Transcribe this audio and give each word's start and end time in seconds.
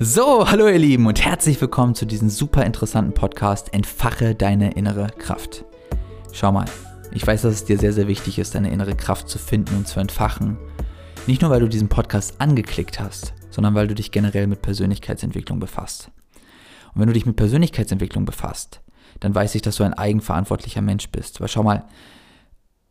So, 0.00 0.48
hallo 0.48 0.68
ihr 0.68 0.78
Lieben 0.78 1.06
und 1.06 1.24
herzlich 1.24 1.60
willkommen 1.60 1.96
zu 1.96 2.06
diesem 2.06 2.30
super 2.30 2.64
interessanten 2.64 3.14
Podcast 3.14 3.74
Entfache 3.74 4.36
deine 4.36 4.74
innere 4.74 5.08
Kraft. 5.08 5.64
Schau 6.32 6.52
mal, 6.52 6.66
ich 7.10 7.26
weiß, 7.26 7.42
dass 7.42 7.54
es 7.54 7.64
dir 7.64 7.80
sehr, 7.80 7.92
sehr 7.92 8.06
wichtig 8.06 8.38
ist, 8.38 8.54
deine 8.54 8.70
innere 8.70 8.94
Kraft 8.94 9.28
zu 9.28 9.40
finden 9.40 9.74
und 9.74 9.88
zu 9.88 9.98
entfachen. 9.98 10.56
Nicht 11.26 11.42
nur, 11.42 11.50
weil 11.50 11.58
du 11.58 11.68
diesen 11.68 11.88
Podcast 11.88 12.40
angeklickt 12.40 13.00
hast, 13.00 13.34
sondern 13.50 13.74
weil 13.74 13.88
du 13.88 13.96
dich 13.96 14.12
generell 14.12 14.46
mit 14.46 14.62
Persönlichkeitsentwicklung 14.62 15.58
befasst. 15.58 16.12
Und 16.94 17.00
wenn 17.00 17.08
du 17.08 17.14
dich 17.14 17.26
mit 17.26 17.34
Persönlichkeitsentwicklung 17.34 18.24
befasst, 18.24 18.82
dann 19.18 19.34
weiß 19.34 19.56
ich, 19.56 19.62
dass 19.62 19.74
du 19.74 19.82
ein 19.82 19.94
eigenverantwortlicher 19.94 20.80
Mensch 20.80 21.08
bist. 21.08 21.40
Weil 21.40 21.48
schau 21.48 21.64
mal, 21.64 21.86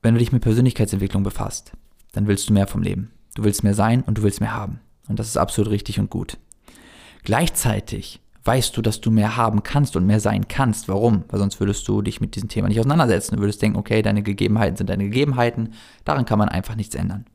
wenn 0.01 0.15
du 0.15 0.19
dich 0.19 0.33
mit 0.33 0.41
Persönlichkeitsentwicklung 0.41 1.23
befasst, 1.23 1.71
dann 2.11 2.27
willst 2.27 2.49
du 2.49 2.53
mehr 2.53 2.67
vom 2.67 2.81
Leben. 2.81 3.11
Du 3.33 3.45
willst 3.45 3.63
mehr 3.63 3.75
sein 3.75 4.01
und 4.01 4.17
du 4.17 4.23
willst 4.23 4.41
mehr 4.41 4.53
haben. 4.53 4.81
Und 5.07 5.19
das 5.19 5.29
ist 5.29 5.37
absolut 5.37 5.71
richtig 5.71 6.01
und 6.01 6.09
gut. 6.09 6.37
Gleichzeitig 7.27 8.21
weißt 8.45 8.77
du, 8.77 8.81
dass 8.81 9.01
du 9.01 9.11
mehr 9.11 9.35
haben 9.35 9.61
kannst 9.61 9.97
und 9.97 10.05
mehr 10.05 10.21
sein 10.21 10.47
kannst. 10.47 10.87
Warum? 10.87 11.25
Weil 11.27 11.39
sonst 11.39 11.59
würdest 11.59 11.85
du 11.89 12.01
dich 12.01 12.21
mit 12.21 12.35
diesem 12.35 12.47
Thema 12.47 12.69
nicht 12.69 12.79
auseinandersetzen. 12.79 13.35
Du 13.35 13.41
würdest 13.41 13.61
denken, 13.61 13.77
okay, 13.77 14.01
deine 14.01 14.23
Gegebenheiten 14.23 14.77
sind 14.77 14.89
deine 14.89 15.03
Gegebenheiten, 15.03 15.73
daran 16.05 16.23
kann 16.23 16.39
man 16.39 16.47
einfach 16.47 16.75
nichts 16.75 16.95
ändern. 16.95 17.25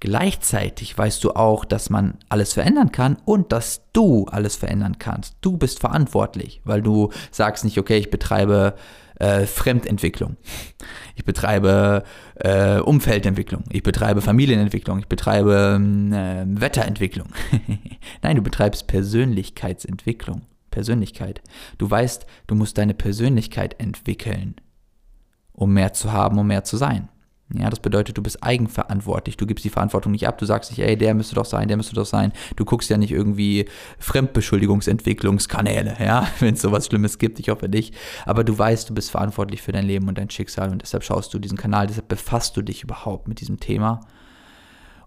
Gleichzeitig 0.00 0.98
weißt 0.98 1.24
du 1.24 1.30
auch, 1.30 1.64
dass 1.64 1.88
man 1.88 2.18
alles 2.28 2.52
verändern 2.52 2.92
kann 2.92 3.16
und 3.24 3.52
dass 3.52 3.80
du 3.94 4.26
alles 4.26 4.54
verändern 4.56 4.98
kannst. 4.98 5.36
Du 5.40 5.56
bist 5.56 5.80
verantwortlich, 5.80 6.60
weil 6.64 6.82
du 6.82 7.08
sagst 7.30 7.64
nicht, 7.64 7.78
okay, 7.78 7.96
ich 7.96 8.10
betreibe 8.10 8.74
äh, 9.18 9.46
Fremdentwicklung. 9.46 10.36
Ich 11.14 11.24
betreibe 11.24 12.04
äh, 12.36 12.78
Umfeldentwicklung. 12.78 13.64
Ich 13.70 13.82
betreibe 13.82 14.22
Familienentwicklung. 14.22 14.98
Ich 14.98 15.08
betreibe 15.08 15.80
äh, 15.80 16.44
Wetterentwicklung. 16.60 17.28
Nein, 18.22 18.36
du 18.36 18.42
betreibst 18.42 18.86
Persönlichkeitsentwicklung. 18.86 20.42
Persönlichkeit. 20.70 21.42
Du 21.78 21.88
weißt, 21.88 22.26
du 22.48 22.54
musst 22.56 22.78
deine 22.78 22.94
Persönlichkeit 22.94 23.78
entwickeln, 23.78 24.56
um 25.52 25.72
mehr 25.72 25.92
zu 25.92 26.12
haben, 26.12 26.38
um 26.38 26.46
mehr 26.46 26.64
zu 26.64 26.76
sein. 26.76 27.08
Ja, 27.54 27.68
das 27.68 27.80
bedeutet, 27.80 28.16
du 28.16 28.22
bist 28.22 28.42
eigenverantwortlich. 28.42 29.36
Du 29.36 29.46
gibst 29.46 29.64
die 29.64 29.70
Verantwortung 29.70 30.12
nicht 30.12 30.26
ab. 30.26 30.38
Du 30.38 30.46
sagst 30.46 30.70
nicht, 30.70 30.80
ey, 30.80 30.96
der 30.96 31.14
müsste 31.14 31.34
doch 31.34 31.44
sein, 31.44 31.68
der 31.68 31.76
müsste 31.76 31.94
doch 31.94 32.06
sein. 32.06 32.32
Du 32.56 32.64
guckst 32.64 32.88
ja 32.88 32.96
nicht 32.96 33.10
irgendwie 33.10 33.66
Fremdbeschuldigungsentwicklungskanäle, 33.98 35.96
ja, 36.00 36.26
wenn 36.40 36.54
es 36.54 36.62
sowas 36.62 36.86
Schlimmes 36.86 37.18
gibt. 37.18 37.38
Ich 37.40 37.50
hoffe 37.50 37.68
nicht. 37.68 37.94
Aber 38.24 38.44
du 38.44 38.58
weißt, 38.58 38.88
du 38.88 38.94
bist 38.94 39.10
verantwortlich 39.10 39.60
für 39.60 39.72
dein 39.72 39.84
Leben 39.84 40.08
und 40.08 40.16
dein 40.18 40.30
Schicksal 40.30 40.70
und 40.70 40.82
deshalb 40.82 41.04
schaust 41.04 41.34
du 41.34 41.38
diesen 41.38 41.58
Kanal, 41.58 41.86
deshalb 41.86 42.08
befasst 42.08 42.56
du 42.56 42.62
dich 42.62 42.82
überhaupt 42.82 43.28
mit 43.28 43.40
diesem 43.40 43.60
Thema. 43.60 44.00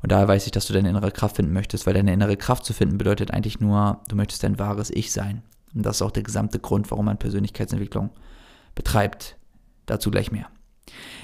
Und 0.01 0.11
daher 0.11 0.27
weiß 0.27 0.45
ich, 0.45 0.51
dass 0.51 0.67
du 0.67 0.73
deine 0.73 0.89
innere 0.89 1.11
Kraft 1.11 1.37
finden 1.37 1.53
möchtest, 1.53 1.87
weil 1.87 1.95
deine 1.95 2.13
innere 2.13 2.37
Kraft 2.37 2.63
zu 2.63 2.73
finden 2.73 2.99
bedeutet 2.99 3.31
eigentlich 3.31 3.59
nur, 3.59 4.01
du 4.07 4.15
möchtest 4.15 4.43
dein 4.43 4.59
wahres 4.59 4.91
Ich 4.91 5.11
sein. 5.11 5.41
Und 5.73 5.83
das 5.83 5.97
ist 5.97 6.01
auch 6.03 6.11
der 6.11 6.23
gesamte 6.23 6.59
Grund, 6.59 6.91
warum 6.91 7.05
man 7.05 7.17
Persönlichkeitsentwicklung 7.17 8.11
betreibt. 8.75 9.35
Dazu 9.87 10.11
gleich 10.11 10.31
mehr. 10.31 10.47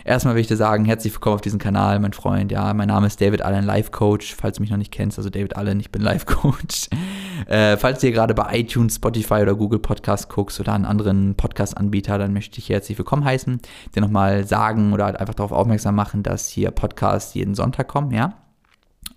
Erstmal 0.04 0.34
will 0.34 0.42
ich 0.42 0.48
dir 0.48 0.58
sagen, 0.58 0.86
herzlich 0.86 1.14
willkommen 1.14 1.36
auf 1.36 1.42
diesem 1.42 1.60
Kanal, 1.60 2.00
mein 2.00 2.14
Freund. 2.14 2.52
Ja, 2.52 2.74
mein 2.74 2.88
Name 2.88 3.08
ist 3.08 3.22
David 3.22 3.44
Allen, 3.44 3.66
Life 3.66 3.92
Coach. 3.92 4.36
Falls 4.36 4.58
du 4.58 4.64
mich 4.64 4.72
noch 4.72 4.78
nicht 4.78 4.92
kennst, 4.92 5.18
also 5.18 5.30
David 5.30 5.56
Allen, 5.56 5.80
ich 5.80 5.92
bin 5.92 6.02
Life 6.04 6.26
Coach. 6.26 6.90
Äh, 7.48 7.78
falls 7.78 8.00
du 8.00 8.08
hier 8.08 8.14
gerade 8.14 8.34
bei 8.34 8.60
iTunes, 8.60 8.96
Spotify 8.96 9.36
oder 9.36 9.56
Google 9.56 9.80
Podcast 9.80 10.30
guckst 10.30 10.60
oder 10.60 10.74
einen 10.74 10.86
anderen 10.86 11.36
Podcast-Anbieter, 11.36 12.18
dann 12.18 12.34
möchte 12.34 12.60
ich 12.60 12.70
herzlich 12.70 12.98
willkommen 12.98 13.24
heißen. 13.24 13.62
Dir 13.96 14.02
nochmal 14.02 14.46
sagen 14.46 14.94
oder 14.94 15.06
halt 15.06 15.20
einfach 15.20 15.36
darauf 15.36 15.52
aufmerksam 15.52 15.96
machen, 15.96 16.24
dass 16.24 16.50
hier 16.50 16.72
Podcasts 16.72 17.34
jeden 17.34 17.54
Sonntag 17.54 17.88
kommen, 17.88 18.12
ja 18.12 18.41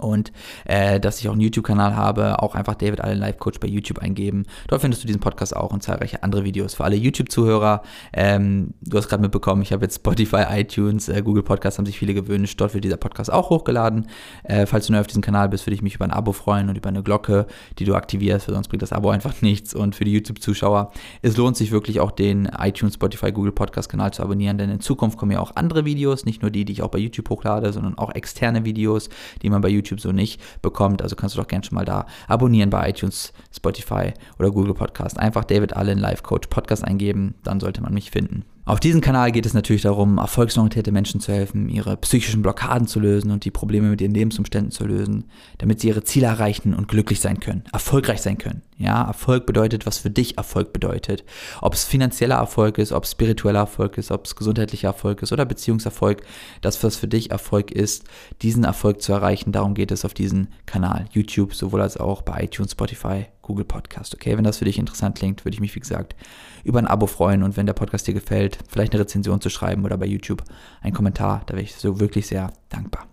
und 0.05 0.33
äh, 0.66 1.00
dass 1.00 1.20
ich 1.20 1.28
auch 1.28 1.33
einen 1.33 1.41
YouTube-Kanal 1.41 1.97
habe, 1.97 2.42
auch 2.42 2.55
einfach 2.55 2.74
David 2.74 3.00
Allen 3.00 3.19
Life 3.19 3.38
Coach 3.38 3.58
bei 3.60 3.69
YouTube 3.69 3.98
eingeben. 3.98 4.44
Dort 4.69 4.83
findest 4.83 5.02
du 5.02 5.06
diesen 5.06 5.20
Podcast 5.20 5.56
auch 5.56 5.72
und 5.72 5.83
zahlreiche 5.83 6.22
andere 6.22 6.44
Videos. 6.44 6.74
Für 6.74 6.84
alle 6.84 6.97
YouTube-Zuhörer, 6.97 7.83
ähm, 8.12 8.75
du 8.82 8.97
hast 8.97 9.08
gerade 9.08 9.22
mitbekommen, 9.22 9.62
ich 9.62 9.72
habe 9.72 9.84
jetzt 9.84 9.97
Spotify, 9.97 10.44
iTunes, 10.50 11.08
äh, 11.08 11.22
Google 11.22 11.42
Podcasts 11.42 11.78
haben 11.78 11.87
sich 11.87 11.98
viele 11.98 12.15
gewünscht. 12.15 12.60
Dort 12.60 12.75
wird 12.75 12.84
dieser 12.84 12.97
Podcast 12.97 13.32
auch 13.32 13.50
hochgeladen. 13.50 14.09
Äh, 14.44 14.66
falls 14.66 14.87
du 14.87 14.92
neu 14.92 15.00
auf 15.00 15.06
diesem 15.06 15.22
Kanal 15.22 15.48
bist, 15.48 15.66
würde 15.66 15.75
ich 15.75 15.82
mich 15.82 15.94
über 15.94 16.04
ein 16.04 16.10
Abo 16.10 16.32
freuen 16.32 16.69
und 16.69 16.76
über 16.76 16.88
eine 16.88 17.03
Glocke, 17.03 17.47
die 17.78 17.84
du 17.84 17.94
aktivierst, 17.94 18.48
weil 18.48 18.54
sonst 18.54 18.69
bringt 18.69 18.82
das 18.82 18.92
Abo 18.92 19.10
einfach 19.10 19.34
nichts. 19.42 19.75
Und 19.75 19.94
für 19.94 20.04
die 20.04 20.12
YouTube-Zuschauer, 20.12 20.92
es 21.22 21.36
lohnt 21.36 21.56
sich 21.56 21.72
wirklich 21.72 22.00
auch 22.00 22.10
den 22.10 22.47
iTunes, 22.59 22.94
Spotify, 22.94 23.32
Google 23.32 23.53
Podcast-Kanal 23.53 24.12
zu 24.12 24.22
abonnieren, 24.22 24.59
denn 24.59 24.71
in 24.71 24.81
Zukunft 24.81 25.19
kommen 25.19 25.32
ja 25.32 25.41
auch 25.41 25.56
andere 25.56 25.84
Videos, 25.84 26.25
nicht 26.25 26.42
nur 26.42 26.50
die, 26.50 26.65
die 26.65 26.72
ich 26.72 26.82
auch 26.82 26.88
bei 26.88 26.98
YouTube 26.98 27.28
hochlade, 27.31 27.72
sondern 27.72 27.97
auch 27.98 28.15
externe 28.15 28.65
Videos, 28.65 29.09
die 29.42 29.50
man 29.50 29.60
bei 29.60 29.69
YouTube 29.69 29.94
YouTube 29.94 30.00
so 30.00 30.12
nicht 30.12 30.41
bekommt. 30.62 31.03
Also 31.03 31.16
kannst 31.16 31.37
du 31.37 31.41
doch 31.41 31.49
gerne 31.49 31.65
schon 31.65 31.77
mal 31.77 31.84
da 31.84 32.06
abonnieren 32.28 32.71
bei 32.71 32.91
iTunes, 32.91 33.32
Spotify 33.55 34.12
oder 34.38 34.50
Google 34.50 34.75
Podcast. 34.75 35.19
Einfach 35.19 35.44
David 35.44 35.77
Allen 35.77 35.99
Life 35.99 36.22
Coach 36.22 36.49
Podcast 36.49 36.84
eingeben, 36.84 37.34
dann 37.43 37.60
sollte 37.60 37.82
man 37.82 37.94
mich 37.94 38.10
finden. 38.10 38.44
Auf 38.66 38.80
diesem 38.80 39.02
Kanal 39.02 39.30
geht 39.30 39.44
es 39.44 39.52
natürlich 39.52 39.82
darum, 39.82 40.16
erfolgsorientierte 40.16 40.91
Menschen 40.91 41.20
zu 41.20 41.30
helfen, 41.32 41.69
ihre 41.69 41.98
psychischen 41.98 42.41
Blockaden 42.41 42.88
zu 42.88 42.98
lösen 42.98 43.30
und 43.30 43.44
die 43.44 43.50
Probleme 43.50 43.91
mit 43.91 44.00
ihren 44.00 44.14
Lebensumständen 44.14 44.70
zu 44.70 44.86
lösen, 44.86 45.25
damit 45.58 45.80
sie 45.80 45.88
ihre 45.88 46.02
Ziele 46.02 46.28
erreichen 46.28 46.72
und 46.72 46.88
glücklich 46.88 47.20
sein 47.20 47.41
können, 47.41 47.64
erfolgreich 47.74 48.22
sein 48.22 48.38
können. 48.38 48.62
Ja, 48.78 49.04
Erfolg 49.04 49.44
bedeutet, 49.44 49.84
was 49.84 49.98
für 49.98 50.08
dich 50.08 50.38
Erfolg 50.38 50.72
bedeutet. 50.72 51.24
Ob 51.60 51.74
es 51.74 51.84
finanzieller 51.84 52.36
Erfolg 52.36 52.78
ist, 52.78 52.92
ob 52.92 53.04
es 53.04 53.10
spiritueller 53.10 53.60
Erfolg 53.60 53.98
ist, 53.98 54.10
ob 54.10 54.24
es 54.24 54.34
gesundheitlicher 54.34 54.88
Erfolg 54.88 55.20
ist 55.20 55.32
oder 55.32 55.44
Beziehungserfolg, 55.44 56.22
das, 56.62 56.82
was 56.82 56.97
für 56.97 57.06
dich 57.06 57.32
Erfolg 57.32 57.70
ist, 57.70 58.04
diesen 58.41 58.64
Erfolg 58.64 59.03
zu 59.03 59.12
erreichen, 59.12 59.53
darum 59.53 59.74
geht 59.74 59.92
es 59.92 60.06
auf 60.06 60.14
diesem 60.14 60.48
Kanal. 60.64 61.04
YouTube, 61.12 61.54
sowohl 61.54 61.82
als 61.82 61.98
auch 61.98 62.22
bei 62.22 62.44
iTunes, 62.44 62.72
Spotify, 62.72 63.26
Google 63.44 63.65
Podcast. 63.65 64.15
Okay, 64.15 64.37
wenn 64.37 64.44
das 64.44 64.59
für 64.59 64.65
dich 64.65 64.78
interessant 64.78 65.16
klingt, 65.16 65.44
würde 65.44 65.55
ich 65.55 65.60
mich, 65.60 65.75
wie 65.75 65.81
gesagt, 65.81 66.16
über 66.65 66.78
ein 66.78 66.87
Abo 66.87 67.06
freuen 67.06 67.43
und 67.43 67.56
wenn 67.56 67.66
der 67.66 67.75
Podcast 67.75 68.06
dir 68.06 68.15
gefällt, 68.15 68.59
vielleicht 68.69 68.93
eine 68.93 69.03
Rezension 69.03 69.41
zu 69.41 69.50
schreiben 69.50 69.84
oder 69.84 69.97
bei 69.97 70.06
YouTube 70.06 70.43
einen 70.81 70.94
Kommentar. 70.94 71.43
Da 71.47 71.54
wäre 71.54 71.62
ich 71.62 71.75
so 71.75 72.00
wirklich 72.00 72.27
sehr 72.27 72.53
dankbar. 72.69 73.06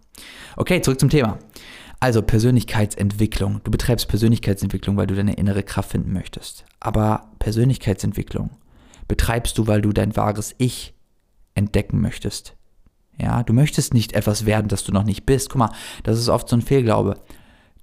Okay, 0.55 0.81
zurück 0.81 0.99
zum 0.99 1.09
Thema. 1.09 1.37
Also 1.99 2.21
Persönlichkeitsentwicklung. 2.21 3.61
Du 3.63 3.69
betreibst 3.69 4.07
Persönlichkeitsentwicklung, 4.07 4.97
weil 4.97 5.07
du 5.07 5.15
deine 5.15 5.33
innere 5.33 5.61
Kraft 5.61 5.91
finden 5.91 6.13
möchtest. 6.13 6.65
Aber 6.79 7.29
Persönlichkeitsentwicklung 7.39 8.49
betreibst 9.07 9.57
du, 9.57 9.67
weil 9.67 9.81
du 9.81 9.91
dein 9.91 10.15
wahres 10.15 10.55
Ich 10.57 10.95
entdecken 11.53 12.01
möchtest. 12.01 12.55
Ja, 13.19 13.43
du 13.43 13.53
möchtest 13.53 13.93
nicht 13.93 14.13
etwas 14.13 14.45
werden, 14.45 14.67
das 14.67 14.83
du 14.83 14.91
noch 14.91 15.03
nicht 15.03 15.25
bist. 15.25 15.49
Guck 15.49 15.59
mal, 15.59 15.73
das 16.03 16.17
ist 16.17 16.29
oft 16.29 16.49
so 16.49 16.55
ein 16.55 16.61
Fehlglaube. 16.63 17.19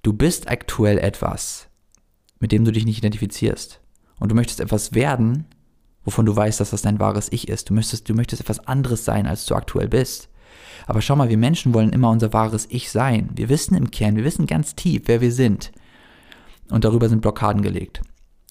Du 0.01 0.11
bist 0.11 0.49
aktuell 0.49 0.97
etwas, 0.97 1.68
mit 2.39 2.51
dem 2.51 2.65
du 2.65 2.71
dich 2.71 2.85
nicht 2.85 2.97
identifizierst. 2.97 3.81
Und 4.19 4.29
du 4.29 4.35
möchtest 4.35 4.59
etwas 4.59 4.93
werden, 4.93 5.45
wovon 6.03 6.25
du 6.25 6.35
weißt, 6.35 6.59
dass 6.59 6.71
das 6.71 6.81
dein 6.81 6.99
wahres 6.99 7.31
Ich 7.31 7.47
ist. 7.47 7.69
Du 7.69 7.73
möchtest, 7.73 8.09
du 8.09 8.13
möchtest 8.13 8.41
etwas 8.41 8.59
anderes 8.67 9.05
sein, 9.05 9.27
als 9.27 9.45
du 9.45 9.55
aktuell 9.55 9.87
bist. 9.87 10.29
Aber 10.87 11.01
schau 11.01 11.15
mal, 11.15 11.29
wir 11.29 11.37
Menschen 11.37 11.73
wollen 11.73 11.93
immer 11.93 12.09
unser 12.09 12.33
wahres 12.33 12.67
Ich 12.69 12.89
sein. 12.89 13.29
Wir 13.35 13.49
wissen 13.49 13.75
im 13.75 13.91
Kern, 13.91 14.15
wir 14.15 14.23
wissen 14.23 14.47
ganz 14.47 14.75
tief, 14.75 15.03
wer 15.05 15.21
wir 15.21 15.31
sind. 15.31 15.71
Und 16.69 16.83
darüber 16.83 17.09
sind 17.09 17.21
Blockaden 17.21 17.61
gelegt. 17.61 18.01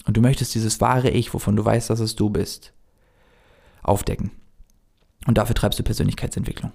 Und 0.05 0.17
du 0.17 0.21
möchtest 0.21 0.55
dieses 0.55 0.79
wahre 0.81 1.09
Ich, 1.09 1.33
wovon 1.33 1.55
du 1.55 1.65
weißt, 1.65 1.89
dass 1.89 1.99
es 1.99 2.15
du 2.15 2.29
bist, 2.29 2.73
aufdecken. 3.83 4.31
Und 5.27 5.37
dafür 5.37 5.55
treibst 5.55 5.79
du 5.79 5.83
Persönlichkeitsentwicklung. 5.83 6.71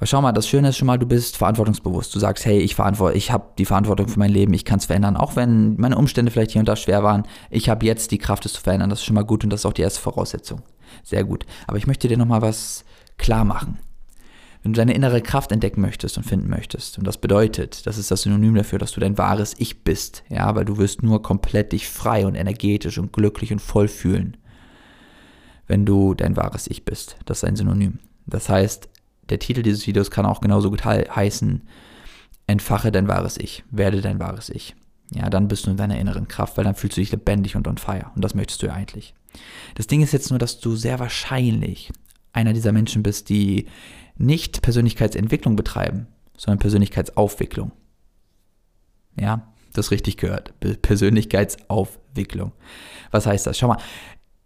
Weil 0.00 0.08
schau 0.08 0.20
mal, 0.20 0.32
das 0.32 0.48
Schöne 0.48 0.70
ist 0.70 0.78
schon 0.78 0.86
mal, 0.86 0.98
du 0.98 1.06
bist 1.06 1.36
verantwortungsbewusst. 1.36 2.14
Du 2.14 2.18
sagst, 2.18 2.44
hey, 2.46 2.58
ich 2.58 2.74
verantworte, 2.74 3.16
ich 3.16 3.30
habe 3.30 3.50
die 3.58 3.66
Verantwortung 3.66 4.08
für 4.08 4.18
mein 4.18 4.32
Leben, 4.32 4.52
ich 4.54 4.64
kann 4.64 4.78
es 4.78 4.86
verändern, 4.86 5.16
auch 5.16 5.36
wenn 5.36 5.76
meine 5.76 5.96
Umstände 5.96 6.32
vielleicht 6.32 6.52
hier 6.52 6.60
und 6.60 6.68
da 6.68 6.74
schwer 6.74 7.04
waren. 7.04 7.24
Ich 7.50 7.68
habe 7.68 7.86
jetzt 7.86 8.10
die 8.10 8.18
Kraft, 8.18 8.46
es 8.46 8.54
zu 8.54 8.62
verändern. 8.62 8.90
Das 8.90 9.00
ist 9.00 9.04
schon 9.04 9.14
mal 9.14 9.24
gut 9.24 9.44
und 9.44 9.50
das 9.50 9.60
ist 9.60 9.66
auch 9.66 9.72
die 9.72 9.82
erste 9.82 10.00
Voraussetzung. 10.00 10.62
Sehr 11.04 11.22
gut. 11.22 11.46
Aber 11.66 11.76
ich 11.76 11.86
möchte 11.86 12.08
dir 12.08 12.16
noch 12.16 12.26
mal 12.26 12.42
was 12.42 12.84
klar 13.18 13.44
machen 13.44 13.78
wenn 14.62 14.72
du 14.72 14.76
deine 14.76 14.92
innere 14.92 15.22
Kraft 15.22 15.52
entdecken 15.52 15.80
möchtest 15.80 16.18
und 16.18 16.24
finden 16.24 16.50
möchtest, 16.50 16.98
und 16.98 17.06
das 17.06 17.16
bedeutet, 17.16 17.86
das 17.86 17.96
ist 17.96 18.10
das 18.10 18.22
Synonym 18.22 18.54
dafür, 18.54 18.78
dass 18.78 18.92
du 18.92 19.00
dein 19.00 19.16
wahres 19.16 19.54
Ich 19.56 19.84
bist, 19.84 20.22
ja, 20.28 20.54
weil 20.54 20.66
du 20.66 20.76
wirst 20.76 21.02
nur 21.02 21.22
komplett 21.22 21.72
dich 21.72 21.88
frei 21.88 22.26
und 22.26 22.34
energetisch 22.34 22.98
und 22.98 23.12
glücklich 23.12 23.52
und 23.52 23.60
voll 23.60 23.88
fühlen, 23.88 24.36
wenn 25.66 25.86
du 25.86 26.14
dein 26.14 26.36
wahres 26.36 26.66
Ich 26.66 26.84
bist. 26.84 27.16
Das 27.24 27.38
ist 27.38 27.44
ein 27.44 27.56
Synonym. 27.56 28.00
Das 28.26 28.48
heißt, 28.50 28.89
der 29.30 29.38
Titel 29.38 29.62
dieses 29.62 29.86
Videos 29.86 30.10
kann 30.10 30.26
auch 30.26 30.40
genauso 30.40 30.70
gut 30.70 30.84
heißen, 30.84 31.62
entfache 32.46 32.92
dein 32.92 33.08
wahres 33.08 33.38
Ich, 33.38 33.64
werde 33.70 34.00
dein 34.00 34.18
wahres 34.18 34.50
Ich. 34.50 34.74
Ja, 35.12 35.28
dann 35.30 35.48
bist 35.48 35.66
du 35.66 35.70
in 35.70 35.76
deiner 35.76 35.98
inneren 35.98 36.28
Kraft, 36.28 36.56
weil 36.56 36.64
dann 36.64 36.74
fühlst 36.74 36.96
du 36.96 37.00
dich 37.00 37.10
lebendig 37.10 37.56
und 37.56 37.66
on 37.66 37.78
fire. 37.78 38.10
Und 38.14 38.22
das 38.22 38.34
möchtest 38.34 38.62
du 38.62 38.66
ja 38.66 38.74
eigentlich. 38.74 39.14
Das 39.74 39.86
Ding 39.86 40.02
ist 40.02 40.12
jetzt 40.12 40.30
nur, 40.30 40.38
dass 40.38 40.60
du 40.60 40.76
sehr 40.76 40.98
wahrscheinlich 40.98 41.90
einer 42.32 42.52
dieser 42.52 42.72
Menschen 42.72 43.02
bist, 43.02 43.28
die 43.28 43.66
nicht 44.16 44.62
Persönlichkeitsentwicklung 44.62 45.56
betreiben, 45.56 46.06
sondern 46.36 46.58
Persönlichkeitsaufwicklung. 46.58 47.72
Ja, 49.18 49.52
das 49.72 49.90
richtig 49.90 50.16
gehört. 50.16 50.54
Persönlichkeitsaufwicklung. 50.82 52.52
Was 53.10 53.26
heißt 53.26 53.46
das? 53.46 53.58
Schau 53.58 53.68
mal, 53.68 53.78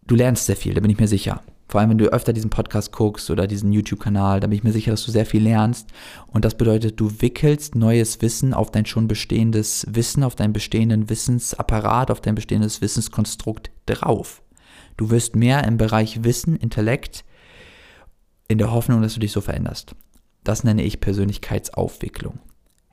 du 0.07 0.15
lernst 0.15 0.47
sehr 0.47 0.57
viel, 0.57 0.75
da 0.75 0.81
bin 0.81 0.91
ich 0.91 0.99
mir 0.99 1.09
sicher. 1.09 1.43
Vor 1.69 1.81
allem, 1.81 1.91
wenn 1.91 1.99
du 1.99 2.13
öfter 2.13 2.33
diesen 2.33 2.51
Podcast 2.51 2.93
guckst 2.93 3.31
oder 3.31 3.47
diesen 3.47 3.73
YouTube-Kanal, 3.73 4.41
da 4.41 4.47
bin 4.47 4.57
ich 4.57 4.65
mir 4.65 4.73
sicher, 4.73 4.91
dass 4.91 5.05
du 5.05 5.11
sehr 5.11 5.27
viel 5.27 5.43
lernst. 5.43 5.89
Und 6.27 6.45
das 6.45 6.57
bedeutet, 6.57 7.01
du 7.01 7.21
wickelst 7.21 7.75
neues 7.75 8.21
Wissen 8.21 8.53
auf 8.53 8.71
dein 8.71 8.87
schon 8.87 9.09
bestehendes 9.09 9.87
Wissen, 9.89 10.23
auf 10.23 10.35
deinen 10.35 10.53
bestehenden 10.53 11.09
Wissensapparat, 11.09 12.11
auf 12.11 12.21
dein 12.21 12.35
bestehendes 12.35 12.81
Wissenskonstrukt 12.81 13.71
drauf. 13.87 14.43
Du 14.97 15.11
wirst 15.11 15.37
mehr 15.37 15.65
im 15.65 15.77
Bereich 15.77 16.23
Wissen, 16.23 16.57
Intellekt, 16.57 17.25
in 18.47 18.59
der 18.59 18.71
Hoffnung, 18.71 19.03
dass 19.03 19.15
du 19.15 19.21
dich 19.21 19.33
so 19.33 19.41
veränderst. 19.41 19.97
Das 20.45 20.65
nenne 20.65 20.83
ich 20.83 21.01
Persönlichkeitsaufwicklung. 21.01 22.39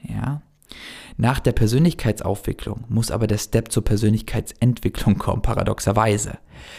Ja? 0.01 0.41
Nach 1.17 1.39
der 1.39 1.51
Persönlichkeitsaufwicklung 1.51 2.85
muss 2.89 3.11
aber 3.11 3.27
der 3.27 3.37
Step 3.37 3.71
zur 3.71 3.83
Persönlichkeitsentwicklung 3.83 5.17
kommen, 5.17 5.41
paradoxerweise. 5.41 6.37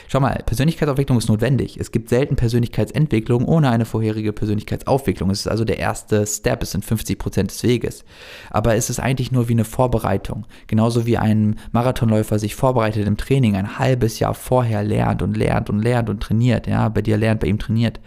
Schau 0.09 0.21
mal, 0.21 0.43
Persönlichkeitsaufwicklung 0.47 1.19
ist 1.19 1.29
notwendig. 1.29 1.77
Es 1.79 1.91
gibt 1.91 2.09
selten 2.09 2.37
Persönlichkeitsentwicklung 2.37 3.45
ohne 3.45 3.71
eine 3.71 3.85
vorherige 3.85 4.33
Persönlichkeitsaufwicklung. 4.33 5.31
Es 5.31 5.41
ist 5.41 5.49
also 5.49 5.65
der 5.65 5.79
erste 5.79 6.27
Step, 6.27 6.63
es 6.63 6.73
sind 6.73 6.85
50% 6.85 7.45
des 7.45 7.63
Weges. 7.63 8.05
Aber 8.51 8.75
es 8.75 8.91
ist 8.91 9.01
eigentlich 9.01 9.33
nur 9.33 9.49
wie 9.49 9.55
eine 9.55 9.65
Vorbereitung. 9.65 10.47
Genauso 10.67 11.07
wie 11.07 11.19
ein 11.19 11.59
Marathonläufer 11.73 12.39
sich 12.39 12.55
vorbereitet 12.55 13.07
im 13.07 13.17
Training, 13.17 13.57
ein 13.57 13.79
halbes 13.79 14.19
Jahr 14.19 14.35
vorher 14.35 14.83
lernt 14.83 15.23
und 15.23 15.37
lernt 15.37 15.71
und 15.71 15.81
lernt 15.81 16.11
und 16.11 16.21
trainiert. 16.21 16.67
Ja, 16.67 16.89
bei 16.89 17.03
dir 17.03 17.17
lernt, 17.17 17.41
bei 17.41 17.49
ihm 17.49 17.59
trainiert. 17.59 18.01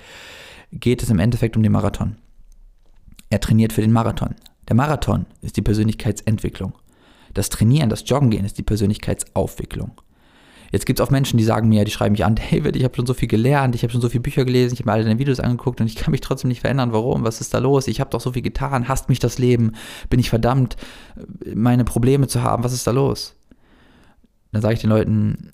Geht 0.72 1.04
es 1.04 1.10
im 1.10 1.20
Endeffekt 1.20 1.56
um 1.56 1.64
den 1.64 1.72
Marathon. 1.72 2.18
Er 3.30 3.40
trainiert 3.40 3.74
für 3.74 3.82
den 3.82 3.92
Marathon. 3.92 4.36
Der 4.68 4.76
Marathon 4.76 5.26
ist 5.42 5.58
die 5.58 5.62
Persönlichkeitsentwicklung. 5.62 6.74
Das 7.34 7.50
Trainieren, 7.50 7.90
das 7.90 8.08
Joggen 8.08 8.32
gehen 8.32 8.46
ist 8.46 8.58
die 8.58 8.64
Persönlichkeitsaufwicklung. 8.64 9.92
Jetzt 10.72 10.86
gibt 10.86 11.00
es 11.00 11.06
auch 11.06 11.12
Menschen, 11.12 11.38
die 11.38 11.44
sagen 11.44 11.70
mir, 11.70 11.86
die 11.86 11.92
schreiben 11.92 12.14
mich 12.14 12.26
an, 12.26 12.36
David, 12.52 12.76
ich 12.76 12.84
habe 12.84 12.96
schon 12.96 13.06
so 13.06 13.14
viel 13.14 13.28
gelernt, 13.28 13.76
ich 13.76 13.84
habe 13.84 13.92
schon 13.92 14.02
so 14.02 14.10
viele 14.10 14.24
Bücher 14.24 14.46
gelesen, 14.46 14.74
ich 14.74 14.80
habe 14.80 14.90
mir 14.90 14.94
alle 14.94 15.04
deine 15.04 15.20
Videos 15.20 15.40
angeguckt 15.40 15.80
und 15.80 15.88
ich 15.88 15.96
kann 15.96 16.12
mich 16.12 16.22
trotzdem 16.22 16.50
nicht 16.50 16.62
verändern. 16.62 16.92
Warum? 16.92 17.24
Was 17.24 17.42
ist 17.42 17.54
da 17.54 17.60
los? 17.60 17.88
Ich 17.88 18.00
habe 18.00 18.10
doch 18.10 18.22
so 18.22 18.32
viel 18.32 18.42
getan, 18.42 18.88
hasst 18.88 19.10
mich 19.10 19.20
das 19.20 19.38
Leben, 19.38 19.74
bin 20.10 20.20
ich 20.20 20.30
verdammt, 20.30 20.76
meine 21.54 21.84
Probleme 21.84 22.28
zu 22.28 22.42
haben, 22.42 22.64
was 22.64 22.74
ist 22.74 22.88
da 22.88 22.92
los? 22.92 23.36
Dann 24.52 24.62
sage 24.62 24.76
ich 24.76 24.82
den 24.82 24.90
Leuten, 24.90 25.52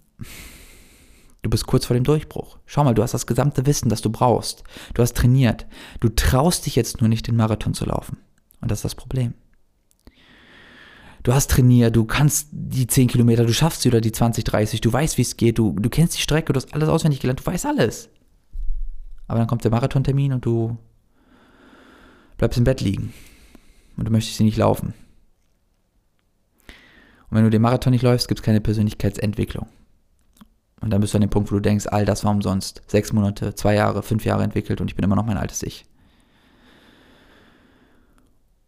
du 1.42 1.50
bist 1.50 1.66
kurz 1.66 1.86
vor 1.86 1.96
dem 1.96 2.04
Durchbruch. 2.04 2.58
Schau 2.66 2.84
mal, 2.84 2.94
du 2.94 3.02
hast 3.02 3.14
das 3.14 3.28
gesamte 3.28 3.66
Wissen, 3.66 3.90
das 3.90 4.02
du 4.02 4.10
brauchst. 4.12 4.64
Du 4.94 5.02
hast 5.02 5.18
trainiert. 5.18 5.66
Du 6.00 6.10
traust 6.10 6.66
dich 6.66 6.76
jetzt 6.76 7.02
nur 7.02 7.10
nicht, 7.10 7.28
den 7.28 7.36
Marathon 7.36 7.74
zu 7.74 7.86
laufen. 7.86 8.18
Und 8.62 8.72
das 8.72 8.80
ist 8.80 8.86
das 8.86 8.96
Problem. 8.96 9.34
Du 11.24 11.34
hast 11.34 11.52
trainiert, 11.52 11.96
du 11.96 12.06
kannst 12.06 12.48
die 12.52 12.88
10 12.88 13.08
Kilometer, 13.08 13.46
du 13.46 13.54
schaffst 13.54 13.82
sie 13.82 13.90
oder 13.90 14.02
die 14.02 14.12
20, 14.12 14.44
30, 14.44 14.82
du 14.82 14.92
weißt, 14.92 15.18
wie 15.18 15.22
es 15.22 15.38
geht, 15.38 15.60
du, 15.60 15.74
du 15.74 15.90
kennst 15.90 16.18
die 16.18 16.22
Strecke, 16.22 16.52
du 16.52 16.58
hast 16.58 16.74
alles 16.74 16.90
auswendig 16.90 17.20
gelernt, 17.20 17.42
du 17.42 17.46
weißt 17.46 17.66
alles. 17.66 18.10
Aber 19.28 19.38
dann 19.38 19.48
kommt 19.48 19.64
der 19.64 19.72
Marathontermin 19.72 20.34
und 20.34 20.46
du 20.46 20.78
bleibst 22.38 22.58
im 22.58 22.64
Bett 22.64 22.82
liegen 22.82 23.14
und 23.98 24.08
du 24.08 24.12
möchtest 24.12 24.38
sie 24.38 24.44
nicht 24.44 24.58
laufen. 24.58 24.94
Und 27.30 27.38
wenn 27.38 27.44
du 27.44 27.50
den 27.52 27.62
Marathon 27.62 27.92
nicht 27.92 28.02
läufst, 28.02 28.28
gibt 28.28 28.40
es 28.40 28.44
keine 28.44 28.60
Persönlichkeitsentwicklung. 28.60 29.68
Und 30.82 30.90
dann 30.90 31.00
bist 31.00 31.14
du 31.14 31.18
an 31.18 31.22
dem 31.22 31.30
Punkt, 31.30 31.52
wo 31.52 31.56
du 31.56 31.62
denkst, 31.62 31.86
all 31.88 32.04
das 32.04 32.24
war 32.24 32.32
umsonst. 32.32 32.82
Sechs 32.88 33.14
Monate, 33.14 33.54
zwei 33.54 33.76
Jahre, 33.76 34.02
fünf 34.02 34.26
Jahre 34.26 34.44
entwickelt 34.44 34.82
und 34.82 34.90
ich 34.90 34.96
bin 34.96 35.06
immer 35.06 35.16
noch 35.16 35.26
mein 35.26 35.38
altes 35.38 35.62
Ich. 35.62 35.86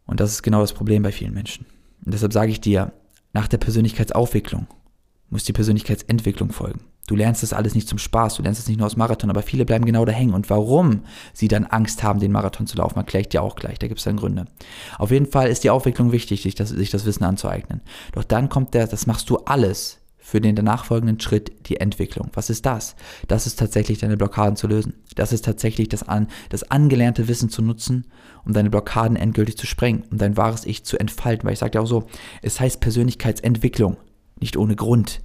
Und 0.06 0.20
das 0.20 0.32
ist 0.32 0.44
genau 0.44 0.62
das 0.62 0.74
Problem 0.74 1.04
bei 1.04 1.12
vielen 1.12 1.34
Menschen. 1.34 1.66
Und 2.06 2.14
deshalb 2.14 2.34
sage 2.34 2.52
ich 2.52 2.62
dir, 2.62 2.94
nach 3.34 3.48
der 3.48 3.58
Persönlichkeitsaufwicklung 3.58 4.68
muss 5.30 5.44
die 5.44 5.54
Persönlichkeitsentwicklung 5.54 6.52
folgen. 6.52 6.82
Du 7.08 7.16
lernst 7.16 7.44
das 7.44 7.52
alles 7.52 7.76
nicht 7.76 7.90
zum 7.90 7.98
Spaß, 7.98 8.36
du 8.36 8.44
lernst 8.44 8.62
das 8.62 8.68
nicht 8.68 8.78
nur 8.78 8.86
aus 8.88 8.96
Marathon, 8.96 9.30
aber 9.30 9.42
viele 9.42 9.66
bleiben 9.66 9.86
genau 9.86 10.06
da 10.06 10.14
hängen. 10.14 10.34
Und 10.34 10.50
warum 10.50 11.02
sie 11.34 11.50
dann 11.50 11.66
Angst 11.66 12.02
haben, 12.02 12.20
den 12.20 12.32
Marathon 12.32 12.66
zu 12.66 12.78
laufen, 12.78 12.98
erkläre 12.98 13.24
ich 13.24 13.30
dir 13.30 13.42
auch 13.42 13.56
gleich. 13.56 13.78
Da 13.80 13.88
gibt 13.88 14.00
es 14.00 14.06
dann 14.06 14.16
Gründe. 14.16 14.46
Auf 14.98 15.12
jeden 15.12 15.26
Fall 15.26 15.50
ist 15.50 15.66
die 15.66 15.70
Aufwicklung 15.70 16.14
wichtig, 16.14 16.44
sich 16.44 16.56
das, 16.56 16.70
sich 16.70 16.92
das 16.92 17.06
Wissen 17.06 17.26
anzueignen. 17.26 17.82
Doch 18.14 18.24
dann 18.24 18.48
kommt 18.48 18.74
der, 18.74 18.88
das 18.88 19.06
machst 19.06 19.30
du 19.30 19.38
alles 19.40 20.00
für 20.26 20.40
den 20.40 20.56
danach 20.56 20.86
folgenden 20.86 21.20
Schritt 21.20 21.52
die 21.68 21.82
Entwicklung. 21.82 22.30
Was 22.34 22.50
ist 22.50 22.66
das? 22.66 22.96
Das 23.28 23.46
ist 23.46 23.60
tatsächlich 23.60 24.00
deine 24.00 24.16
Blockaden 24.16 24.56
zu 24.56 24.68
lösen. 24.68 24.94
Das 25.16 25.34
ist 25.34 25.44
tatsächlich 25.44 25.90
das, 25.90 26.08
an, 26.08 26.28
das 26.50 26.72
angelernte 26.72 27.28
Wissen 27.28 27.50
zu 27.50 27.62
nutzen, 27.62 28.08
um 28.46 28.54
deine 28.54 28.70
Blockaden 28.70 29.18
endgültig 29.18 29.58
zu 29.58 29.68
sprengen, 29.68 30.06
um 30.10 30.18
dein 30.18 30.38
wahres 30.38 30.66
Ich 30.66 30.86
zu 30.86 30.98
entfalten. 30.98 31.46
Weil 31.46 31.54
ich 31.54 31.60
sage 31.60 31.74
ja 31.76 31.82
auch 31.82 31.88
so, 31.88 32.08
es 32.42 32.60
heißt 32.62 32.80
Persönlichkeitsentwicklung, 32.80 33.98
nicht 34.40 34.56
ohne 34.56 34.78
Grund. 34.78 35.20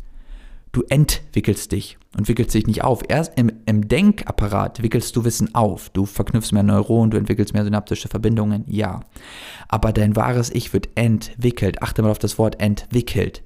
Du 0.72 0.82
entwickelst 0.90 1.72
dich 1.72 1.96
und 2.16 2.28
wickelst 2.28 2.52
dich 2.52 2.66
nicht 2.66 2.82
auf. 2.82 3.02
Erst 3.08 3.38
im, 3.38 3.52
im 3.66 3.88
Denkapparat 3.88 4.82
wickelst 4.82 5.14
du 5.14 5.24
Wissen 5.24 5.54
auf. 5.54 5.90
Du 5.90 6.06
verknüpfst 6.06 6.52
mehr 6.52 6.64
Neuronen, 6.64 7.10
du 7.10 7.16
entwickelst 7.16 7.54
mehr 7.54 7.64
synaptische 7.64 8.08
Verbindungen, 8.08 8.64
ja. 8.66 9.00
Aber 9.68 9.92
dein 9.92 10.16
wahres 10.16 10.50
Ich 10.50 10.72
wird 10.72 10.88
entwickelt. 10.96 11.82
Achte 11.82 12.02
mal 12.02 12.10
auf 12.10 12.18
das 12.18 12.36
Wort 12.36 12.60
entwickelt. 12.60 13.42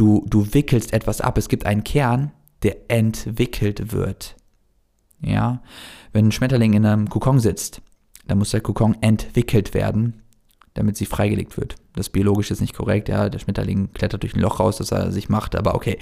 Du, 0.00 0.24
du 0.26 0.54
wickelst 0.54 0.94
etwas 0.94 1.20
ab. 1.20 1.36
Es 1.36 1.50
gibt 1.50 1.66
einen 1.66 1.84
Kern, 1.84 2.32
der 2.62 2.90
entwickelt 2.90 3.92
wird. 3.92 4.34
Ja, 5.20 5.62
wenn 6.14 6.28
ein 6.28 6.32
Schmetterling 6.32 6.72
in 6.72 6.86
einem 6.86 7.10
Kokon 7.10 7.38
sitzt, 7.38 7.82
dann 8.26 8.38
muss 8.38 8.52
der 8.52 8.62
Kokon 8.62 8.96
entwickelt 9.02 9.74
werden, 9.74 10.22
damit 10.72 10.96
sie 10.96 11.04
freigelegt 11.04 11.58
wird. 11.58 11.74
Das 11.94 12.08
biologisch 12.08 12.50
ist 12.50 12.62
nicht 12.62 12.74
korrekt, 12.74 13.10
ja. 13.10 13.28
Der 13.28 13.40
Schmetterling 13.40 13.92
klettert 13.92 14.22
durch 14.22 14.34
ein 14.34 14.40
Loch 14.40 14.58
raus, 14.58 14.78
das 14.78 14.90
er 14.90 15.12
sich 15.12 15.28
macht, 15.28 15.54
aber 15.54 15.74
okay. 15.74 15.98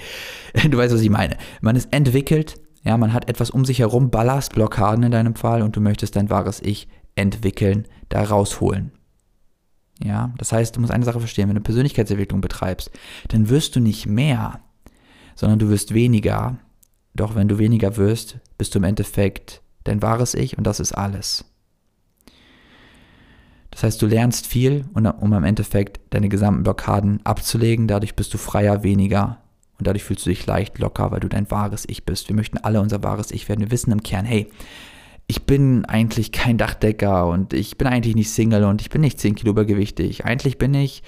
Du 0.69 0.77
weißt, 0.77 0.93
was 0.93 1.01
ich 1.01 1.09
meine. 1.09 1.35
Man 1.59 1.75
ist 1.75 1.91
entwickelt, 1.91 2.55
ja, 2.85 2.95
man 2.95 3.11
hat 3.11 3.27
etwas 3.27 3.49
um 3.49 3.65
sich 3.65 3.79
herum, 3.79 4.11
Ballastblockaden 4.11 5.03
in 5.03 5.11
deinem 5.11 5.35
Fall 5.35 5.61
und 5.61 5.75
du 5.75 5.81
möchtest 5.81 6.15
dein 6.15 6.29
wahres 6.29 6.61
Ich 6.61 6.87
entwickeln, 7.15 7.85
da 8.07 8.23
rausholen. 8.23 8.93
Ja, 10.03 10.33
das 10.37 10.51
heißt, 10.51 10.75
du 10.75 10.79
musst 10.79 10.93
eine 10.93 11.05
Sache 11.05 11.19
verstehen, 11.19 11.49
wenn 11.49 11.55
du 11.55 11.61
Persönlichkeitsentwicklung 11.61 12.41
betreibst, 12.41 12.89
dann 13.27 13.49
wirst 13.49 13.75
du 13.75 13.79
nicht 13.79 14.05
mehr, 14.05 14.61
sondern 15.35 15.59
du 15.59 15.69
wirst 15.69 15.93
weniger. 15.93 16.57
Doch 17.15 17.35
wenn 17.35 17.49
du 17.49 17.57
weniger 17.57 17.97
wirst, 17.97 18.37
bist 18.57 18.73
du 18.73 18.79
im 18.79 18.85
Endeffekt 18.85 19.61
dein 19.83 20.01
wahres 20.01 20.35
Ich 20.35 20.57
und 20.57 20.65
das 20.65 20.79
ist 20.79 20.93
alles. 20.93 21.45
Das 23.71 23.83
heißt, 23.83 24.01
du 24.01 24.07
lernst 24.07 24.47
viel, 24.47 24.85
um 24.93 25.33
im 25.33 25.43
Endeffekt 25.43 25.99
deine 26.11 26.29
gesamten 26.29 26.63
Blockaden 26.63 27.25
abzulegen. 27.25 27.87
Dadurch 27.87 28.15
bist 28.15 28.33
du 28.33 28.37
freier, 28.37 28.83
weniger 28.83 29.37
und 29.77 29.87
dadurch 29.87 30.03
fühlst 30.03 30.25
du 30.25 30.29
dich 30.29 30.45
leicht 30.45 30.79
locker, 30.79 31.11
weil 31.11 31.19
du 31.19 31.27
dein 31.27 31.49
wahres 31.51 31.85
Ich 31.87 32.05
bist. 32.05 32.29
Wir 32.29 32.35
möchten 32.35 32.57
alle 32.57 32.81
unser 32.81 33.03
wahres 33.03 33.31
Ich 33.31 33.47
werden. 33.47 33.61
Wir 33.61 33.71
wissen 33.71 33.91
im 33.91 34.03
Kern, 34.03 34.25
hey, 34.25 34.49
ich 35.29 35.43
bin 35.43 35.85
eigentlich 35.85 36.31
kein 36.31 36.57
Dachdecker 36.57 37.27
und 37.27 37.53
ich 37.53 37.77
bin 37.77 37.87
eigentlich 37.87 38.15
nicht 38.15 38.31
Single 38.31 38.63
und 38.63 38.81
ich 38.81 38.89
bin 38.89 39.01
nicht 39.01 39.19
10 39.19 39.35
Kilo 39.35 39.51
übergewichtig. 39.51 40.25
Eigentlich 40.25 40.57
bin 40.57 40.73
ich, 40.73 41.03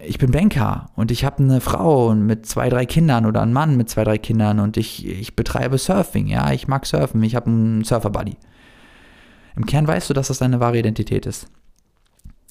ich 0.00 0.18
bin 0.18 0.32
Banker 0.32 0.90
und 0.96 1.10
ich 1.10 1.24
habe 1.24 1.42
eine 1.42 1.62
Frau 1.62 2.14
mit 2.14 2.44
zwei, 2.44 2.68
drei 2.68 2.84
Kindern 2.84 3.24
oder 3.24 3.40
einen 3.40 3.54
Mann 3.54 3.78
mit 3.78 3.88
zwei, 3.88 4.04
drei 4.04 4.18
Kindern 4.18 4.60
und 4.60 4.76
ich, 4.76 5.06
ich 5.06 5.34
betreibe 5.34 5.78
Surfing, 5.78 6.26
ja, 6.26 6.52
ich 6.52 6.68
mag 6.68 6.84
Surfen, 6.84 7.22
ich 7.22 7.34
habe 7.34 7.46
einen 7.46 7.84
Surfer-Buddy. 7.84 8.36
Im 9.56 9.64
Kern 9.64 9.88
weißt 9.88 10.10
du, 10.10 10.14
dass 10.14 10.28
das 10.28 10.38
deine 10.38 10.60
wahre 10.60 10.78
Identität 10.78 11.24
ist. 11.24 11.48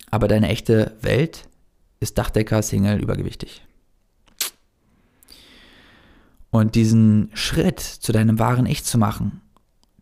Aber 0.10 0.28
deine 0.28 0.50
echte 0.50 0.98
Welt 1.02 1.48
ist 2.00 2.18
Dachdecker, 2.18 2.64
Single, 2.64 3.00
übergewichtig. 3.00 3.62
Und 6.50 6.74
diesen 6.74 7.30
Schritt 7.36 7.80
zu 7.80 8.12
deinem 8.12 8.40
wahren 8.40 8.66
Ich 8.66 8.84
zu 8.84 8.98
machen, 8.98 9.42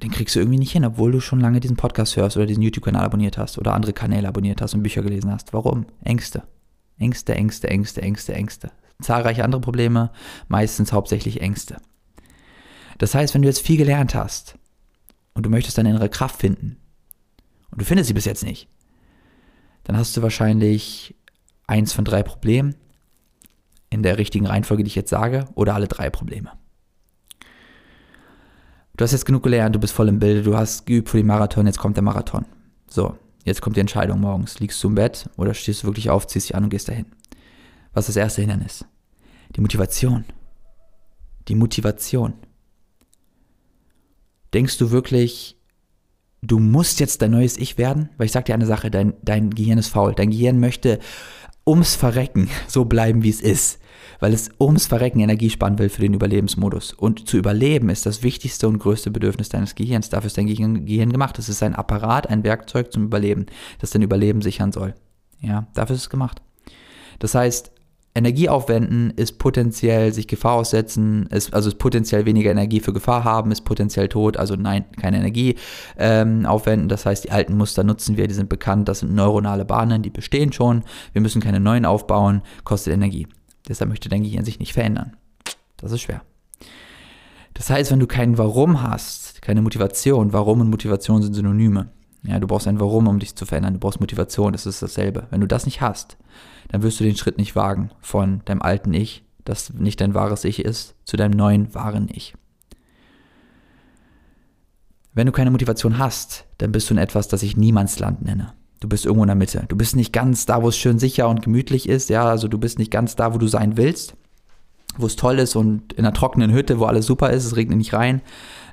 den 0.01 0.11
kriegst 0.11 0.35
du 0.35 0.39
irgendwie 0.39 0.59
nicht 0.59 0.71
hin, 0.71 0.85
obwohl 0.85 1.11
du 1.11 1.19
schon 1.19 1.41
lange 1.41 1.59
diesen 1.59 1.75
Podcast 1.75 2.15
hörst 2.15 2.37
oder 2.37 2.45
diesen 2.45 2.63
YouTube-Kanal 2.63 3.03
abonniert 3.03 3.37
hast 3.37 3.57
oder 3.57 3.73
andere 3.73 3.93
Kanäle 3.93 4.27
abonniert 4.27 4.61
hast 4.61 4.73
und 4.73 4.83
Bücher 4.83 5.01
gelesen 5.01 5.31
hast. 5.31 5.53
Warum? 5.53 5.85
Ängste. 6.03 6.43
Ängste, 6.97 7.35
Ängste, 7.35 7.69
Ängste, 7.69 8.01
Ängste, 8.01 8.33
Ängste. 8.33 8.71
Zahlreiche 9.01 9.43
andere 9.43 9.61
Probleme, 9.61 10.11
meistens 10.47 10.91
hauptsächlich 10.91 11.41
Ängste. 11.41 11.77
Das 12.97 13.15
heißt, 13.15 13.33
wenn 13.33 13.41
du 13.41 13.47
jetzt 13.47 13.65
viel 13.65 13.77
gelernt 13.77 14.15
hast 14.15 14.57
und 15.33 15.45
du 15.45 15.49
möchtest 15.49 15.77
deine 15.77 15.89
innere 15.89 16.09
Kraft 16.09 16.39
finden 16.39 16.77
und 17.71 17.81
du 17.81 17.85
findest 17.85 18.07
sie 18.09 18.13
bis 18.13 18.25
jetzt 18.25 18.43
nicht, 18.43 18.67
dann 19.85 19.97
hast 19.97 20.15
du 20.15 20.21
wahrscheinlich 20.21 21.15
eins 21.65 21.93
von 21.93 22.05
drei 22.05 22.23
Problemen 22.23 22.75
in 23.89 24.03
der 24.03 24.17
richtigen 24.17 24.45
Reihenfolge, 24.45 24.83
die 24.83 24.89
ich 24.89 24.95
jetzt 24.95 25.09
sage, 25.09 25.45
oder 25.55 25.75
alle 25.75 25.87
drei 25.87 26.09
Probleme. 26.09 26.51
Du 28.99 29.03
hast 29.03 29.13
jetzt 29.13 29.25
genug 29.25 29.43
gelernt, 29.43 29.73
du 29.73 29.79
bist 29.79 29.93
voll 29.93 30.09
im 30.09 30.19
Bilde, 30.19 30.43
du 30.43 30.57
hast 30.57 30.85
geübt 30.85 31.07
für 31.07 31.15
den 31.15 31.25
Marathon, 31.25 31.65
jetzt 31.65 31.79
kommt 31.79 31.95
der 31.95 32.03
Marathon. 32.03 32.45
So, 32.89 33.15
jetzt 33.45 33.61
kommt 33.61 33.77
die 33.77 33.79
Entscheidung 33.79 34.19
morgens. 34.19 34.59
Liegst 34.59 34.83
du 34.83 34.89
im 34.89 34.95
Bett 34.95 35.29
oder 35.37 35.53
stehst 35.53 35.83
du 35.83 35.87
wirklich 35.87 36.09
auf, 36.09 36.27
ziehst 36.27 36.49
dich 36.49 36.55
an 36.57 36.65
und 36.65 36.69
gehst 36.69 36.89
dahin? 36.89 37.05
Was 37.93 38.09
ist 38.09 38.17
das 38.17 38.23
erste 38.23 38.41
Hindernis? 38.41 38.83
Die 39.55 39.61
Motivation. 39.61 40.25
Die 41.47 41.55
Motivation. 41.55 42.33
Denkst 44.53 44.77
du 44.77 44.91
wirklich, 44.91 45.57
du 46.41 46.59
musst 46.59 46.99
jetzt 46.99 47.21
dein 47.21 47.31
neues 47.31 47.55
Ich 47.55 47.77
werden? 47.77 48.09
Weil 48.17 48.25
ich 48.25 48.33
sag 48.33 48.43
dir 48.43 48.53
eine 48.53 48.65
Sache, 48.65 48.91
dein, 48.91 49.13
dein 49.21 49.51
Gehirn 49.51 49.77
ist 49.77 49.87
faul. 49.87 50.13
Dein 50.13 50.31
Gehirn 50.31 50.59
möchte 50.59 50.99
ums 51.65 51.95
Verrecken 51.95 52.49
so 52.67 52.83
bleiben, 52.83 53.23
wie 53.23 53.29
es 53.29 53.39
ist. 53.39 53.79
Weil 54.19 54.33
es 54.33 54.49
ums 54.59 54.87
Verrecken 54.87 55.19
Energie 55.19 55.49
sparen 55.49 55.79
will 55.79 55.89
für 55.89 56.01
den 56.01 56.13
Überlebensmodus. 56.13 56.93
Und 56.93 57.27
zu 57.27 57.37
überleben 57.37 57.89
ist 57.89 58.05
das 58.05 58.23
wichtigste 58.23 58.67
und 58.67 58.79
größte 58.79 59.11
Bedürfnis 59.11 59.49
deines 59.49 59.75
Gehirns. 59.75 60.09
Dafür 60.09 60.27
ist 60.27 60.37
dein 60.37 60.47
Gehirn 60.47 61.11
gemacht. 61.11 61.39
Es 61.39 61.49
ist 61.49 61.63
ein 61.63 61.75
Apparat, 61.75 62.29
ein 62.29 62.43
Werkzeug 62.43 62.91
zum 62.91 63.05
Überleben, 63.05 63.45
das 63.79 63.91
dein 63.91 64.01
Überleben 64.01 64.41
sichern 64.41 64.71
soll. 64.71 64.93
Ja, 65.41 65.67
dafür 65.73 65.95
ist 65.95 66.03
es 66.03 66.09
gemacht. 66.09 66.41
Das 67.19 67.35
heißt, 67.35 67.71
Energie 68.15 68.49
aufwenden 68.49 69.11
ist 69.15 69.37
potenziell 69.37 70.13
sich 70.13 70.27
Gefahr 70.27 70.53
aussetzen, 70.53 71.27
ist, 71.27 71.53
also 71.53 71.69
ist 71.69 71.77
potenziell 71.77 72.25
weniger 72.25 72.51
Energie 72.51 72.79
für 72.79 72.91
Gefahr 72.91 73.23
haben, 73.23 73.51
ist 73.51 73.61
potenziell 73.61 74.09
tot, 74.09 74.35
also 74.35 74.55
nein, 74.55 74.85
keine 74.99 75.17
Energie 75.17 75.55
ähm, 75.97 76.45
aufwenden. 76.45 76.89
Das 76.89 77.05
heißt, 77.05 77.25
die 77.25 77.31
alten 77.31 77.55
Muster 77.55 77.83
nutzen 77.83 78.17
wir, 78.17 78.27
die 78.27 78.33
sind 78.33 78.49
bekannt, 78.49 78.89
das 78.89 78.99
sind 78.99 79.13
neuronale 79.13 79.63
Bahnen, 79.63 80.01
die 80.01 80.09
bestehen 80.09 80.51
schon. 80.51 80.83
Wir 81.13 81.21
müssen 81.21 81.41
keine 81.41 81.59
neuen 81.59 81.85
aufbauen, 81.85 82.41
kostet 82.63 82.93
Energie. 82.93 83.27
Deshalb 83.69 83.89
möchte 83.89 84.09
dein 84.09 84.23
Gehirn 84.23 84.43
sich 84.43 84.59
nicht 84.59 84.73
verändern. 84.73 85.15
Das 85.77 85.91
ist 85.91 86.01
schwer. 86.01 86.21
Das 87.53 87.69
heißt, 87.69 87.91
wenn 87.91 87.99
du 87.99 88.07
kein 88.07 88.37
Warum 88.37 88.81
hast, 88.81 89.41
keine 89.41 89.61
Motivation, 89.61 90.33
Warum 90.33 90.61
und 90.61 90.69
Motivation 90.69 91.21
sind 91.21 91.33
Synonyme. 91.33 91.89
Ja, 92.23 92.39
du 92.39 92.47
brauchst 92.47 92.67
ein 92.67 92.79
Warum, 92.79 93.07
um 93.07 93.19
dich 93.19 93.35
zu 93.35 93.45
verändern. 93.45 93.73
Du 93.73 93.79
brauchst 93.79 94.01
Motivation, 94.01 94.51
das 94.51 94.65
ist 94.65 94.81
dasselbe. 94.81 95.27
Wenn 95.29 95.41
du 95.41 95.47
das 95.47 95.65
nicht 95.65 95.81
hast, 95.81 96.17
dann 96.69 96.81
wirst 96.83 96.99
du 96.99 97.03
den 97.03 97.15
Schritt 97.15 97.37
nicht 97.37 97.55
wagen 97.55 97.91
von 98.01 98.41
deinem 98.45 98.61
alten 98.61 98.93
Ich, 98.93 99.23
das 99.45 99.71
nicht 99.73 100.01
dein 100.01 100.13
wahres 100.13 100.43
Ich 100.43 100.63
ist, 100.63 100.95
zu 101.05 101.15
deinem 101.15 101.31
neuen 101.31 101.73
wahren 101.73 102.09
Ich. 102.11 102.33
Wenn 105.13 105.25
du 105.25 105.31
keine 105.31 105.51
Motivation 105.51 105.97
hast, 105.97 106.45
dann 106.57 106.71
bist 106.71 106.89
du 106.89 106.93
in 106.93 106.97
etwas, 106.99 107.27
das 107.27 107.43
ich 107.43 107.57
Niemandsland 107.57 108.21
nenne. 108.21 108.53
Du 108.79 108.87
bist 108.87 109.05
irgendwo 109.05 109.23
in 109.23 109.27
der 109.27 109.35
Mitte. 109.35 109.65
Du 109.67 109.75
bist 109.75 109.95
nicht 109.95 110.13
ganz 110.13 110.45
da, 110.45 110.63
wo 110.63 110.69
es 110.69 110.77
schön 110.77 110.99
sicher 110.99 111.27
und 111.27 111.41
gemütlich 111.41 111.89
ist. 111.89 112.09
Ja, 112.09 112.25
also 112.25 112.47
du 112.47 112.57
bist 112.57 112.79
nicht 112.79 112.91
ganz 112.91 113.15
da, 113.15 113.33
wo 113.33 113.37
du 113.37 113.47
sein 113.47 113.77
willst, 113.77 114.15
wo 114.97 115.05
es 115.05 115.15
toll 115.15 115.39
ist 115.39 115.55
und 115.55 115.93
in 115.93 116.05
einer 116.05 116.13
trockenen 116.13 116.53
Hütte, 116.53 116.79
wo 116.79 116.85
alles 116.85 117.05
super 117.05 117.29
ist, 117.31 117.45
es 117.45 117.55
regnet 117.55 117.77
nicht 117.77 117.93
rein. 117.93 118.21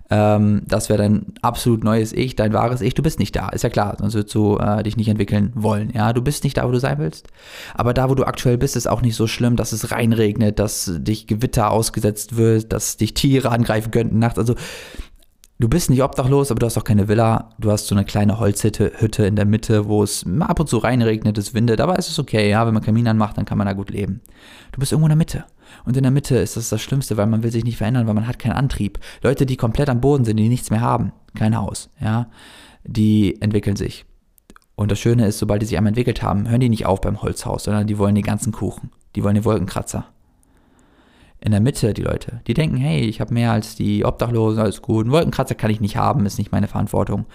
Ähm, 0.08 0.62
das 0.66 0.88
wäre 0.88 1.02
dein 1.02 1.34
absolut 1.42 1.82
neues 1.82 2.12
Ich, 2.12 2.36
dein 2.36 2.52
wahres 2.52 2.80
Ich. 2.80 2.94
Du 2.94 3.02
bist 3.02 3.18
nicht 3.18 3.34
da, 3.34 3.48
ist 3.48 3.64
ja 3.64 3.70
klar, 3.70 3.96
sonst 3.98 4.14
würdest 4.14 4.34
du 4.34 4.56
äh, 4.58 4.82
dich 4.82 4.96
nicht 4.96 5.08
entwickeln 5.08 5.50
wollen. 5.54 5.90
Ja, 5.92 6.12
du 6.12 6.22
bist 6.22 6.44
nicht 6.44 6.56
da, 6.56 6.66
wo 6.66 6.70
du 6.70 6.78
sein 6.78 6.98
willst. 6.98 7.26
Aber 7.74 7.92
da, 7.92 8.08
wo 8.08 8.14
du 8.14 8.24
aktuell 8.24 8.58
bist, 8.58 8.76
ist 8.76 8.86
auch 8.86 9.02
nicht 9.02 9.16
so 9.16 9.26
schlimm, 9.26 9.56
dass 9.56 9.72
es 9.72 9.90
reinregnet, 9.90 10.58
dass 10.60 10.92
dich 10.98 11.26
Gewitter 11.26 11.70
ausgesetzt 11.72 12.36
wird, 12.36 12.72
dass 12.72 12.96
dich 12.96 13.14
Tiere 13.14 13.50
angreifen 13.50 13.90
könnten 13.90 14.20
nachts. 14.20 14.38
Also 14.38 14.54
Du 15.58 15.70
bist 15.70 15.88
nicht 15.88 16.02
obdachlos, 16.02 16.50
aber 16.50 16.58
du 16.58 16.66
hast 16.66 16.76
auch 16.76 16.84
keine 16.84 17.08
Villa. 17.08 17.48
Du 17.58 17.70
hast 17.70 17.86
so 17.86 17.94
eine 17.94 18.04
kleine 18.04 18.38
Holzhütte 18.38 18.92
Hütte 18.96 19.24
in 19.24 19.36
der 19.36 19.46
Mitte, 19.46 19.88
wo 19.88 20.02
es 20.02 20.26
ab 20.40 20.60
und 20.60 20.68
zu 20.68 20.76
reinregnet, 20.76 21.38
es 21.38 21.54
windet. 21.54 21.80
Aber 21.80 21.98
es 21.98 22.08
ist 22.08 22.18
okay, 22.18 22.50
ja. 22.50 22.66
Wenn 22.66 22.74
man 22.74 22.82
Kamin 22.82 23.08
anmacht, 23.08 23.38
dann 23.38 23.46
kann 23.46 23.56
man 23.56 23.66
da 23.66 23.72
gut 23.72 23.88
leben. 23.88 24.20
Du 24.72 24.80
bist 24.80 24.92
irgendwo 24.92 25.06
in 25.06 25.10
der 25.10 25.16
Mitte. 25.16 25.44
Und 25.86 25.96
in 25.96 26.02
der 26.02 26.12
Mitte 26.12 26.36
ist 26.36 26.58
das 26.58 26.68
das 26.68 26.82
Schlimmste, 26.82 27.16
weil 27.16 27.26
man 27.26 27.42
will 27.42 27.50
sich 27.50 27.64
nicht 27.64 27.78
verändern, 27.78 28.06
weil 28.06 28.14
man 28.14 28.28
hat 28.28 28.38
keinen 28.38 28.52
Antrieb. 28.52 28.98
Leute, 29.22 29.46
die 29.46 29.56
komplett 29.56 29.88
am 29.88 30.02
Boden 30.02 30.26
sind, 30.26 30.36
die 30.36 30.50
nichts 30.50 30.70
mehr 30.70 30.82
haben, 30.82 31.12
kein 31.34 31.56
Haus, 31.56 31.88
ja, 32.00 32.28
die 32.84 33.40
entwickeln 33.40 33.76
sich. 33.76 34.04
Und 34.74 34.90
das 34.90 34.98
Schöne 34.98 35.26
ist, 35.26 35.38
sobald 35.38 35.62
die 35.62 35.66
sich 35.66 35.78
einmal 35.78 35.90
entwickelt 35.90 36.22
haben, 36.22 36.48
hören 36.50 36.60
die 36.60 36.68
nicht 36.68 36.84
auf 36.84 37.00
beim 37.00 37.22
Holzhaus, 37.22 37.64
sondern 37.64 37.86
die 37.86 37.98
wollen 37.98 38.14
den 38.14 38.24
ganzen 38.24 38.52
Kuchen. 38.52 38.90
Die 39.14 39.24
wollen 39.24 39.34
den 39.34 39.44
Wolkenkratzer. 39.44 40.06
In 41.40 41.50
der 41.52 41.60
Mitte, 41.60 41.94
die 41.94 42.02
Leute, 42.02 42.40
die 42.46 42.54
denken, 42.54 42.76
hey, 42.76 43.02
ich 43.02 43.20
habe 43.20 43.34
mehr 43.34 43.52
als 43.52 43.76
die 43.76 44.04
Obdachlosen, 44.04 44.60
alles 44.60 44.82
gut. 44.82 45.04
Einen 45.04 45.12
Wolkenkratzer 45.12 45.54
kann 45.54 45.70
ich 45.70 45.80
nicht 45.80 45.96
haben, 45.96 46.26
ist 46.26 46.38
nicht 46.38 46.52
meine 46.52 46.68
Verantwortung. 46.68 47.26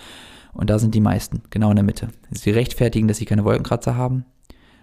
Und 0.53 0.69
da 0.69 0.79
sind 0.79 0.95
die 0.95 1.01
meisten, 1.01 1.43
genau 1.49 1.69
in 1.69 1.75
der 1.75 1.85
Mitte. 1.85 2.09
Sie 2.31 2.51
rechtfertigen, 2.51 3.07
dass 3.07 3.17
sie 3.17 3.25
keine 3.25 3.45
Wolkenkratzer 3.45 3.95
haben 3.95 4.25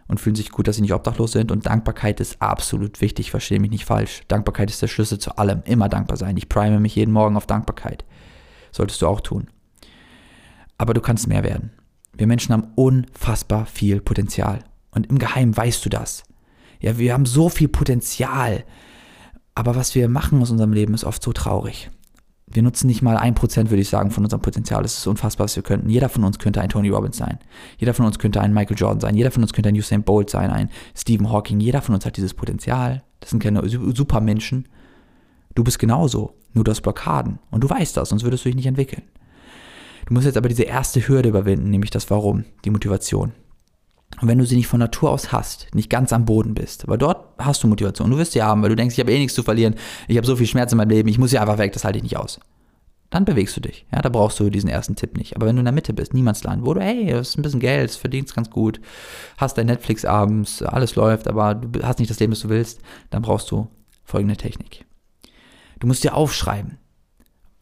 und 0.06 0.18
fühlen 0.18 0.36
sich 0.36 0.50
gut, 0.50 0.66
dass 0.66 0.76
sie 0.76 0.82
nicht 0.82 0.94
obdachlos 0.94 1.32
sind. 1.32 1.52
Und 1.52 1.66
Dankbarkeit 1.66 2.20
ist 2.20 2.40
absolut 2.40 3.00
wichtig, 3.00 3.30
verstehe 3.30 3.60
mich 3.60 3.70
nicht 3.70 3.84
falsch. 3.84 4.22
Dankbarkeit 4.28 4.70
ist 4.70 4.80
der 4.80 4.88
Schlüssel 4.88 5.18
zu 5.18 5.36
allem. 5.36 5.62
Immer 5.64 5.88
dankbar 5.88 6.16
sein. 6.16 6.36
Ich 6.36 6.48
prime 6.48 6.80
mich 6.80 6.96
jeden 6.96 7.12
Morgen 7.12 7.36
auf 7.36 7.46
Dankbarkeit. 7.46 8.04
Solltest 8.72 9.02
du 9.02 9.06
auch 9.06 9.20
tun. 9.20 9.48
Aber 10.78 10.94
du 10.94 11.00
kannst 11.00 11.28
mehr 11.28 11.44
werden. 11.44 11.72
Wir 12.14 12.26
Menschen 12.26 12.52
haben 12.52 12.68
unfassbar 12.74 13.66
viel 13.66 14.00
Potenzial. 14.00 14.60
Und 14.92 15.06
im 15.06 15.18
Geheimen 15.18 15.56
weißt 15.56 15.84
du 15.84 15.90
das. 15.90 16.24
Ja, 16.80 16.98
wir 16.98 17.12
haben 17.12 17.26
so 17.26 17.48
viel 17.48 17.68
Potenzial. 17.68 18.64
Aber 19.58 19.76
was 19.76 19.94
wir 19.94 20.08
machen 20.08 20.40
aus 20.40 20.50
unserem 20.50 20.72
Leben 20.72 20.94
ist 20.94 21.04
oft 21.04 21.22
so 21.22 21.32
traurig 21.32 21.90
wir 22.50 22.62
nutzen 22.62 22.86
nicht 22.86 23.02
mal 23.02 23.16
ein 23.16 23.34
Prozent, 23.34 23.70
würde 23.70 23.82
ich 23.82 23.88
sagen, 23.88 24.10
von 24.10 24.24
unserem 24.24 24.40
Potenzial. 24.40 24.84
Es 24.84 24.96
ist 24.96 25.06
unfassbar, 25.06 25.44
was 25.44 25.56
wir 25.56 25.62
könnten. 25.62 25.90
Jeder 25.90 26.08
von 26.08 26.24
uns 26.24 26.38
könnte 26.38 26.60
ein 26.60 26.68
Tony 26.68 26.88
Robbins 26.88 27.16
sein. 27.16 27.38
Jeder 27.76 27.94
von 27.94 28.06
uns 28.06 28.18
könnte 28.18 28.40
ein 28.40 28.54
Michael 28.54 28.76
Jordan 28.76 29.00
sein. 29.00 29.14
Jeder 29.14 29.30
von 29.30 29.42
uns 29.42 29.52
könnte 29.52 29.68
ein 29.68 29.74
Usain 29.74 30.02
Bolt 30.02 30.30
sein, 30.30 30.50
ein 30.50 30.70
Stephen 30.96 31.30
Hawking. 31.30 31.60
Jeder 31.60 31.82
von 31.82 31.94
uns 31.94 32.06
hat 32.06 32.16
dieses 32.16 32.34
Potenzial. 32.34 33.02
Das 33.20 33.30
sind 33.30 33.42
keine 33.42 33.66
Supermenschen. 33.68 34.66
Du 35.54 35.62
bist 35.62 35.78
genauso. 35.78 36.34
Nur 36.54 36.64
du 36.64 36.70
hast 36.70 36.80
Blockaden. 36.80 37.38
Und 37.50 37.62
du 37.64 37.70
weißt 37.70 37.96
das, 37.96 38.08
sonst 38.08 38.24
würdest 38.24 38.44
du 38.44 38.48
dich 38.48 38.56
nicht 38.56 38.66
entwickeln. 38.66 39.02
Du 40.06 40.14
musst 40.14 40.24
jetzt 40.24 40.38
aber 40.38 40.48
diese 40.48 40.62
erste 40.62 41.06
Hürde 41.06 41.28
überwinden, 41.28 41.68
nämlich 41.68 41.90
das 41.90 42.10
Warum, 42.10 42.44
die 42.64 42.70
Motivation. 42.70 43.32
Und 44.20 44.26
wenn 44.26 44.38
du 44.38 44.46
sie 44.46 44.56
nicht 44.56 44.66
von 44.66 44.80
Natur 44.80 45.10
aus 45.10 45.32
hast, 45.32 45.68
nicht 45.74 45.90
ganz 45.90 46.12
am 46.12 46.24
Boden 46.24 46.54
bist, 46.54 46.84
aber 46.84 46.98
dort 46.98 47.28
hast 47.38 47.62
du 47.62 47.68
Motivation, 47.68 48.10
du 48.10 48.18
wirst 48.18 48.32
sie 48.32 48.42
haben, 48.42 48.62
weil 48.62 48.70
du 48.70 48.76
denkst, 48.76 48.94
ich 48.94 49.00
habe 49.00 49.12
eh 49.12 49.18
nichts 49.18 49.34
zu 49.34 49.42
verlieren, 49.42 49.76
ich 50.08 50.16
habe 50.16 50.26
so 50.26 50.34
viel 50.34 50.46
Schmerz 50.46 50.72
in 50.72 50.78
meinem 50.78 50.90
Leben, 50.90 51.08
ich 51.08 51.18
muss 51.18 51.30
sie 51.30 51.38
einfach 51.38 51.58
weg, 51.58 51.72
das 51.72 51.84
halte 51.84 51.98
ich 51.98 52.02
nicht 52.02 52.16
aus. 52.16 52.40
Dann 53.10 53.24
bewegst 53.24 53.56
du 53.56 53.60
dich. 53.60 53.86
Ja, 53.92 54.02
da 54.02 54.10
brauchst 54.10 54.38
du 54.38 54.50
diesen 54.50 54.68
ersten 54.68 54.94
Tipp 54.94 55.16
nicht. 55.16 55.34
Aber 55.34 55.46
wenn 55.46 55.56
du 55.56 55.60
in 55.60 55.64
der 55.64 55.72
Mitte 55.72 55.94
bist, 55.94 56.12
Niemandsland, 56.12 56.66
wo 56.66 56.74
du, 56.74 56.80
hey, 56.80 57.06
du 57.06 57.16
hast 57.16 57.38
ein 57.38 57.42
bisschen 57.42 57.60
Geld, 57.60 57.90
verdienst 57.90 58.34
ganz 58.34 58.50
gut, 58.50 58.80
hast 59.38 59.56
dein 59.56 59.66
Netflix 59.66 60.04
abends, 60.04 60.62
alles 60.62 60.94
läuft, 60.94 61.26
aber 61.26 61.54
du 61.54 61.82
hast 61.82 62.00
nicht 62.00 62.10
das 62.10 62.20
Leben, 62.20 62.32
das 62.32 62.40
du 62.40 62.50
willst, 62.50 62.80
dann 63.08 63.22
brauchst 63.22 63.50
du 63.50 63.68
folgende 64.04 64.36
Technik. 64.36 64.84
Du 65.78 65.86
musst 65.86 66.04
dir 66.04 66.14
aufschreiben, 66.14 66.76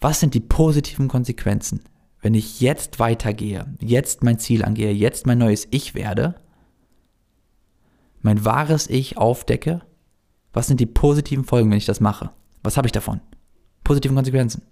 was 0.00 0.18
sind 0.20 0.34
die 0.34 0.40
positiven 0.40 1.06
Konsequenzen, 1.06 1.82
wenn 2.26 2.35
ich 2.35 2.61
jetzt 2.61 2.99
weitergehe, 2.99 3.66
jetzt 3.78 4.25
mein 4.25 4.40
Ziel 4.40 4.64
angehe, 4.64 4.90
jetzt 4.90 5.28
mein 5.28 5.38
neues 5.38 5.68
Ich 5.71 5.95
werde, 5.95 6.35
mein 8.21 8.45
wahres 8.45 8.90
Ich 8.90 9.16
aufdecke, 9.16 9.83
was 10.52 10.66
sind 10.66 10.80
die 10.80 10.87
positiven 10.87 11.45
Folgen, 11.45 11.71
wenn 11.71 11.78
ich 11.78 11.87
das 11.87 12.00
mache? 12.00 12.30
Was 12.64 12.76
habe 12.76 12.88
ich 12.88 12.92
davon? 12.92 13.21
Positiven 13.85 14.16
Konsequenzen. 14.16 14.62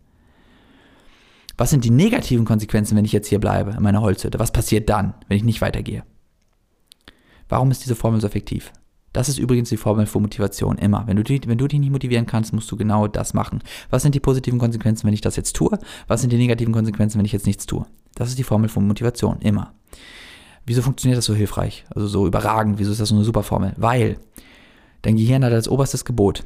Was 1.56 1.70
sind 1.70 1.84
die 1.84 1.90
negativen 1.90 2.44
Konsequenzen, 2.44 2.96
wenn 2.96 3.04
ich 3.04 3.12
jetzt 3.12 3.28
hier 3.28 3.38
bleibe 3.38 3.70
in 3.70 3.84
meiner 3.84 4.00
Holzhütte? 4.00 4.40
Was 4.40 4.50
passiert 4.50 4.90
dann, 4.90 5.14
wenn 5.28 5.36
ich 5.36 5.44
nicht 5.44 5.60
weitergehe? 5.60 6.02
Warum 7.48 7.70
ist 7.70 7.84
diese 7.84 7.94
Formel 7.94 8.20
so 8.20 8.26
effektiv? 8.26 8.72
Das 9.14 9.28
ist 9.28 9.38
übrigens 9.38 9.68
die 9.68 9.76
Formel 9.76 10.06
für 10.06 10.18
Motivation 10.18 10.76
immer. 10.76 11.06
Wenn 11.06 11.16
du, 11.16 11.22
die, 11.22 11.40
wenn 11.46 11.56
du 11.56 11.68
dich 11.68 11.78
nicht 11.78 11.92
motivieren 11.92 12.26
kannst, 12.26 12.52
musst 12.52 12.70
du 12.70 12.76
genau 12.76 13.06
das 13.06 13.32
machen. 13.32 13.62
Was 13.88 14.02
sind 14.02 14.14
die 14.16 14.20
positiven 14.20 14.58
Konsequenzen, 14.58 15.06
wenn 15.06 15.14
ich 15.14 15.20
das 15.20 15.36
jetzt 15.36 15.54
tue? 15.54 15.78
Was 16.08 16.20
sind 16.20 16.32
die 16.32 16.36
negativen 16.36 16.74
Konsequenzen, 16.74 17.18
wenn 17.18 17.24
ich 17.24 17.32
jetzt 17.32 17.46
nichts 17.46 17.64
tue? 17.64 17.86
Das 18.16 18.28
ist 18.28 18.38
die 18.38 18.42
Formel 18.42 18.68
für 18.68 18.80
Motivation, 18.80 19.38
immer. 19.38 19.72
Wieso 20.66 20.82
funktioniert 20.82 21.16
das 21.16 21.26
so 21.26 21.34
hilfreich? 21.34 21.84
Also 21.94 22.08
so 22.08 22.26
überragend? 22.26 22.80
Wieso 22.80 22.90
ist 22.90 23.00
das 23.00 23.10
so 23.10 23.14
eine 23.14 23.22
super 23.22 23.44
Formel? 23.44 23.72
Weil 23.76 24.18
dein 25.02 25.16
Gehirn 25.16 25.44
hat 25.44 25.52
als 25.52 25.68
oberstes 25.68 26.04
Gebot, 26.04 26.42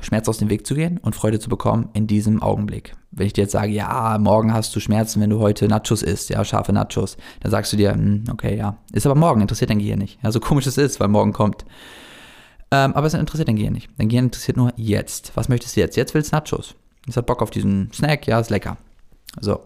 Schmerz 0.00 0.28
aus 0.28 0.38
dem 0.38 0.50
Weg 0.50 0.66
zu 0.66 0.74
gehen 0.74 0.98
und 0.98 1.16
Freude 1.16 1.38
zu 1.38 1.48
bekommen 1.48 1.88
in 1.94 2.06
diesem 2.06 2.42
Augenblick. 2.42 2.94
Wenn 3.10 3.26
ich 3.26 3.32
dir 3.32 3.42
jetzt 3.42 3.52
sage, 3.52 3.72
ja, 3.72 4.18
morgen 4.20 4.52
hast 4.52 4.74
du 4.76 4.80
Schmerzen, 4.80 5.20
wenn 5.20 5.30
du 5.30 5.40
heute 5.40 5.68
Nachos 5.68 6.02
isst, 6.02 6.30
ja, 6.30 6.44
scharfe 6.44 6.72
Nachos, 6.72 7.16
dann 7.40 7.50
sagst 7.50 7.72
du 7.72 7.76
dir, 7.76 7.92
hm, 7.92 8.24
okay, 8.30 8.56
ja, 8.56 8.76
ist 8.92 9.06
aber 9.06 9.14
morgen, 9.14 9.40
interessiert 9.40 9.70
dein 9.70 9.78
Gehirn 9.78 9.98
nicht. 9.98 10.18
Ja, 10.22 10.32
so 10.32 10.40
komisch 10.40 10.66
es 10.66 10.78
ist, 10.78 11.00
weil 11.00 11.08
morgen 11.08 11.32
kommt. 11.32 11.64
Ähm, 12.70 12.94
aber 12.94 13.06
es 13.06 13.14
interessiert 13.14 13.48
dein 13.48 13.56
Gehirn 13.56 13.74
nicht. 13.74 13.88
Dein 13.96 14.08
Gehirn 14.08 14.26
interessiert 14.26 14.56
nur 14.56 14.72
jetzt. 14.76 15.32
Was 15.34 15.48
möchtest 15.48 15.76
du 15.76 15.80
jetzt? 15.80 15.96
Jetzt 15.96 16.14
willst 16.14 16.32
du 16.32 16.36
Nachos. 16.36 16.74
Es 17.08 17.16
hat 17.16 17.26
Bock 17.26 17.42
auf 17.42 17.50
diesen 17.50 17.92
Snack, 17.92 18.26
ja, 18.26 18.40
ist 18.40 18.50
lecker. 18.50 18.76
So, 19.40 19.60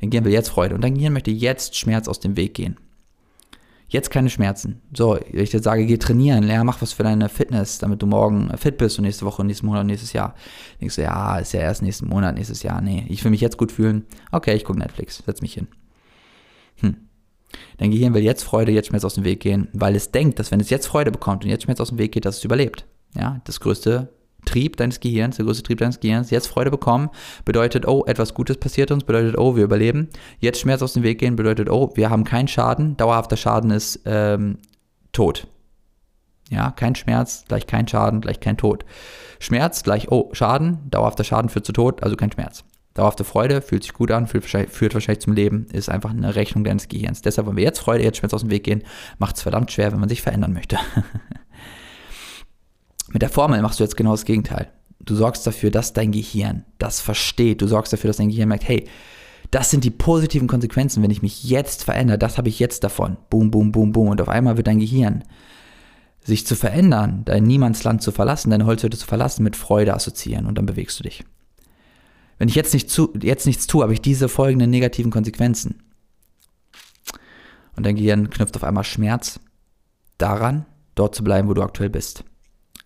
dein 0.00 0.10
Gehirn 0.10 0.24
will 0.24 0.32
jetzt 0.32 0.48
Freude 0.48 0.74
und 0.74 0.82
dein 0.82 0.94
Gehirn 0.94 1.12
möchte 1.12 1.30
jetzt 1.30 1.76
Schmerz 1.76 2.08
aus 2.08 2.20
dem 2.20 2.36
Weg 2.36 2.54
gehen. 2.54 2.76
Jetzt 3.94 4.10
keine 4.10 4.28
Schmerzen. 4.28 4.82
So, 4.92 5.16
ich 5.16 5.52
jetzt 5.52 5.62
sage, 5.62 5.86
geh 5.86 5.98
trainieren, 5.98 6.48
ja, 6.48 6.64
mach 6.64 6.82
was 6.82 6.92
für 6.92 7.04
deine 7.04 7.28
Fitness, 7.28 7.78
damit 7.78 8.02
du 8.02 8.06
morgen 8.06 8.50
fit 8.56 8.76
bist 8.76 8.98
und 8.98 9.04
nächste 9.04 9.24
Woche, 9.24 9.44
nächsten 9.44 9.66
Monat, 9.66 9.86
nächstes 9.86 10.12
Jahr. 10.12 10.34
Denkst 10.80 10.96
du, 10.96 11.02
ja, 11.02 11.38
ist 11.38 11.52
ja 11.52 11.60
erst 11.60 11.80
nächsten 11.80 12.08
Monat, 12.08 12.34
nächstes 12.34 12.64
Jahr. 12.64 12.80
Nee, 12.80 13.06
ich 13.08 13.22
will 13.22 13.30
mich 13.30 13.40
jetzt 13.40 13.56
gut 13.56 13.70
fühlen. 13.70 14.04
Okay, 14.32 14.56
ich 14.56 14.64
gucke 14.64 14.80
Netflix, 14.80 15.22
setz 15.24 15.42
mich 15.42 15.54
hin. 15.54 15.68
Hm. 16.80 16.96
Dein 17.78 17.92
Gehirn 17.92 18.14
will 18.14 18.24
jetzt 18.24 18.42
Freude, 18.42 18.72
jetzt 18.72 18.88
Schmerz 18.88 19.04
aus 19.04 19.14
dem 19.14 19.22
Weg 19.22 19.38
gehen, 19.38 19.68
weil 19.72 19.94
es 19.94 20.10
denkt, 20.10 20.40
dass 20.40 20.50
wenn 20.50 20.58
es 20.58 20.70
jetzt 20.70 20.88
Freude 20.88 21.12
bekommt 21.12 21.44
und 21.44 21.50
jetzt 21.50 21.62
Schmerz 21.62 21.80
aus 21.80 21.90
dem 21.90 21.98
Weg 21.98 22.10
geht, 22.10 22.24
dass 22.24 22.38
es 22.38 22.44
überlebt. 22.44 22.86
Ja, 23.16 23.42
das 23.44 23.60
größte 23.60 24.12
Trieb 24.44 24.76
deines 24.76 25.00
Gehirns, 25.00 25.36
der 25.36 25.44
größte 25.44 25.62
Trieb 25.62 25.78
deines 25.78 26.00
Gehirns, 26.00 26.30
jetzt 26.30 26.46
Freude 26.48 26.70
bekommen, 26.70 27.10
bedeutet, 27.44 27.86
oh, 27.86 28.04
etwas 28.06 28.34
Gutes 28.34 28.58
passiert 28.58 28.90
uns, 28.90 29.04
bedeutet, 29.04 29.38
oh, 29.38 29.56
wir 29.56 29.64
überleben. 29.64 30.08
Jetzt 30.38 30.60
Schmerz 30.60 30.82
aus 30.82 30.94
dem 30.94 31.02
Weg 31.02 31.18
gehen, 31.18 31.36
bedeutet, 31.36 31.70
oh, 31.70 31.92
wir 31.94 32.10
haben 32.10 32.24
keinen 32.24 32.48
Schaden, 32.48 32.96
dauerhafter 32.96 33.36
Schaden 33.36 33.70
ist 33.70 34.00
ähm, 34.04 34.58
Tod. 35.12 35.46
Ja, 36.50 36.70
kein 36.70 36.94
Schmerz 36.94 37.44
gleich 37.48 37.66
kein 37.66 37.88
Schaden 37.88 38.20
gleich 38.20 38.40
kein 38.40 38.56
Tod. 38.56 38.84
Schmerz 39.40 39.82
gleich, 39.82 40.10
oh, 40.10 40.30
Schaden, 40.32 40.78
dauerhafter 40.90 41.24
Schaden 41.24 41.48
führt 41.48 41.66
zu 41.66 41.72
Tod, 41.72 42.02
also 42.02 42.16
kein 42.16 42.32
Schmerz. 42.32 42.64
Dauerhafte 42.94 43.24
Freude 43.24 43.60
fühlt 43.60 43.82
sich 43.82 43.92
gut 43.92 44.12
an, 44.12 44.28
führt 44.28 44.44
wahrscheinlich, 44.44 44.70
führt 44.70 44.94
wahrscheinlich 44.94 45.22
zum 45.22 45.32
Leben, 45.32 45.66
ist 45.72 45.88
einfach 45.88 46.10
eine 46.10 46.36
Rechnung 46.36 46.62
deines 46.62 46.88
Gehirns. 46.88 47.22
Deshalb, 47.22 47.48
wenn 47.48 47.56
wir 47.56 47.64
jetzt 47.64 47.80
Freude, 47.80 48.04
jetzt 48.04 48.18
Schmerz 48.18 48.32
aus 48.32 48.42
dem 48.42 48.50
Weg 48.50 48.62
gehen, 48.62 48.84
macht 49.18 49.36
es 49.36 49.42
verdammt 49.42 49.72
schwer, 49.72 49.90
wenn 49.90 49.98
man 49.98 50.08
sich 50.08 50.22
verändern 50.22 50.52
möchte. 50.52 50.78
Mit 53.14 53.22
der 53.22 53.30
Formel 53.30 53.62
machst 53.62 53.78
du 53.78 53.84
jetzt 53.84 53.96
genau 53.96 54.10
das 54.10 54.24
Gegenteil. 54.24 54.72
Du 54.98 55.14
sorgst 55.14 55.46
dafür, 55.46 55.70
dass 55.70 55.92
dein 55.92 56.10
Gehirn 56.10 56.64
das 56.78 57.00
versteht. 57.00 57.62
Du 57.62 57.68
sorgst 57.68 57.92
dafür, 57.92 58.08
dass 58.08 58.16
dein 58.16 58.28
Gehirn 58.28 58.48
merkt, 58.48 58.66
hey, 58.66 58.88
das 59.52 59.70
sind 59.70 59.84
die 59.84 59.92
positiven 59.92 60.48
Konsequenzen, 60.48 61.00
wenn 61.00 61.12
ich 61.12 61.22
mich 61.22 61.44
jetzt 61.44 61.84
verändere. 61.84 62.18
Das 62.18 62.38
habe 62.38 62.48
ich 62.48 62.58
jetzt 62.58 62.82
davon. 62.82 63.16
Boom, 63.30 63.52
boom, 63.52 63.70
boom, 63.70 63.92
boom. 63.92 64.08
Und 64.08 64.20
auf 64.20 64.28
einmal 64.28 64.56
wird 64.56 64.66
dein 64.66 64.80
Gehirn 64.80 65.22
sich 66.24 66.44
zu 66.44 66.56
verändern, 66.56 67.22
dein 67.24 67.44
Niemandsland 67.44 68.02
zu 68.02 68.10
verlassen, 68.10 68.50
deine 68.50 68.66
Holzhütte 68.66 68.98
zu 68.98 69.06
verlassen, 69.06 69.44
mit 69.44 69.54
Freude 69.54 69.94
assoziieren 69.94 70.46
und 70.46 70.58
dann 70.58 70.66
bewegst 70.66 70.98
du 70.98 71.04
dich. 71.04 71.22
Wenn 72.38 72.48
ich 72.48 72.56
jetzt, 72.56 72.74
nicht 72.74 72.90
zu, 72.90 73.12
jetzt 73.22 73.46
nichts 73.46 73.68
tue, 73.68 73.82
habe 73.82 73.92
ich 73.92 74.02
diese 74.02 74.28
folgenden 74.28 74.70
negativen 74.70 75.12
Konsequenzen. 75.12 75.84
Und 77.76 77.86
dein 77.86 77.94
Gehirn 77.94 78.28
knüpft 78.28 78.56
auf 78.56 78.64
einmal 78.64 78.82
Schmerz 78.82 79.38
daran, 80.18 80.66
dort 80.96 81.14
zu 81.14 81.22
bleiben, 81.22 81.48
wo 81.48 81.54
du 81.54 81.62
aktuell 81.62 81.90
bist 81.90 82.24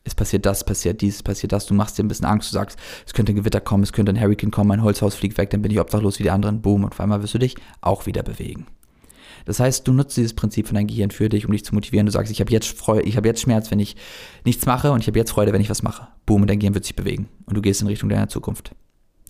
es 0.04 0.14
passiert 0.14 0.46
das, 0.46 0.64
passiert 0.64 1.00
dies, 1.00 1.22
passiert 1.22 1.52
das, 1.52 1.66
du 1.66 1.74
machst 1.74 1.98
dir 1.98 2.04
ein 2.04 2.08
bisschen 2.08 2.26
Angst, 2.26 2.50
du 2.50 2.54
sagst, 2.54 2.78
es 3.06 3.12
könnte 3.12 3.32
ein 3.32 3.36
Gewitter 3.36 3.60
kommen, 3.60 3.82
es 3.82 3.92
könnte 3.92 4.12
ein 4.12 4.20
Hurricane 4.20 4.50
kommen, 4.50 4.68
mein 4.68 4.82
Holzhaus 4.82 5.14
fliegt 5.14 5.38
weg, 5.38 5.50
dann 5.50 5.62
bin 5.62 5.70
ich 5.70 5.80
obdachlos 5.80 6.18
wie 6.18 6.22
die 6.22 6.30
anderen, 6.30 6.62
boom, 6.62 6.84
und 6.84 6.92
auf 6.92 7.00
einmal 7.00 7.22
wirst 7.22 7.34
du 7.34 7.38
dich 7.38 7.56
auch 7.80 8.06
wieder 8.06 8.22
bewegen. 8.22 8.66
Das 9.44 9.60
heißt, 9.60 9.86
du 9.88 9.92
nutzt 9.92 10.16
dieses 10.16 10.34
Prinzip 10.34 10.66
von 10.66 10.74
deinem 10.74 10.88
Gehirn 10.88 11.10
für 11.10 11.28
dich, 11.28 11.46
um 11.46 11.52
dich 11.52 11.64
zu 11.64 11.74
motivieren. 11.74 12.04
Du 12.04 12.12
sagst, 12.12 12.30
ich 12.30 12.40
habe 12.40 12.52
jetzt 12.52 12.86
habe 12.86 13.28
jetzt 13.28 13.40
Schmerz, 13.40 13.70
wenn 13.70 13.80
ich 13.80 13.96
nichts 14.44 14.66
mache 14.66 14.92
und 14.92 15.00
ich 15.00 15.06
habe 15.06 15.18
jetzt 15.18 15.30
Freude, 15.30 15.52
wenn 15.54 15.60
ich 15.60 15.70
was 15.70 15.82
mache. 15.82 16.08
Boom, 16.26 16.42
und 16.42 16.50
dein 16.50 16.58
Gehirn 16.58 16.74
wird 16.74 16.84
sich 16.84 16.96
bewegen 16.96 17.28
und 17.46 17.56
du 17.56 17.62
gehst 17.62 17.80
in 17.80 17.86
Richtung 17.86 18.08
deiner 18.08 18.28
Zukunft. 18.28 18.72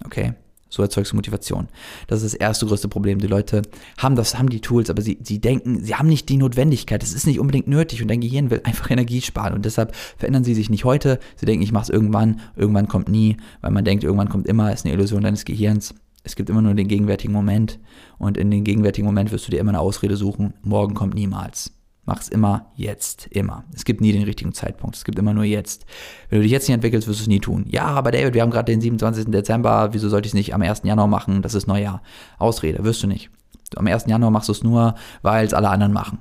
Okay? 0.04 0.34
So 0.68 0.82
erzeugst 0.82 1.12
du 1.12 1.16
Motivation. 1.16 1.68
Das 2.06 2.22
ist 2.22 2.34
das 2.34 2.40
erste 2.40 2.66
größte 2.66 2.88
Problem. 2.88 3.18
Die 3.18 3.26
Leute 3.26 3.62
haben 3.96 4.16
das, 4.16 4.38
haben 4.38 4.50
die 4.50 4.60
Tools, 4.60 4.90
aber 4.90 5.02
sie, 5.02 5.18
sie 5.22 5.40
denken, 5.40 5.82
sie 5.82 5.94
haben 5.94 6.08
nicht 6.08 6.28
die 6.28 6.36
Notwendigkeit. 6.36 7.02
Es 7.02 7.14
ist 7.14 7.26
nicht 7.26 7.40
unbedingt 7.40 7.68
nötig 7.68 8.02
und 8.02 8.08
dein 8.08 8.20
Gehirn 8.20 8.50
will 8.50 8.60
einfach 8.64 8.90
Energie 8.90 9.20
sparen 9.20 9.54
und 9.54 9.64
deshalb 9.64 9.94
verändern 10.16 10.44
sie 10.44 10.54
sich 10.54 10.70
nicht 10.70 10.84
heute. 10.84 11.18
Sie 11.36 11.46
denken, 11.46 11.62
ich 11.62 11.72
mache 11.72 11.84
es 11.84 11.88
irgendwann, 11.90 12.40
irgendwann 12.56 12.88
kommt 12.88 13.08
nie, 13.08 13.36
weil 13.60 13.70
man 13.70 13.84
denkt, 13.84 14.04
irgendwann 14.04 14.28
kommt 14.28 14.46
immer, 14.46 14.72
ist 14.72 14.84
eine 14.84 14.94
Illusion 14.94 15.22
deines 15.22 15.44
Gehirns. 15.44 15.94
Es 16.24 16.36
gibt 16.36 16.50
immer 16.50 16.60
nur 16.60 16.74
den 16.74 16.88
gegenwärtigen 16.88 17.32
Moment 17.32 17.78
und 18.18 18.36
in 18.36 18.50
den 18.50 18.64
gegenwärtigen 18.64 19.06
Moment 19.06 19.32
wirst 19.32 19.46
du 19.46 19.50
dir 19.50 19.60
immer 19.60 19.70
eine 19.70 19.80
Ausrede 19.80 20.16
suchen. 20.16 20.52
Morgen 20.62 20.94
kommt 20.94 21.14
niemals. 21.14 21.77
Mach 22.08 22.22
es 22.22 22.28
immer 22.30 22.64
jetzt, 22.74 23.26
immer. 23.32 23.64
Es 23.74 23.84
gibt 23.84 24.00
nie 24.00 24.12
den 24.12 24.22
richtigen 24.22 24.54
Zeitpunkt. 24.54 24.96
Es 24.96 25.04
gibt 25.04 25.18
immer 25.18 25.34
nur 25.34 25.44
jetzt. 25.44 25.84
Wenn 26.30 26.38
du 26.38 26.42
dich 26.44 26.52
jetzt 26.52 26.66
nicht 26.66 26.74
entwickelst, 26.74 27.06
wirst 27.06 27.20
du 27.20 27.24
es 27.24 27.28
nie 27.28 27.38
tun. 27.38 27.66
Ja, 27.68 27.84
aber 27.84 28.10
David, 28.12 28.32
wir 28.32 28.40
haben 28.40 28.50
gerade 28.50 28.72
den 28.72 28.80
27. 28.80 29.26
Dezember. 29.26 29.90
Wieso 29.92 30.08
sollte 30.08 30.24
ich 30.24 30.30
es 30.30 30.34
nicht 30.34 30.54
am 30.54 30.62
1. 30.62 30.84
Januar 30.84 31.06
machen? 31.06 31.42
Das 31.42 31.52
ist 31.52 31.66
Neujahr. 31.66 32.00
Ausrede, 32.38 32.82
wirst 32.82 33.02
du 33.02 33.08
nicht. 33.08 33.28
Am 33.76 33.86
1. 33.86 34.06
Januar 34.06 34.30
machst 34.30 34.48
du 34.48 34.52
es 34.52 34.62
nur, 34.62 34.94
weil 35.20 35.44
es 35.44 35.52
alle 35.52 35.68
anderen 35.68 35.92
machen. 35.92 36.20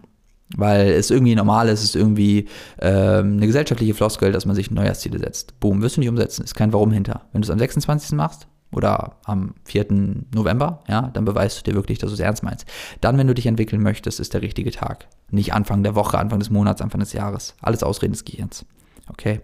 Weil 0.58 0.90
es 0.90 1.10
irgendwie 1.10 1.36
normal 1.36 1.70
ist, 1.70 1.80
es 1.80 1.86
ist 1.86 1.96
irgendwie 1.96 2.50
ähm, 2.82 3.38
eine 3.38 3.48
gesellschaftliche 3.48 3.94
Floskel, 3.94 4.34
dass 4.34 4.46
man 4.46 4.58
sich 4.58 4.70
Neujahrsziele 4.70 5.20
setzt. 5.20 5.58
Boom, 5.62 5.82
wirst 5.82 5.96
du 5.96 6.02
nicht 6.02 6.10
umsetzen. 6.10 6.44
Ist 6.44 6.56
kein 6.56 6.74
Warum 6.74 6.92
hinter. 6.92 7.22
Wenn 7.32 7.44
du 7.44 7.46
es 7.46 7.50
am 7.50 7.60
26. 7.60 8.12
machst, 8.12 8.50
oder 8.72 9.18
am 9.24 9.56
4. 9.66 9.88
November, 10.34 10.84
ja, 10.88 11.10
dann 11.14 11.26
beweist 11.26 11.60
du 11.60 11.64
dir 11.64 11.76
wirklich, 11.76 12.00
dass 12.00 12.10
du 12.10 12.16
es 12.16 12.20
ernst 12.20 12.44
meinst. 12.44 12.66
Dann, 13.02 13.18
wenn 13.18 13.28
du 13.28 13.34
dich 13.34 13.46
entwickeln 13.46 13.82
möchtest, 13.82 14.20
ist 14.20 14.34
der 14.34 14.42
richtige 14.42 14.72
Tag. 14.72 15.08
Nicht 15.32 15.54
Anfang 15.54 15.84
der 15.84 15.96
Woche, 15.96 16.18
Anfang 16.18 16.40
des 16.40 16.50
Monats, 16.50 16.82
Anfang 16.82 17.00
des 17.00 17.14
Jahres. 17.14 17.56
Alles 17.62 17.84
Ausreden 17.84 18.14
des 18.14 18.26
Gehirns. 18.26 18.66
Okay? 19.10 19.42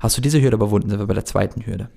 Hast 0.00 0.16
du 0.16 0.20
diese 0.20 0.40
Hürde 0.40 0.56
überwunden, 0.56 0.90
sind 0.90 0.98
wir 0.98 1.06
bei 1.06 1.14
der 1.14 1.24
zweiten 1.24 1.66
Hürde. 1.66 1.90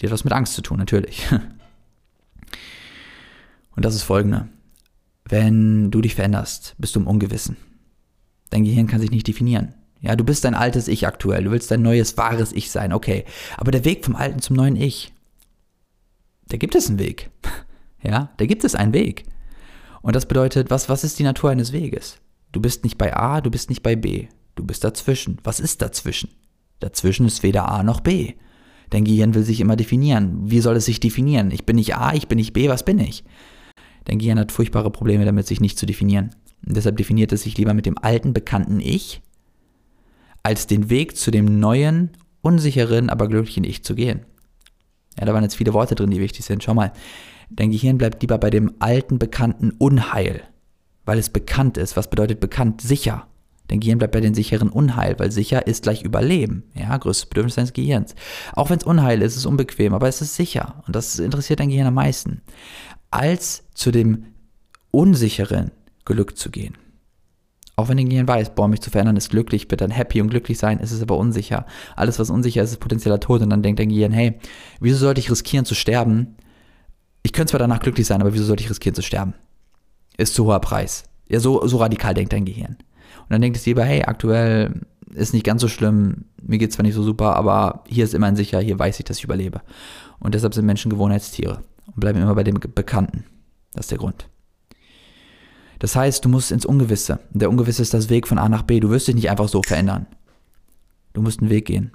Die 0.00 0.06
hat 0.06 0.12
was 0.12 0.24
mit 0.24 0.32
Angst 0.32 0.54
zu 0.54 0.62
tun, 0.62 0.78
natürlich. 0.78 1.26
Und 3.76 3.84
das 3.84 3.94
ist 3.94 4.02
folgende. 4.02 4.48
Wenn 5.24 5.90
du 5.90 6.00
dich 6.00 6.14
veränderst, 6.14 6.74
bist 6.78 6.96
du 6.96 7.00
im 7.00 7.06
Ungewissen. 7.06 7.56
Dein 8.50 8.64
Gehirn 8.64 8.86
kann 8.86 9.00
sich 9.00 9.10
nicht 9.10 9.26
definieren. 9.26 9.74
Ja, 10.00 10.16
du 10.16 10.24
bist 10.24 10.44
dein 10.44 10.54
altes 10.54 10.86
Ich 10.86 11.06
aktuell. 11.06 11.44
Du 11.44 11.50
willst 11.50 11.70
dein 11.70 11.82
neues, 11.82 12.18
wahres 12.18 12.52
Ich 12.52 12.70
sein. 12.70 12.92
Okay. 12.92 13.24
Aber 13.56 13.70
der 13.70 13.86
Weg 13.86 14.04
vom 14.04 14.16
alten 14.16 14.40
zum 14.40 14.54
neuen 14.54 14.76
Ich, 14.76 15.13
da 16.48 16.56
gibt 16.56 16.74
es 16.74 16.88
einen 16.88 16.98
Weg. 16.98 17.30
Ja, 18.06 18.28
da 18.36 18.44
gibt 18.44 18.64
es 18.64 18.74
einen 18.74 18.92
Weg. 18.92 19.24
Und 20.02 20.14
das 20.14 20.26
bedeutet, 20.26 20.68
was, 20.68 20.90
was 20.90 21.04
ist 21.04 21.18
die 21.18 21.22
Natur 21.22 21.48
eines 21.48 21.72
Weges? 21.72 22.18
Du 22.52 22.60
bist 22.60 22.84
nicht 22.84 22.98
bei 22.98 23.16
A, 23.16 23.40
du 23.40 23.50
bist 23.50 23.70
nicht 23.70 23.82
bei 23.82 23.96
B. 23.96 24.28
Du 24.56 24.62
bist 24.62 24.84
dazwischen. 24.84 25.38
Was 25.42 25.58
ist 25.58 25.80
dazwischen? 25.80 26.28
Dazwischen 26.80 27.24
ist 27.24 27.42
weder 27.42 27.66
A 27.70 27.82
noch 27.82 28.00
B. 28.00 28.34
Dein 28.90 29.04
Gehirn 29.04 29.34
will 29.34 29.42
sich 29.42 29.60
immer 29.60 29.76
definieren. 29.76 30.38
Wie 30.44 30.60
soll 30.60 30.76
es 30.76 30.84
sich 30.84 31.00
definieren? 31.00 31.50
Ich 31.50 31.64
bin 31.64 31.76
nicht 31.76 31.96
A, 31.96 32.12
ich 32.12 32.28
bin 32.28 32.36
nicht 32.36 32.52
B, 32.52 32.68
was 32.68 32.84
bin 32.84 32.98
ich? 32.98 33.24
Dein 34.04 34.18
Gehirn 34.18 34.38
hat 34.38 34.52
furchtbare 34.52 34.90
Probleme 34.90 35.24
damit, 35.24 35.46
sich 35.46 35.60
nicht 35.60 35.78
zu 35.78 35.86
definieren. 35.86 36.34
Und 36.66 36.76
deshalb 36.76 36.96
definiert 36.96 37.32
es 37.32 37.42
sich 37.42 37.56
lieber 37.56 37.74
mit 37.74 37.86
dem 37.86 37.98
alten, 37.98 38.34
bekannten 38.34 38.80
Ich, 38.80 39.22
als 40.42 40.66
den 40.66 40.90
Weg 40.90 41.16
zu 41.16 41.30
dem 41.30 41.58
neuen, 41.58 42.10
unsicheren, 42.42 43.08
aber 43.08 43.28
glücklichen 43.28 43.64
Ich 43.64 43.82
zu 43.82 43.94
gehen. 43.94 44.26
Ja, 45.18 45.26
da 45.26 45.34
waren 45.34 45.42
jetzt 45.42 45.56
viele 45.56 45.72
Worte 45.72 45.94
drin, 45.94 46.10
die 46.10 46.20
wichtig 46.20 46.44
sind. 46.44 46.62
Schau 46.62 46.74
mal, 46.74 46.92
dein 47.50 47.70
Gehirn 47.70 47.98
bleibt 47.98 48.22
lieber 48.22 48.38
bei 48.38 48.50
dem 48.50 48.72
alten, 48.78 49.18
bekannten 49.18 49.70
Unheil, 49.72 50.42
weil 51.04 51.18
es 51.18 51.28
bekannt 51.28 51.76
ist. 51.76 51.96
Was 51.96 52.10
bedeutet 52.10 52.40
bekannt? 52.40 52.80
Sicher. 52.80 53.26
Dein 53.68 53.80
Gehirn 53.80 53.98
bleibt 53.98 54.12
bei 54.12 54.20
den 54.20 54.34
sicheren 54.34 54.68
Unheil, 54.68 55.18
weil 55.18 55.32
sicher 55.32 55.66
ist 55.66 55.84
gleich 55.84 56.02
Überleben. 56.02 56.64
Ja, 56.74 56.96
größtes 56.96 57.26
Bedürfnis 57.26 57.54
deines 57.54 57.72
Gehirns. 57.72 58.14
Auch 58.52 58.68
wenn 58.68 58.78
es 58.78 58.84
Unheil 58.84 59.22
ist, 59.22 59.32
ist 59.32 59.38
es 59.38 59.46
unbequem, 59.46 59.94
aber 59.94 60.08
es 60.08 60.20
ist 60.20 60.34
sicher. 60.34 60.82
Und 60.86 60.94
das 60.94 61.18
interessiert 61.18 61.60
dein 61.60 61.70
Gehirn 61.70 61.86
am 61.86 61.94
meisten. 61.94 62.42
Als 63.10 63.64
zu 63.74 63.90
dem 63.90 64.26
unsicheren 64.90 65.70
Glück 66.04 66.36
zu 66.36 66.50
gehen. 66.50 66.76
Auch 67.76 67.88
wenn 67.88 67.96
dein 67.96 68.08
Gehirn 68.08 68.28
weiß, 68.28 68.54
boah, 68.54 68.68
mich 68.68 68.80
zu 68.80 68.90
verändern 68.90 69.16
ist 69.16 69.30
glücklich, 69.30 69.68
wird 69.70 69.80
dann 69.80 69.90
happy 69.90 70.20
und 70.20 70.28
glücklich 70.28 70.58
sein, 70.58 70.78
ist 70.78 70.92
es 70.92 71.02
aber 71.02 71.16
unsicher. 71.16 71.66
Alles, 71.96 72.18
was 72.18 72.30
unsicher 72.30 72.62
ist, 72.62 72.70
ist 72.70 72.78
potenzieller 72.78 73.18
Tod. 73.18 73.42
Und 73.42 73.50
dann 73.50 73.62
denkt 73.62 73.80
dein 73.80 73.88
Gehirn, 73.88 74.12
hey, 74.12 74.38
wieso 74.80 74.98
sollte 74.98 75.20
ich 75.20 75.30
riskieren 75.30 75.64
zu 75.64 75.74
sterben? 75.74 76.36
Ich 77.24 77.32
könnte 77.32 77.50
zwar 77.50 77.58
danach 77.58 77.80
glücklich 77.80 78.06
sein, 78.06 78.20
aber 78.20 78.32
wieso 78.32 78.44
sollte 78.44 78.62
ich 78.62 78.70
riskieren 78.70 78.94
zu 78.94 79.02
sterben? 79.02 79.34
Ist 80.16 80.34
zu 80.34 80.44
hoher 80.44 80.60
Preis. 80.60 81.04
Ja, 81.28 81.40
so, 81.40 81.66
so 81.66 81.78
radikal 81.78 82.14
denkt 82.14 82.32
dein 82.32 82.44
Gehirn. 82.44 82.76
Und 83.22 83.30
dann 83.30 83.40
denkt 83.40 83.56
es 83.56 83.66
lieber, 83.66 83.84
hey, 83.84 84.02
aktuell 84.04 84.82
ist 85.12 85.32
nicht 85.32 85.44
ganz 85.44 85.62
so 85.62 85.68
schlimm, 85.68 86.26
mir 86.42 86.58
geht 86.58 86.72
zwar 86.72 86.84
nicht 86.84 86.94
so 86.94 87.02
super, 87.02 87.36
aber 87.36 87.84
hier 87.88 88.04
ist 88.04 88.14
immerhin 88.14 88.36
sicher, 88.36 88.60
hier 88.60 88.78
weiß 88.78 88.98
ich, 88.98 89.04
dass 89.04 89.18
ich 89.18 89.24
überlebe. 89.24 89.62
Und 90.20 90.34
deshalb 90.34 90.54
sind 90.54 90.66
Menschen 90.66 90.90
Gewohnheitstiere 90.90 91.62
und 91.86 92.00
bleiben 92.00 92.20
immer 92.20 92.34
bei 92.34 92.44
dem 92.44 92.54
Bekannten. 92.54 93.24
Das 93.72 93.86
ist 93.86 93.90
der 93.90 93.98
Grund. 93.98 94.28
Das 95.84 95.96
heißt, 95.96 96.24
du 96.24 96.30
musst 96.30 96.50
ins 96.50 96.64
Ungewisse. 96.64 97.18
Der 97.28 97.50
Ungewisse 97.50 97.82
ist 97.82 97.92
das 97.92 98.08
Weg 98.08 98.26
von 98.26 98.38
A 98.38 98.48
nach 98.48 98.62
B. 98.62 98.80
Du 98.80 98.88
wirst 98.88 99.06
dich 99.06 99.16
nicht 99.16 99.28
einfach 99.28 99.48
so 99.48 99.60
verändern. 99.62 100.06
Du 101.12 101.20
musst 101.20 101.42
einen 101.42 101.50
Weg 101.50 101.66
gehen. 101.66 101.92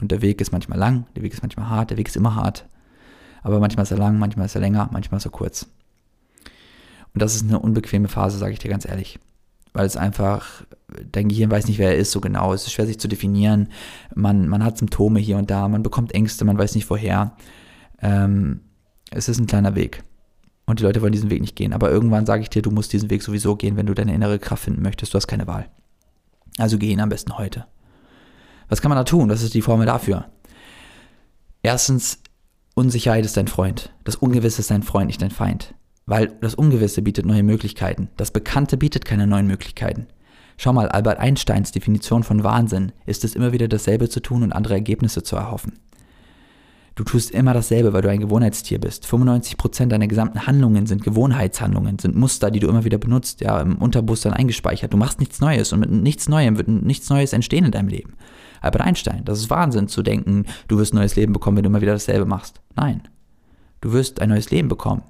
Und 0.00 0.10
der 0.10 0.20
Weg 0.20 0.40
ist 0.40 0.50
manchmal 0.50 0.80
lang, 0.80 1.06
der 1.14 1.22
Weg 1.22 1.32
ist 1.32 1.40
manchmal 1.40 1.68
hart, 1.68 1.90
der 1.90 1.96
Weg 1.96 2.08
ist 2.08 2.16
immer 2.16 2.34
hart. 2.34 2.66
Aber 3.44 3.60
manchmal 3.60 3.84
ist 3.84 3.92
er 3.92 3.98
lang, 3.98 4.18
manchmal 4.18 4.46
ist 4.46 4.56
er 4.56 4.60
länger, 4.62 4.88
manchmal 4.90 5.18
ist 5.18 5.26
er 5.26 5.30
kurz. 5.30 5.68
Und 7.12 7.22
das 7.22 7.36
ist 7.36 7.44
eine 7.44 7.60
unbequeme 7.60 8.08
Phase, 8.08 8.36
sage 8.36 8.52
ich 8.52 8.58
dir 8.58 8.68
ganz 8.68 8.84
ehrlich. 8.84 9.20
Weil 9.72 9.86
es 9.86 9.96
einfach, 9.96 10.64
dein 11.12 11.28
Gehirn 11.28 11.52
weiß 11.52 11.68
nicht, 11.68 11.78
wer 11.78 11.90
er 11.90 11.98
ist 11.98 12.10
so 12.10 12.20
genau. 12.20 12.52
Es 12.52 12.66
ist 12.66 12.72
schwer 12.72 12.86
sich 12.86 12.98
zu 12.98 13.06
definieren. 13.06 13.68
Man, 14.16 14.48
man 14.48 14.64
hat 14.64 14.78
Symptome 14.78 15.20
hier 15.20 15.36
und 15.36 15.52
da, 15.52 15.68
man 15.68 15.84
bekommt 15.84 16.12
Ängste, 16.16 16.44
man 16.44 16.58
weiß 16.58 16.74
nicht 16.74 16.90
woher. 16.90 17.36
Ähm, 18.02 18.62
es 19.12 19.28
ist 19.28 19.38
ein 19.38 19.46
kleiner 19.46 19.76
Weg. 19.76 20.02
Und 20.66 20.80
die 20.80 20.84
Leute 20.84 21.02
wollen 21.02 21.12
diesen 21.12 21.30
Weg 21.30 21.40
nicht 21.40 21.56
gehen. 21.56 21.72
Aber 21.72 21.90
irgendwann 21.90 22.26
sage 22.26 22.42
ich 22.42 22.50
dir, 22.50 22.62
du 22.62 22.70
musst 22.70 22.92
diesen 22.92 23.10
Weg 23.10 23.22
sowieso 23.22 23.56
gehen, 23.56 23.76
wenn 23.76 23.86
du 23.86 23.94
deine 23.94 24.14
innere 24.14 24.38
Kraft 24.38 24.64
finden 24.64 24.82
möchtest. 24.82 25.12
Du 25.12 25.16
hast 25.16 25.26
keine 25.26 25.46
Wahl. 25.46 25.68
Also 26.58 26.78
geh 26.78 26.90
ihn 26.90 27.00
am 27.00 27.08
besten 27.08 27.36
heute. 27.36 27.66
Was 28.68 28.80
kann 28.80 28.88
man 28.88 28.96
da 28.96 29.04
tun? 29.04 29.28
Was 29.28 29.42
ist 29.42 29.54
die 29.54 29.62
Formel 29.62 29.86
dafür? 29.86 30.26
Erstens, 31.62 32.20
Unsicherheit 32.74 33.24
ist 33.24 33.36
dein 33.36 33.48
Freund. 33.48 33.92
Das 34.04 34.16
Ungewisse 34.16 34.60
ist 34.60 34.70
dein 34.70 34.82
Freund, 34.82 35.08
nicht 35.08 35.22
dein 35.22 35.30
Feind. 35.30 35.74
Weil 36.06 36.28
das 36.40 36.54
Ungewisse 36.54 37.02
bietet 37.02 37.26
neue 37.26 37.42
Möglichkeiten. 37.42 38.08
Das 38.16 38.30
Bekannte 38.30 38.76
bietet 38.76 39.04
keine 39.04 39.26
neuen 39.26 39.46
Möglichkeiten. 39.46 40.06
Schau 40.56 40.72
mal, 40.72 40.88
Albert 40.88 41.18
Einsteins 41.18 41.72
Definition 41.72 42.22
von 42.22 42.44
Wahnsinn 42.44 42.92
ist 43.06 43.24
es 43.24 43.34
immer 43.34 43.52
wieder 43.52 43.68
dasselbe 43.68 44.08
zu 44.08 44.20
tun 44.20 44.42
und 44.42 44.52
andere 44.52 44.74
Ergebnisse 44.74 45.22
zu 45.22 45.36
erhoffen. 45.36 45.78
Du 46.96 47.02
tust 47.02 47.32
immer 47.32 47.54
dasselbe, 47.54 47.92
weil 47.92 48.02
du 48.02 48.08
ein 48.08 48.20
Gewohnheitstier 48.20 48.78
bist. 48.78 49.04
95% 49.04 49.86
deiner 49.86 50.06
gesamten 50.06 50.46
Handlungen 50.46 50.86
sind 50.86 51.02
Gewohnheitshandlungen, 51.02 51.98
sind 51.98 52.14
Muster, 52.14 52.52
die 52.52 52.60
du 52.60 52.68
immer 52.68 52.84
wieder 52.84 52.98
benutzt, 52.98 53.40
ja, 53.40 53.60
im 53.60 53.76
Unterbewusstsein 53.76 54.32
eingespeichert. 54.32 54.92
Du 54.92 54.96
machst 54.96 55.18
nichts 55.18 55.40
Neues 55.40 55.72
und 55.72 55.80
mit 55.80 55.90
nichts 55.90 56.28
Neuem 56.28 56.56
wird 56.56 56.68
nichts 56.68 57.10
Neues 57.10 57.32
entstehen 57.32 57.64
in 57.64 57.72
deinem 57.72 57.88
Leben. 57.88 58.14
Albert 58.60 58.82
Einstein, 58.82 59.24
das 59.24 59.40
ist 59.40 59.50
Wahnsinn 59.50 59.88
zu 59.88 60.02
denken, 60.02 60.44
du 60.68 60.78
wirst 60.78 60.94
ein 60.94 60.98
neues 60.98 61.16
Leben 61.16 61.32
bekommen, 61.32 61.56
wenn 61.56 61.64
du 61.64 61.68
immer 61.68 61.82
wieder 61.82 61.92
dasselbe 61.92 62.26
machst. 62.26 62.60
Nein. 62.76 63.02
Du 63.80 63.92
wirst 63.92 64.22
ein 64.22 64.28
neues 64.28 64.50
Leben 64.50 64.68
bekommen, 64.68 65.02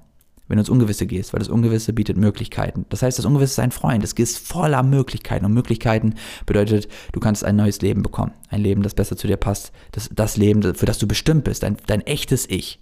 wenn 0.47 0.57
du 0.57 0.61
ins 0.61 0.69
Ungewisse 0.69 1.07
gehst, 1.07 1.33
weil 1.33 1.39
das 1.39 1.49
Ungewisse 1.49 1.93
bietet 1.93 2.17
Möglichkeiten. 2.17 2.85
Das 2.89 3.01
heißt, 3.01 3.17
das 3.17 3.25
Ungewisse 3.25 3.53
ist 3.53 3.59
ein 3.59 3.71
Freund, 3.71 4.03
es 4.03 4.13
ist 4.13 4.37
voller 4.37 4.83
Möglichkeiten. 4.83 5.45
Und 5.45 5.53
Möglichkeiten 5.53 6.15
bedeutet, 6.45 6.87
du 7.13 7.19
kannst 7.19 7.43
ein 7.43 7.55
neues 7.55 7.81
Leben 7.81 8.03
bekommen. 8.03 8.33
Ein 8.49 8.61
Leben, 8.61 8.83
das 8.83 8.93
besser 8.93 9.17
zu 9.17 9.27
dir 9.27 9.37
passt. 9.37 9.71
Das, 9.91 10.09
das 10.13 10.37
Leben, 10.37 10.75
für 10.75 10.85
das 10.85 10.99
du 10.99 11.07
bestimmt 11.07 11.43
bist, 11.43 11.63
dein, 11.63 11.77
dein 11.87 12.01
echtes 12.01 12.47
Ich, 12.49 12.79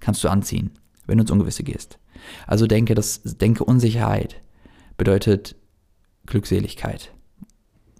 kannst 0.00 0.24
du 0.24 0.28
anziehen, 0.28 0.70
wenn 1.06 1.18
du 1.18 1.22
ins 1.22 1.30
Ungewisse 1.30 1.62
gehst. 1.62 1.98
Also 2.46 2.66
denke, 2.66 2.94
das, 2.94 3.22
denke 3.22 3.64
Unsicherheit 3.64 4.36
bedeutet 4.96 5.56
Glückseligkeit. 6.26 7.12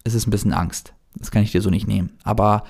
Es 0.04 0.14
ist 0.14 0.26
ein 0.26 0.30
bisschen 0.30 0.52
Angst. 0.52 0.94
Das 1.16 1.30
kann 1.30 1.42
ich 1.42 1.52
dir 1.52 1.62
so 1.62 1.70
nicht 1.70 1.86
nehmen. 1.86 2.12
Aber 2.22 2.64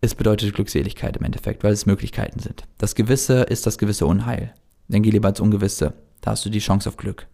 es 0.00 0.14
bedeutet 0.14 0.54
Glückseligkeit 0.54 1.16
im 1.16 1.24
Endeffekt, 1.24 1.64
weil 1.64 1.72
es 1.72 1.86
Möglichkeiten 1.86 2.40
sind. 2.40 2.64
Das 2.78 2.94
Gewisse 2.94 3.42
ist 3.42 3.66
das 3.66 3.78
gewisse 3.78 4.06
Unheil. 4.06 4.54
Dann 4.88 5.02
geh 5.02 5.10
lieber 5.10 5.28
ins 5.28 5.40
Ungewisse. 5.40 5.94
Da 6.20 6.32
hast 6.32 6.44
du 6.44 6.50
die 6.50 6.58
Chance 6.58 6.88
auf 6.88 6.96
Glück. 6.96 7.26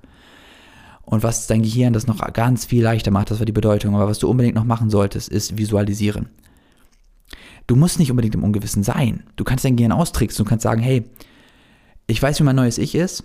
Und 1.03 1.23
was 1.23 1.47
dein 1.47 1.63
Gehirn 1.63 1.93
das 1.93 2.07
noch 2.07 2.21
ganz 2.33 2.65
viel 2.65 2.83
leichter 2.83 3.11
macht, 3.11 3.31
das 3.31 3.39
war 3.39 3.47
die 3.47 3.53
Bedeutung, 3.53 3.95
aber 3.95 4.09
was 4.09 4.19
du 4.19 4.29
unbedingt 4.29 4.55
noch 4.55 4.65
machen 4.65 4.91
solltest, 4.91 5.29
ist 5.29 5.59
visualisieren. 5.59 6.29
Du 7.67 7.77
musst 7.77 7.99
nicht 7.99 8.11
unbedingt 8.11 8.35
im 8.35 8.45
Ungewissen 8.45 8.83
sein. 8.83 9.23
Du 9.37 9.45
kannst 9.45 9.65
dein 9.65 9.77
Gehirn 9.77 9.93
austricksen. 9.93 10.45
Du 10.45 10.49
kannst 10.49 10.63
sagen, 10.63 10.83
hey, 10.83 11.05
ich 12.07 12.21
weiß, 12.23 12.41
wie 12.41 12.45
mein 12.45 12.57
neues 12.57 12.79
Ich 12.79 12.95
ist 12.95 13.25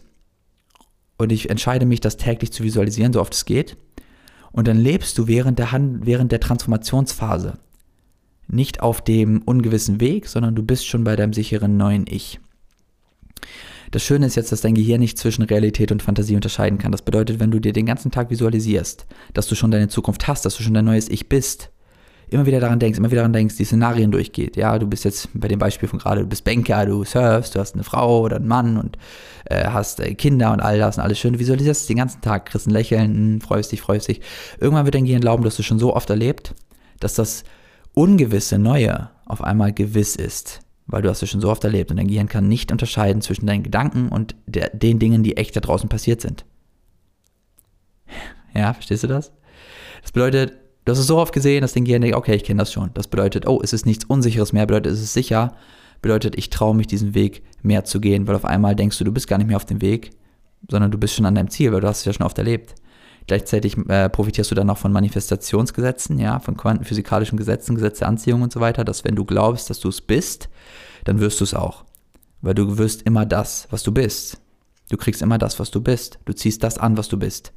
und 1.17 1.31
ich 1.31 1.49
entscheide 1.49 1.85
mich, 1.85 1.99
das 1.99 2.17
täglich 2.17 2.51
zu 2.51 2.63
visualisieren, 2.63 3.11
so 3.11 3.21
oft 3.21 3.33
es 3.33 3.45
geht. 3.45 3.77
Und 4.51 4.67
dann 4.67 4.77
lebst 4.77 5.17
du 5.17 5.27
während 5.27 5.59
der, 5.59 5.71
Hand, 5.71 6.05
während 6.05 6.31
der 6.31 6.39
Transformationsphase 6.39 7.59
nicht 8.47 8.81
auf 8.81 9.01
dem 9.01 9.41
ungewissen 9.43 9.99
Weg, 9.99 10.27
sondern 10.27 10.55
du 10.55 10.63
bist 10.63 10.87
schon 10.87 11.03
bei 11.03 11.15
deinem 11.15 11.33
sicheren 11.33 11.77
neuen 11.77 12.05
Ich. 12.09 12.39
Das 13.91 14.03
Schöne 14.03 14.27
ist 14.27 14.35
jetzt, 14.35 14.51
dass 14.51 14.61
dein 14.61 14.75
Gehirn 14.75 14.99
nicht 14.99 15.17
zwischen 15.17 15.43
Realität 15.43 15.91
und 15.91 16.03
Fantasie 16.03 16.35
unterscheiden 16.35 16.77
kann. 16.77 16.91
Das 16.91 17.01
bedeutet, 17.01 17.39
wenn 17.39 17.49
du 17.49 17.59
dir 17.59 17.73
den 17.73 17.87
ganzen 17.87 18.11
Tag 18.11 18.29
visualisierst, 18.29 19.07
dass 19.33 19.47
du 19.47 19.55
schon 19.55 19.71
deine 19.71 19.87
Zukunft 19.87 20.27
hast, 20.27 20.45
dass 20.45 20.55
du 20.55 20.63
schon 20.63 20.75
dein 20.75 20.85
neues 20.85 21.09
Ich 21.09 21.27
bist, 21.27 21.71
immer 22.29 22.45
wieder 22.45 22.59
daran 22.59 22.77
denkst, 22.77 22.99
immer 22.99 23.09
wieder 23.09 23.21
daran 23.21 23.33
denkst, 23.33 23.55
die 23.57 23.65
Szenarien 23.65 24.11
durchgeht. 24.11 24.55
Ja, 24.55 24.77
du 24.77 24.85
bist 24.85 25.05
jetzt 25.05 25.29
bei 25.33 25.47
dem 25.47 25.57
Beispiel 25.57 25.89
von 25.89 25.97
gerade, 25.97 26.21
du 26.21 26.27
bist 26.27 26.43
Banker, 26.43 26.85
du 26.85 27.03
surfst, 27.03 27.55
du 27.55 27.59
hast 27.59 27.73
eine 27.73 27.83
Frau 27.83 28.21
oder 28.21 28.35
einen 28.35 28.47
Mann 28.47 28.77
und 28.77 28.97
äh, 29.45 29.65
hast 29.65 29.99
äh, 29.99 30.13
Kinder 30.13 30.53
und 30.53 30.59
all 30.59 30.77
das 30.77 30.97
und 30.97 31.03
alles 31.03 31.17
schön. 31.17 31.33
Du 31.33 31.39
visualisierst 31.39 31.81
es 31.81 31.87
den 31.87 31.97
ganzen 31.97 32.21
Tag, 32.21 32.45
kriegst 32.45 32.67
ein 32.67 32.71
Lächeln, 32.71 33.37
mh, 33.37 33.45
freust 33.45 33.71
dich, 33.71 33.81
freust 33.81 34.07
dich. 34.07 34.21
Irgendwann 34.59 34.85
wird 34.85 34.93
dein 34.93 35.05
Gehirn 35.05 35.21
glauben, 35.21 35.43
dass 35.43 35.57
du 35.57 35.63
schon 35.63 35.79
so 35.79 35.95
oft 35.95 36.09
erlebt, 36.11 36.53
dass 36.99 37.15
das 37.15 37.43
ungewisse 37.95 38.59
Neue 38.59 39.09
auf 39.25 39.43
einmal 39.43 39.73
gewiss 39.73 40.15
ist 40.15 40.61
weil 40.89 41.01
du 41.01 41.09
hast 41.09 41.21
es 41.21 41.29
schon 41.29 41.41
so 41.41 41.49
oft 41.49 41.63
erlebt 41.63 41.91
und 41.91 41.97
dein 41.97 42.07
Gehirn 42.07 42.27
kann 42.27 42.47
nicht 42.47 42.71
unterscheiden 42.71 43.21
zwischen 43.21 43.45
deinen 43.45 43.63
Gedanken 43.63 44.09
und 44.09 44.35
der, 44.47 44.69
den 44.69 44.99
Dingen, 44.99 45.23
die 45.23 45.37
echt 45.37 45.55
da 45.55 45.59
draußen 45.59 45.89
passiert 45.89 46.21
sind. 46.21 46.45
Ja, 48.55 48.73
verstehst 48.73 49.03
du 49.03 49.07
das? 49.07 49.31
Das 50.01 50.11
bedeutet, 50.11 50.53
du 50.85 50.91
hast 50.91 50.99
es 50.99 51.07
so 51.07 51.17
oft 51.17 51.33
gesehen, 51.33 51.61
dass 51.61 51.73
dein 51.73 51.85
Gehirn 51.85 52.01
denkt, 52.01 52.17
okay, 52.17 52.35
ich 52.35 52.43
kenne 52.43 52.59
das 52.59 52.73
schon. 52.73 52.89
Das 52.95 53.07
bedeutet, 53.07 53.47
oh, 53.47 53.59
es 53.63 53.73
ist 53.73 53.85
nichts 53.85 54.05
Unsicheres 54.05 54.53
mehr, 54.53 54.65
bedeutet, 54.65 54.93
es 54.93 55.01
ist 55.01 55.13
sicher, 55.13 55.55
bedeutet, 56.01 56.37
ich 56.37 56.49
traue 56.49 56.75
mich 56.75 56.87
diesen 56.87 57.13
Weg 57.13 57.43
mehr 57.61 57.85
zu 57.85 57.99
gehen, 57.99 58.27
weil 58.27 58.35
auf 58.35 58.45
einmal 58.45 58.75
denkst 58.75 58.97
du, 58.97 59.03
du 59.03 59.11
bist 59.11 59.27
gar 59.27 59.37
nicht 59.37 59.47
mehr 59.47 59.57
auf 59.57 59.65
dem 59.65 59.81
Weg, 59.81 60.11
sondern 60.69 60.91
du 60.91 60.97
bist 60.97 61.13
schon 61.13 61.25
an 61.25 61.35
deinem 61.35 61.49
Ziel, 61.49 61.71
weil 61.71 61.81
du 61.81 61.87
hast 61.87 61.99
es 61.99 62.05
ja 62.05 62.13
schon 62.13 62.25
oft 62.25 62.37
erlebt. 62.37 62.75
Gleichzeitig 63.29 63.77
äh, 63.89 64.09
profitierst 64.09 64.49
du 64.49 64.55
dann 64.55 64.65
noch 64.65 64.79
von 64.79 64.91
Manifestationsgesetzen, 64.91 66.17
ja, 66.17 66.39
von 66.39 66.57
quantenphysikalischen 66.57 67.37
Gesetzen, 67.37 67.75
Gesetze 67.75 68.07
Anziehung 68.07 68.41
und 68.41 68.51
so 68.51 68.59
weiter, 68.59 68.83
dass 68.83 69.03
wenn 69.05 69.13
du 69.13 69.23
glaubst, 69.23 69.69
dass 69.69 69.79
du 69.79 69.87
es 69.87 70.01
bist, 70.01 70.49
dann 71.03 71.19
wirst 71.19 71.39
du 71.39 71.43
es 71.43 71.53
auch. 71.53 71.85
Weil 72.41 72.55
du 72.55 72.79
wirst 72.79 73.03
immer 73.03 73.27
das, 73.27 73.67
was 73.69 73.83
du 73.83 73.91
bist. 73.91 74.41
Du 74.89 74.97
kriegst 74.97 75.21
immer 75.21 75.37
das, 75.37 75.59
was 75.59 75.69
du 75.69 75.79
bist. 75.79 76.17
Du 76.25 76.33
ziehst 76.33 76.63
das 76.63 76.79
an, 76.79 76.97
was 76.97 77.07
du 77.07 77.19
bist. 77.19 77.53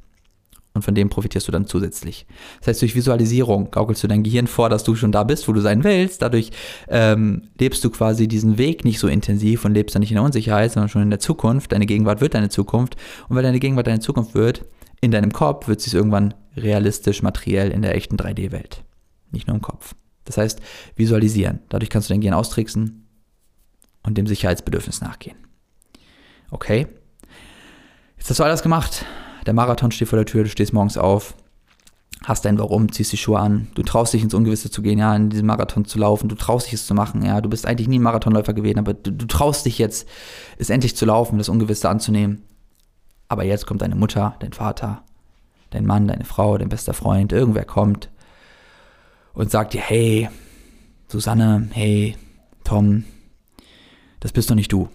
Und 0.75 0.83
von 0.83 0.93
dem 0.93 1.09
profitierst 1.09 1.47
du 1.47 1.51
dann 1.51 1.65
zusätzlich. 1.65 2.27
Das 2.59 2.67
heißt, 2.67 2.83
durch 2.83 2.93
Visualisierung 2.93 3.71
gaukelst 3.71 4.03
du 4.03 4.07
dein 4.07 4.21
Gehirn 4.21 4.45
vor, 4.45 4.69
dass 4.69 4.83
du 4.83 4.93
schon 4.93 5.11
da 5.11 5.23
bist, 5.23 5.47
wo 5.47 5.53
du 5.53 5.61
sein 5.61 5.83
willst. 5.83 6.21
Dadurch 6.21 6.51
ähm, 6.87 7.49
lebst 7.59 7.83
du 7.83 7.89
quasi 7.89 8.27
diesen 8.27 8.59
Weg 8.59 8.85
nicht 8.85 8.99
so 8.99 9.07
intensiv 9.07 9.65
und 9.65 9.73
lebst 9.73 9.95
dann 9.95 10.01
nicht 10.01 10.11
in 10.11 10.17
der 10.17 10.23
Unsicherheit, 10.23 10.71
sondern 10.71 10.89
schon 10.89 11.01
in 11.01 11.09
der 11.09 11.19
Zukunft. 11.19 11.71
Deine 11.71 11.87
Gegenwart 11.87 12.21
wird 12.21 12.35
deine 12.35 12.49
Zukunft. 12.49 12.95
Und 13.27 13.35
weil 13.35 13.41
deine 13.41 13.59
Gegenwart 13.59 13.87
deine 13.87 14.01
Zukunft 14.01 14.35
wird, 14.35 14.65
in 15.03 15.11
deinem 15.11 15.33
Kopf 15.33 15.67
wird 15.67 15.81
sich 15.81 15.93
irgendwann 15.93 16.33
realistisch, 16.55 17.21
materiell 17.21 17.71
in 17.71 17.81
der 17.81 17.93
echten 17.93 18.15
3D-Welt. 18.15 18.85
Nicht 19.31 19.47
nur 19.47 19.55
im 19.55 19.61
Kopf. 19.61 19.95
Das 20.23 20.37
heißt, 20.37 20.61
visualisieren. 20.95 21.59
Dadurch 21.67 21.89
kannst 21.89 22.09
du 22.09 22.13
dein 22.13 22.21
Gehirn 22.21 22.33
austricksen 22.33 23.05
und 24.03 24.17
dem 24.17 24.27
Sicherheitsbedürfnis 24.27 25.01
nachgehen. 25.01 25.35
Okay? 26.51 26.87
Jetzt 28.15 28.29
hast 28.29 28.39
du 28.39 28.45
alles 28.45 28.63
gemacht. 28.63 29.05
Der 29.45 29.53
Marathon 29.53 29.91
steht 29.91 30.07
vor 30.07 30.15
der 30.15 30.25
Tür, 30.25 30.43
du 30.45 30.49
stehst 30.49 30.71
morgens 30.71 30.97
auf, 30.97 31.35
hast 32.23 32.45
dein 32.45 32.57
Warum, 32.57 32.89
ziehst 32.89 33.11
die 33.11 33.17
Schuhe 33.17 33.39
an, 33.39 33.67
du 33.75 33.83
traust 33.83 34.13
dich 34.13 34.23
ins 34.23 34.33
Ungewisse 34.33 34.71
zu 34.71 34.81
gehen, 34.81 34.99
ja, 34.99 35.13
in 35.13 35.29
diesem 35.29 35.47
Marathon 35.47 35.83
zu 35.83 35.99
laufen, 35.99 36.29
du 36.29 36.35
traust 36.35 36.67
dich 36.67 36.75
es 36.75 36.87
zu 36.87 36.93
machen, 36.93 37.25
ja, 37.25 37.41
du 37.41 37.49
bist 37.49 37.65
eigentlich 37.65 37.89
nie 37.89 37.99
ein 37.99 38.03
Marathonläufer 38.03 38.53
gewesen, 38.53 38.79
aber 38.79 38.93
du, 38.93 39.11
du 39.11 39.25
traust 39.25 39.65
dich 39.65 39.79
jetzt, 39.79 40.07
es 40.57 40.69
endlich 40.69 40.95
zu 40.95 41.05
laufen, 41.05 41.39
das 41.39 41.49
Ungewisse 41.49 41.89
anzunehmen. 41.89 42.43
Aber 43.33 43.43
jetzt 43.43 43.65
kommt 43.65 43.81
deine 43.81 43.95
Mutter, 43.95 44.35
dein 44.41 44.53
Vater, 44.53 45.01
dein 45.71 45.87
Mann, 45.87 46.07
deine 46.07 46.23
Frau, 46.23 46.55
dein 46.55 46.69
bester 46.69 46.93
Freund, 46.93 47.33
irgendwer 47.33 47.65
kommt 47.65 48.11
und 49.33 49.49
sagt 49.49 49.73
dir, 49.73 49.81
hey, 49.81 50.29
Susanne, 51.07 51.67
hey, 51.71 52.15
Tom, 52.63 53.05
das 54.19 54.33
bist 54.33 54.51
doch 54.51 54.55
nicht 54.55 54.71
du. 54.71 54.87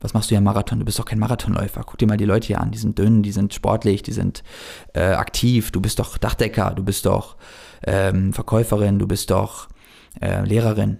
Was 0.00 0.14
machst 0.14 0.30
du 0.30 0.36
im 0.36 0.42
Marathon? 0.42 0.78
Du 0.78 0.86
bist 0.86 0.98
doch 0.98 1.04
kein 1.04 1.18
Marathonläufer. 1.18 1.82
Guck 1.84 1.98
dir 1.98 2.06
mal 2.06 2.16
die 2.16 2.24
Leute 2.24 2.46
hier 2.46 2.62
an. 2.62 2.70
Die 2.70 2.78
sind 2.78 2.98
dünn, 2.98 3.22
die 3.22 3.32
sind 3.32 3.52
sportlich, 3.52 4.02
die 4.02 4.12
sind 4.12 4.42
äh, 4.94 5.12
aktiv. 5.12 5.70
Du 5.70 5.82
bist 5.82 5.98
doch 5.98 6.16
Dachdecker, 6.16 6.72
du 6.74 6.82
bist 6.82 7.04
doch 7.04 7.36
ähm, 7.84 8.32
Verkäuferin, 8.32 8.98
du 8.98 9.06
bist 9.06 9.30
doch 9.30 9.68
äh, 10.22 10.44
Lehrerin. 10.44 10.98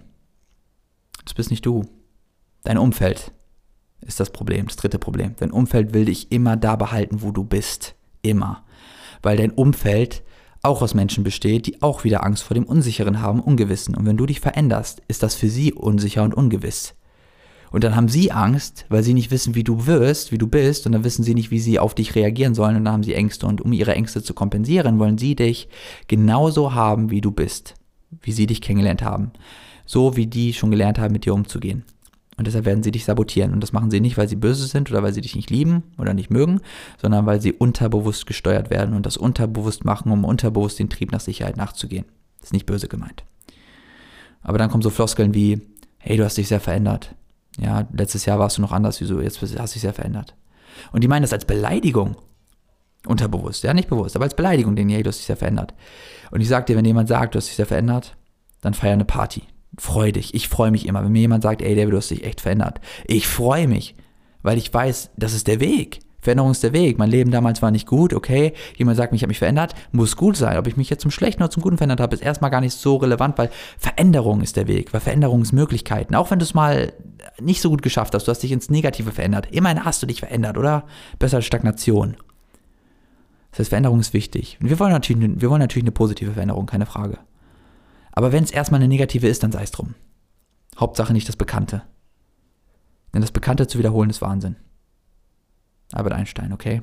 Das 1.23 1.33
bist 1.33 1.49
nicht 1.49 1.65
du. 1.65 1.85
Dein 2.63 2.77
Umfeld, 2.77 3.31
ist 4.01 4.19
das 4.19 4.31
Problem, 4.31 4.67
das 4.67 4.75
dritte 4.75 4.99
Problem. 4.99 5.35
Dein 5.37 5.51
Umfeld 5.51 5.93
will 5.93 6.05
dich 6.05 6.31
immer 6.31 6.55
da 6.57 6.75
behalten, 6.75 7.21
wo 7.21 7.31
du 7.31 7.43
bist. 7.43 7.95
Immer. 8.21 8.63
Weil 9.21 9.37
dein 9.37 9.51
Umfeld 9.51 10.23
auch 10.61 10.81
aus 10.81 10.93
Menschen 10.93 11.23
besteht, 11.23 11.67
die 11.67 11.81
auch 11.81 12.03
wieder 12.03 12.25
Angst 12.25 12.43
vor 12.43 12.55
dem 12.55 12.65
Unsicheren 12.65 13.21
haben, 13.21 13.39
Ungewissen. 13.39 13.95
Und 13.95 14.05
wenn 14.05 14.17
du 14.17 14.25
dich 14.25 14.39
veränderst, 14.39 15.01
ist 15.07 15.23
das 15.23 15.35
für 15.35 15.49
sie 15.49 15.73
unsicher 15.73 16.23
und 16.23 16.33
ungewiss. 16.33 16.95
Und 17.71 17.83
dann 17.83 17.95
haben 17.95 18.09
sie 18.09 18.31
Angst, 18.31 18.85
weil 18.89 19.03
sie 19.03 19.13
nicht 19.13 19.31
wissen, 19.31 19.53
wie 19.55 19.63
du 19.63 19.85
wirst, 19.85 20.31
wie 20.31 20.37
du 20.37 20.47
bist, 20.47 20.85
und 20.85 20.91
dann 20.91 21.03
wissen 21.03 21.23
sie 21.23 21.35
nicht, 21.35 21.51
wie 21.51 21.59
sie 21.59 21.79
auf 21.79 21.93
dich 21.93 22.15
reagieren 22.15 22.55
sollen, 22.55 22.75
und 22.75 22.85
dann 22.85 22.93
haben 22.93 23.03
sie 23.03 23.13
Ängste. 23.13 23.45
Und 23.45 23.61
um 23.61 23.71
ihre 23.73 23.93
Ängste 23.93 24.23
zu 24.23 24.33
kompensieren, 24.33 24.99
wollen 24.99 25.17
sie 25.17 25.35
dich 25.35 25.69
genauso 26.07 26.73
haben, 26.73 27.11
wie 27.11 27.21
du 27.21 27.31
bist, 27.31 27.75
wie 28.21 28.31
sie 28.31 28.47
dich 28.47 28.61
kennengelernt 28.61 29.03
haben. 29.03 29.31
So 29.85 30.15
wie 30.15 30.27
die 30.27 30.53
schon 30.53 30.71
gelernt 30.71 30.99
haben, 30.99 31.13
mit 31.13 31.25
dir 31.25 31.33
umzugehen. 31.33 31.83
Und 32.39 32.47
deshalb 32.47 32.63
werden 32.63 32.83
sie 32.83 32.91
dich 32.91 33.03
sabotieren. 33.03 33.51
Und 33.51 33.59
das 33.59 33.73
machen 33.73 33.91
sie 33.91 33.99
nicht, 33.99 34.17
weil 34.17 34.29
sie 34.29 34.37
böse 34.37 34.65
sind 34.65 34.89
oder 34.89 35.03
weil 35.03 35.13
sie 35.13 35.19
dich 35.19 35.35
nicht 35.35 35.49
lieben 35.49 35.83
oder 35.97 36.13
nicht 36.13 36.29
mögen, 36.29 36.61
sondern 36.97 37.25
weil 37.25 37.41
sie 37.41 37.51
unterbewusst 37.51 38.25
gesteuert 38.27 38.69
werden 38.69 38.95
und 38.95 39.05
das 39.05 39.17
unterbewusst 39.17 39.83
machen, 39.83 40.09
um 40.09 40.23
unterbewusst 40.23 40.79
den 40.79 40.89
Trieb 40.89 41.11
nach 41.11 41.19
Sicherheit 41.19 41.57
nachzugehen. 41.57 42.05
Das 42.39 42.47
ist 42.47 42.53
nicht 42.53 42.65
böse 42.65 42.87
gemeint. 42.87 43.25
Aber 44.41 44.57
dann 44.57 44.69
kommen 44.69 44.81
so 44.81 44.89
Floskeln 44.89 45.33
wie, 45.33 45.59
hey, 45.97 46.15
du 46.15 46.23
hast 46.23 46.37
dich 46.37 46.47
sehr 46.47 46.61
verändert. 46.61 47.13
Ja, 47.59 47.85
letztes 47.91 48.25
Jahr 48.25 48.39
warst 48.39 48.57
du 48.57 48.61
noch 48.61 48.71
anders, 48.71 49.01
wieso, 49.01 49.19
jetzt 49.19 49.41
hast 49.41 49.53
du 49.53 49.57
dich 49.57 49.81
sehr 49.81 49.93
verändert. 49.93 50.33
Und 50.93 51.03
die 51.03 51.09
meinen 51.09 51.23
das 51.23 51.33
als 51.33 51.43
Beleidigung. 51.43 52.15
Unterbewusst, 53.05 53.63
ja, 53.63 53.73
nicht 53.73 53.89
bewusst, 53.89 54.15
aber 54.15 54.23
als 54.23 54.35
Beleidigung, 54.35 54.77
den, 54.77 54.87
hey, 54.87 55.03
du 55.03 55.09
hast 55.09 55.17
dich 55.17 55.25
sehr 55.25 55.35
verändert. 55.35 55.73
Und 56.31 56.39
ich 56.39 56.47
sag 56.47 56.67
dir, 56.67 56.77
wenn 56.77 56.85
jemand 56.85 57.09
sagt, 57.09 57.35
du 57.35 57.37
hast 57.37 57.47
dich 57.47 57.55
sehr 57.57 57.65
verändert, 57.65 58.15
dann 58.61 58.73
feier 58.73 58.93
eine 58.93 59.05
Party 59.05 59.43
freu 59.77 60.11
dich. 60.11 60.33
Ich 60.33 60.49
freue 60.49 60.71
mich 60.71 60.87
immer, 60.87 61.03
wenn 61.03 61.11
mir 61.11 61.21
jemand 61.21 61.43
sagt, 61.43 61.61
ey 61.61 61.75
David, 61.75 61.93
du 61.93 61.97
hast 61.97 62.11
dich 62.11 62.23
echt 62.23 62.41
verändert. 62.41 62.79
Ich 63.05 63.27
freue 63.27 63.67
mich, 63.67 63.95
weil 64.41 64.57
ich 64.57 64.73
weiß, 64.73 65.11
das 65.17 65.33
ist 65.33 65.47
der 65.47 65.59
Weg. 65.59 65.99
Veränderung 66.21 66.51
ist 66.51 66.63
der 66.63 66.73
Weg. 66.73 66.97
Mein 66.97 67.09
Leben 67.09 67.31
damals 67.31 67.61
war 67.61 67.71
nicht 67.71 67.87
gut, 67.87 68.13
okay. 68.13 68.53
Jemand 68.75 68.97
sagt 68.97 69.13
ich 69.13 69.21
habe 69.21 69.29
mich 69.29 69.39
verändert, 69.39 69.73
muss 69.91 70.17
gut 70.17 70.35
sein. 70.35 70.57
Ob 70.57 70.67
ich 70.67 70.75
mich 70.75 70.89
jetzt 70.89 71.01
zum 71.01 71.11
Schlechten 71.11 71.41
oder 71.41 71.49
zum 71.49 71.63
Guten 71.63 71.77
verändert 71.77 72.01
habe, 72.01 72.13
ist 72.13 72.21
erstmal 72.21 72.51
gar 72.51 72.61
nicht 72.61 72.73
so 72.73 72.97
relevant, 72.97 73.37
weil 73.37 73.49
Veränderung 73.77 74.41
ist 74.41 74.57
der 74.57 74.67
Weg, 74.67 74.93
weil 74.93 74.99
Veränderung 74.99 75.41
ist 75.41 75.53
Möglichkeiten. 75.53 76.15
Auch 76.15 76.29
wenn 76.29 76.39
du 76.39 76.43
es 76.43 76.53
mal 76.53 76.91
nicht 77.39 77.61
so 77.61 77.69
gut 77.69 77.81
geschafft 77.81 78.13
hast, 78.13 78.27
du 78.27 78.31
hast 78.31 78.43
dich 78.43 78.51
ins 78.51 78.69
Negative 78.69 79.11
verändert. 79.11 79.47
Immerhin 79.51 79.85
hast 79.85 80.03
du 80.03 80.07
dich 80.07 80.19
verändert, 80.19 80.57
oder? 80.57 80.83
Besser 81.19 81.37
als 81.37 81.45
Stagnation. 81.45 82.17
Das 83.51 83.59
heißt, 83.59 83.69
Veränderung 83.69 83.99
ist 83.99 84.13
wichtig. 84.13 84.57
Und 84.61 84.69
wir 84.69 84.79
wollen 84.79 84.91
natürlich, 84.91 85.41
wir 85.41 85.49
wollen 85.49 85.61
natürlich 85.61 85.85
eine 85.85 85.91
positive 85.91 86.33
Veränderung, 86.33 86.65
keine 86.65 86.85
Frage. 86.85 87.17
Aber 88.19 88.33
wenn 88.33 88.43
es 88.43 88.51
erstmal 88.51 88.81
eine 88.81 88.89
negative 88.89 89.29
ist, 89.29 89.43
dann 89.43 89.53
sei 89.53 89.63
es 89.63 89.71
drum. 89.71 89.95
Hauptsache 90.77 91.13
nicht 91.13 91.29
das 91.29 91.37
Bekannte. 91.37 91.83
Denn 93.13 93.21
das 93.21 93.31
Bekannte 93.31 93.65
zu 93.65 93.79
wiederholen 93.79 94.09
ist 94.09 94.21
Wahnsinn. 94.21 94.57
Albert 95.93 96.11
Einstein, 96.11 96.51
okay? 96.51 96.81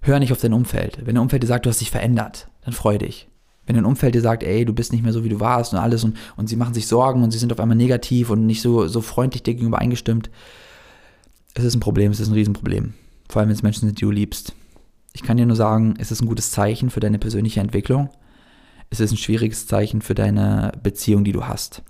Hör 0.00 0.18
nicht 0.18 0.32
auf 0.32 0.40
dein 0.40 0.54
Umfeld. 0.54 0.98
Wenn 1.06 1.14
dein 1.14 1.22
Umfeld 1.22 1.44
dir 1.44 1.46
sagt, 1.46 1.66
du 1.66 1.70
hast 1.70 1.80
dich 1.80 1.92
verändert, 1.92 2.48
dann 2.62 2.74
freu 2.74 2.98
dich. 2.98 3.28
Wenn 3.64 3.76
dein 3.76 3.84
Umfeld 3.84 4.16
dir 4.16 4.22
sagt, 4.22 4.42
ey, 4.42 4.64
du 4.64 4.72
bist 4.72 4.90
nicht 4.90 5.04
mehr 5.04 5.12
so, 5.12 5.22
wie 5.22 5.28
du 5.28 5.38
warst 5.38 5.72
und 5.72 5.78
alles 5.78 6.02
und, 6.02 6.16
und 6.36 6.48
sie 6.48 6.56
machen 6.56 6.74
sich 6.74 6.88
Sorgen 6.88 7.22
und 7.22 7.30
sie 7.30 7.38
sind 7.38 7.52
auf 7.52 7.60
einmal 7.60 7.76
negativ 7.76 8.30
und 8.30 8.44
nicht 8.44 8.60
so, 8.60 8.88
so 8.88 9.00
freundlich 9.02 9.44
dir 9.44 9.54
gegenüber 9.54 9.78
eingestimmt, 9.78 10.30
es 11.54 11.62
ist 11.62 11.76
ein 11.76 11.80
Problem, 11.80 12.10
es 12.10 12.18
ist 12.18 12.26
ein 12.26 12.34
Riesenproblem. 12.34 12.94
Vor 13.28 13.38
allem, 13.38 13.50
wenn 13.50 13.56
es 13.56 13.62
Menschen 13.62 13.86
sind, 13.86 14.00
die 14.00 14.04
du 14.04 14.10
liebst. 14.10 14.52
Ich 15.12 15.22
kann 15.22 15.36
dir 15.36 15.46
nur 15.46 15.54
sagen, 15.54 15.94
es 15.98 16.10
ist 16.10 16.22
ein 16.22 16.26
gutes 16.26 16.50
Zeichen 16.50 16.90
für 16.90 16.98
deine 16.98 17.20
persönliche 17.20 17.60
Entwicklung 17.60 18.10
es 18.90 19.00
ist 19.00 19.12
ein 19.12 19.18
schwieriges 19.18 19.66
Zeichen 19.66 20.02
für 20.02 20.14
deine 20.14 20.72
Beziehung, 20.82 21.24
die 21.24 21.32
du 21.32 21.46
hast. 21.46 21.82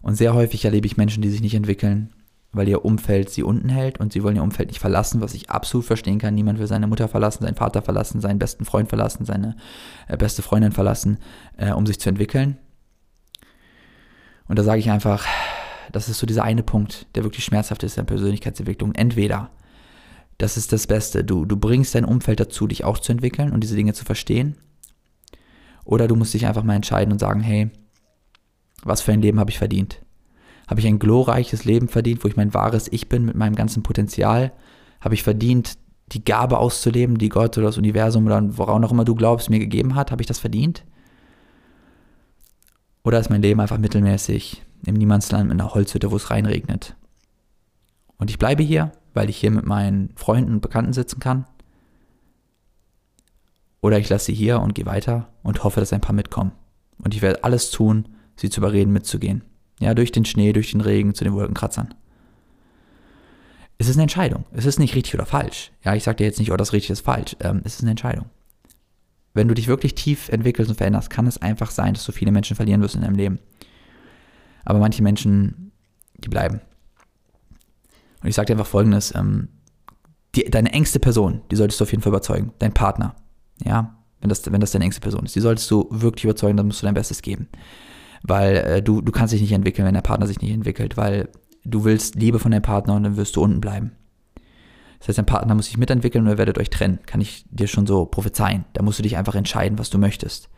Und 0.00 0.14
sehr 0.14 0.34
häufig 0.34 0.64
erlebe 0.64 0.86
ich 0.86 0.96
Menschen, 0.96 1.22
die 1.22 1.28
sich 1.28 1.42
nicht 1.42 1.54
entwickeln, 1.54 2.12
weil 2.52 2.68
ihr 2.68 2.84
Umfeld 2.84 3.30
sie 3.30 3.42
unten 3.42 3.68
hält 3.68 4.00
und 4.00 4.12
sie 4.12 4.22
wollen 4.22 4.36
ihr 4.36 4.42
Umfeld 4.42 4.68
nicht 4.68 4.80
verlassen, 4.80 5.20
was 5.20 5.34
ich 5.34 5.50
absolut 5.50 5.86
verstehen 5.86 6.18
kann. 6.18 6.34
Niemand 6.34 6.58
will 6.58 6.66
seine 6.66 6.86
Mutter 6.86 7.08
verlassen, 7.08 7.44
seinen 7.44 7.56
Vater 7.56 7.82
verlassen, 7.82 8.20
seinen 8.20 8.38
besten 8.38 8.64
Freund 8.64 8.88
verlassen, 8.88 9.26
seine 9.26 9.56
äh, 10.06 10.16
beste 10.16 10.42
Freundin 10.42 10.72
verlassen, 10.72 11.18
äh, 11.56 11.72
um 11.72 11.84
sich 11.84 12.00
zu 12.00 12.08
entwickeln. 12.08 12.56
Und 14.46 14.58
da 14.58 14.62
sage 14.62 14.80
ich 14.80 14.90
einfach, 14.90 15.26
das 15.92 16.08
ist 16.08 16.18
so 16.18 16.26
dieser 16.26 16.44
eine 16.44 16.62
Punkt, 16.62 17.06
der 17.14 17.24
wirklich 17.24 17.44
schmerzhaft 17.44 17.82
ist 17.82 17.98
in 17.98 18.06
der 18.06 18.14
Persönlichkeitsentwicklung. 18.14 18.94
Entweder, 18.94 19.50
das 20.38 20.56
ist 20.56 20.72
das 20.72 20.86
Beste, 20.86 21.24
du, 21.24 21.44
du 21.44 21.56
bringst 21.56 21.94
dein 21.94 22.06
Umfeld 22.06 22.40
dazu, 22.40 22.66
dich 22.66 22.84
auch 22.84 22.98
zu 22.98 23.12
entwickeln 23.12 23.52
und 23.52 23.60
diese 23.60 23.76
Dinge 23.76 23.92
zu 23.92 24.06
verstehen. 24.06 24.56
Oder 25.88 26.06
du 26.06 26.16
musst 26.16 26.34
dich 26.34 26.44
einfach 26.44 26.64
mal 26.64 26.74
entscheiden 26.74 27.12
und 27.12 27.18
sagen, 27.18 27.40
hey, 27.40 27.70
was 28.82 29.00
für 29.00 29.12
ein 29.12 29.22
Leben 29.22 29.40
habe 29.40 29.50
ich 29.50 29.56
verdient? 29.56 30.02
Habe 30.66 30.80
ich 30.80 30.86
ein 30.86 30.98
glorreiches 30.98 31.64
Leben 31.64 31.88
verdient, 31.88 32.22
wo 32.22 32.28
ich 32.28 32.36
mein 32.36 32.52
wahres 32.52 32.92
Ich 32.92 33.08
bin 33.08 33.24
mit 33.24 33.36
meinem 33.36 33.54
ganzen 33.54 33.82
Potenzial? 33.82 34.52
Habe 35.00 35.14
ich 35.14 35.22
verdient, 35.22 35.78
die 36.12 36.22
Gabe 36.22 36.58
auszuleben, 36.58 37.16
die 37.16 37.30
Gott 37.30 37.56
oder 37.56 37.68
das 37.68 37.78
Universum 37.78 38.26
oder 38.26 38.58
woran 38.58 38.84
auch 38.84 38.92
immer 38.92 39.06
du 39.06 39.14
glaubst, 39.14 39.48
mir 39.48 39.60
gegeben 39.60 39.94
hat? 39.94 40.10
Habe 40.10 40.20
ich 40.20 40.26
das 40.26 40.38
verdient? 40.38 40.84
Oder 43.02 43.18
ist 43.18 43.30
mein 43.30 43.40
Leben 43.40 43.60
einfach 43.60 43.78
mittelmäßig 43.78 44.62
im 44.84 44.94
Niemandsland 44.94 45.48
mit 45.48 45.58
einer 45.58 45.72
Holzhütte, 45.72 46.10
wo 46.10 46.16
es 46.16 46.30
reinregnet? 46.30 46.96
Und 48.18 48.28
ich 48.28 48.36
bleibe 48.36 48.62
hier, 48.62 48.92
weil 49.14 49.30
ich 49.30 49.38
hier 49.38 49.50
mit 49.50 49.64
meinen 49.64 50.10
Freunden 50.16 50.52
und 50.52 50.60
Bekannten 50.60 50.92
sitzen 50.92 51.18
kann? 51.18 51.46
Oder 53.80 53.98
ich 53.98 54.08
lasse 54.08 54.26
sie 54.26 54.34
hier 54.34 54.60
und 54.60 54.74
gehe 54.74 54.86
weiter 54.86 55.28
und 55.42 55.62
hoffe, 55.64 55.80
dass 55.80 55.92
ein 55.92 56.00
paar 56.00 56.14
mitkommen. 56.14 56.52
Und 57.02 57.14
ich 57.14 57.22
werde 57.22 57.44
alles 57.44 57.70
tun, 57.70 58.08
sie 58.36 58.50
zu 58.50 58.60
überreden, 58.60 58.92
mitzugehen. 58.92 59.44
Ja, 59.80 59.94
durch 59.94 60.10
den 60.10 60.24
Schnee, 60.24 60.52
durch 60.52 60.72
den 60.72 60.80
Regen, 60.80 61.14
zu 61.14 61.24
den 61.24 61.34
Wolkenkratzern. 61.34 61.94
Es 63.78 63.88
ist 63.88 63.94
eine 63.94 64.02
Entscheidung. 64.02 64.44
Es 64.52 64.66
ist 64.66 64.80
nicht 64.80 64.96
richtig 64.96 65.14
oder 65.14 65.26
falsch. 65.26 65.70
Ja, 65.84 65.94
ich 65.94 66.02
sage 66.02 66.16
dir 66.16 66.24
jetzt 66.24 66.40
nicht, 66.40 66.50
oh, 66.50 66.56
das 66.56 66.72
richtig, 66.72 66.90
ist 66.90 67.02
falsch. 67.02 67.36
Ähm, 67.40 67.62
es 67.64 67.76
ist 67.76 67.82
eine 67.82 67.92
Entscheidung. 67.92 68.26
Wenn 69.34 69.46
du 69.46 69.54
dich 69.54 69.68
wirklich 69.68 69.94
tief 69.94 70.28
entwickelst 70.30 70.68
und 70.68 70.76
veränderst, 70.76 71.10
kann 71.10 71.28
es 71.28 71.40
einfach 71.40 71.70
sein, 71.70 71.94
dass 71.94 72.04
du 72.04 72.10
viele 72.10 72.32
Menschen 72.32 72.56
verlieren 72.56 72.80
wirst 72.82 72.96
in 72.96 73.02
deinem 73.02 73.14
Leben. 73.14 73.38
Aber 74.64 74.80
manche 74.80 75.02
Menschen, 75.04 75.70
die 76.16 76.28
bleiben. 76.28 76.60
Und 78.20 78.28
ich 78.28 78.34
sage 78.34 78.46
dir 78.46 78.54
einfach 78.54 78.66
folgendes: 78.66 79.14
ähm, 79.14 79.48
die, 80.34 80.44
Deine 80.44 80.72
engste 80.72 80.98
Person, 80.98 81.42
die 81.52 81.56
solltest 81.56 81.78
du 81.78 81.84
auf 81.84 81.92
jeden 81.92 82.02
Fall 82.02 82.10
überzeugen. 82.10 82.52
Dein 82.58 82.74
Partner. 82.74 83.14
Ja, 83.64 83.96
wenn 84.20 84.28
das, 84.28 84.50
wenn 84.50 84.60
das 84.60 84.72
deine 84.72 84.84
engste 84.84 85.00
Person 85.00 85.24
ist. 85.24 85.34
Die 85.36 85.40
solltest 85.40 85.70
du 85.70 85.86
wirklich 85.90 86.24
überzeugen, 86.24 86.56
dann 86.56 86.66
musst 86.66 86.82
du 86.82 86.86
dein 86.86 86.94
Bestes 86.94 87.22
geben 87.22 87.48
weil 88.22 88.56
äh, 88.56 88.82
du, 88.82 89.00
du 89.00 89.12
kannst 89.12 89.32
dich 89.32 89.40
nicht 89.40 89.52
entwickeln, 89.52 89.86
wenn 89.86 89.94
der 89.94 90.02
Partner 90.02 90.26
sich 90.26 90.40
nicht 90.40 90.52
entwickelt, 90.52 90.96
weil 90.96 91.28
du 91.64 91.84
willst 91.84 92.14
Liebe 92.14 92.38
von 92.38 92.50
deinem 92.50 92.62
Partner 92.62 92.94
und 92.94 93.02
dann 93.02 93.16
wirst 93.16 93.36
du 93.36 93.42
unten 93.42 93.60
bleiben. 93.60 93.92
Das 94.98 95.08
heißt, 95.08 95.18
dein 95.18 95.26
Partner 95.26 95.54
muss 95.54 95.66
sich 95.66 95.76
mitentwickeln 95.76 96.24
und 96.24 96.30
ihr 96.30 96.38
werdet 96.38 96.58
euch 96.58 96.70
trennen. 96.70 96.98
Kann 97.06 97.20
ich 97.20 97.44
dir 97.50 97.68
schon 97.68 97.86
so 97.86 98.06
prophezeien. 98.06 98.64
Da 98.72 98.82
musst 98.82 98.98
du 98.98 99.04
dich 99.04 99.16
einfach 99.16 99.36
entscheiden, 99.36 99.78
was 99.78 99.90
du 99.90 99.98
möchtest. 99.98 100.48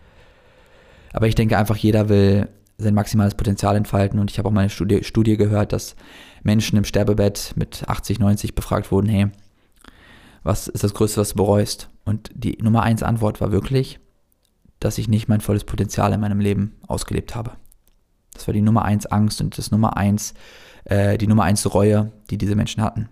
Aber 1.12 1.26
ich 1.26 1.34
denke 1.34 1.58
einfach, 1.58 1.76
jeder 1.76 2.08
will 2.08 2.48
sein 2.78 2.94
maximales 2.94 3.34
Potenzial 3.34 3.76
entfalten 3.76 4.18
und 4.18 4.30
ich 4.30 4.38
habe 4.38 4.48
auch 4.48 4.52
mal 4.52 4.62
eine 4.62 4.70
Studie, 4.70 5.04
Studie 5.04 5.36
gehört, 5.36 5.74
dass 5.74 5.96
Menschen 6.42 6.78
im 6.78 6.84
Sterbebett 6.84 7.52
mit 7.56 7.84
80, 7.86 8.18
90 8.18 8.54
befragt 8.54 8.90
wurden, 8.90 9.08
hey, 9.08 9.26
was 10.42 10.68
ist 10.68 10.82
das 10.82 10.94
Größte, 10.94 11.20
was 11.20 11.30
du 11.30 11.36
bereust? 11.36 11.89
Und 12.04 12.30
die 12.34 12.58
Nummer 12.62 12.82
eins 12.82 13.02
Antwort 13.02 13.40
war 13.40 13.52
wirklich, 13.52 14.00
dass 14.78 14.98
ich 14.98 15.08
nicht 15.08 15.28
mein 15.28 15.40
volles 15.40 15.64
Potenzial 15.64 16.12
in 16.12 16.20
meinem 16.20 16.40
Leben 16.40 16.76
ausgelebt 16.86 17.34
habe. 17.34 17.52
Das 18.32 18.46
war 18.46 18.54
die 18.54 18.62
Nummer 18.62 18.84
eins 18.84 19.06
Angst 19.06 19.40
und 19.40 19.58
das 19.58 19.70
Nummer 19.70 19.96
eins, 19.96 20.34
äh, 20.84 21.18
die 21.18 21.26
Nummer 21.26 21.44
eins 21.44 21.72
Reue, 21.72 22.12
die 22.30 22.38
diese 22.38 22.54
Menschen 22.54 22.82
hatten. 22.82 23.08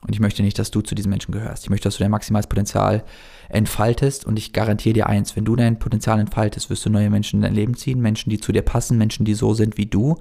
Und 0.00 0.14
ich 0.14 0.20
möchte 0.20 0.42
nicht, 0.42 0.58
dass 0.58 0.70
du 0.70 0.80
zu 0.80 0.94
diesen 0.94 1.10
Menschen 1.10 1.32
gehörst. 1.32 1.64
Ich 1.64 1.70
möchte, 1.70 1.84
dass 1.88 1.96
du 1.96 2.04
dein 2.04 2.10
maximales 2.10 2.46
Potenzial 2.46 3.02
entfaltest 3.48 4.24
und 4.24 4.38
ich 4.38 4.52
garantiere 4.52 4.92
dir 4.92 5.06
eins, 5.08 5.34
wenn 5.34 5.44
du 5.44 5.56
dein 5.56 5.78
Potenzial 5.78 6.20
entfaltest, 6.20 6.70
wirst 6.70 6.86
du 6.86 6.90
neue 6.90 7.10
Menschen 7.10 7.36
in 7.38 7.42
dein 7.42 7.54
Leben 7.54 7.74
ziehen, 7.74 8.00
Menschen, 8.00 8.30
die 8.30 8.38
zu 8.38 8.52
dir 8.52 8.62
passen, 8.62 8.96
Menschen, 8.96 9.24
die 9.24 9.34
so 9.34 9.54
sind 9.54 9.76
wie 9.76 9.86
du, 9.86 10.16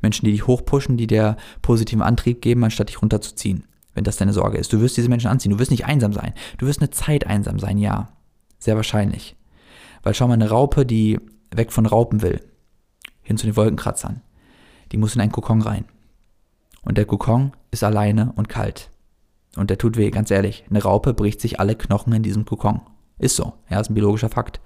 Menschen, 0.00 0.24
die 0.24 0.32
dich 0.32 0.46
hochpushen, 0.46 0.96
die 0.96 1.06
dir 1.06 1.36
positiven 1.60 2.02
Antrieb 2.02 2.40
geben, 2.40 2.64
anstatt 2.64 2.88
dich 2.88 3.02
runterzuziehen, 3.02 3.64
wenn 3.94 4.04
das 4.04 4.16
deine 4.16 4.32
Sorge 4.32 4.58
ist. 4.58 4.72
Du 4.72 4.80
wirst 4.80 4.96
diese 4.96 5.08
Menschen 5.08 5.30
anziehen, 5.30 5.52
du 5.52 5.58
wirst 5.58 5.70
nicht 5.70 5.86
einsam 5.86 6.12
sein. 6.12 6.32
Du 6.58 6.66
wirst 6.66 6.80
eine 6.80 6.90
Zeit 6.90 7.26
einsam 7.26 7.58
sein, 7.58 7.78
ja. 7.78 8.08
Sehr 8.58 8.76
wahrscheinlich. 8.76 9.36
Weil 10.02 10.14
schau 10.14 10.28
mal, 10.28 10.34
eine 10.34 10.50
Raupe, 10.50 10.86
die 10.86 11.18
weg 11.50 11.72
von 11.72 11.86
Raupen 11.86 12.22
will, 12.22 12.40
hin 13.22 13.36
zu 13.36 13.46
den 13.46 13.56
Wolkenkratzern, 13.56 14.22
die 14.92 14.96
muss 14.96 15.14
in 15.14 15.20
einen 15.20 15.32
Kokon 15.32 15.62
rein. 15.62 15.84
Und 16.82 16.98
der 16.98 17.04
Kokon 17.04 17.52
ist 17.70 17.84
alleine 17.84 18.32
und 18.36 18.48
kalt. 18.48 18.90
Und 19.56 19.70
der 19.70 19.78
tut 19.78 19.96
weh, 19.96 20.10
ganz 20.10 20.30
ehrlich. 20.30 20.64
Eine 20.70 20.82
Raupe 20.82 21.14
bricht 21.14 21.40
sich 21.40 21.58
alle 21.58 21.74
Knochen 21.74 22.12
in 22.12 22.22
diesem 22.22 22.44
Kokon. 22.44 22.80
Ist 23.18 23.36
so, 23.36 23.54
ja, 23.68 23.80
ist 23.80 23.90
ein 23.90 23.94
biologischer 23.94 24.28
Fakt. 24.28 24.60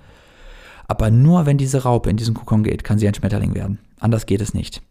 Aber 0.87 1.11
nur 1.11 1.46
wenn 1.46 1.56
diese 1.56 1.85
Raupe 1.85 2.11
in 2.11 2.16
diesen 2.16 2.35
Kokon 2.35 2.64
geht, 2.64 2.85
kann 2.85 2.98
sie 2.98 3.08
ein 3.08 3.14
Schmetterling 3.14 3.54
werden. 3.54 3.78
Anders 3.98 4.26
geht 4.26 4.40
es 4.40 4.52
nicht. 4.52 4.82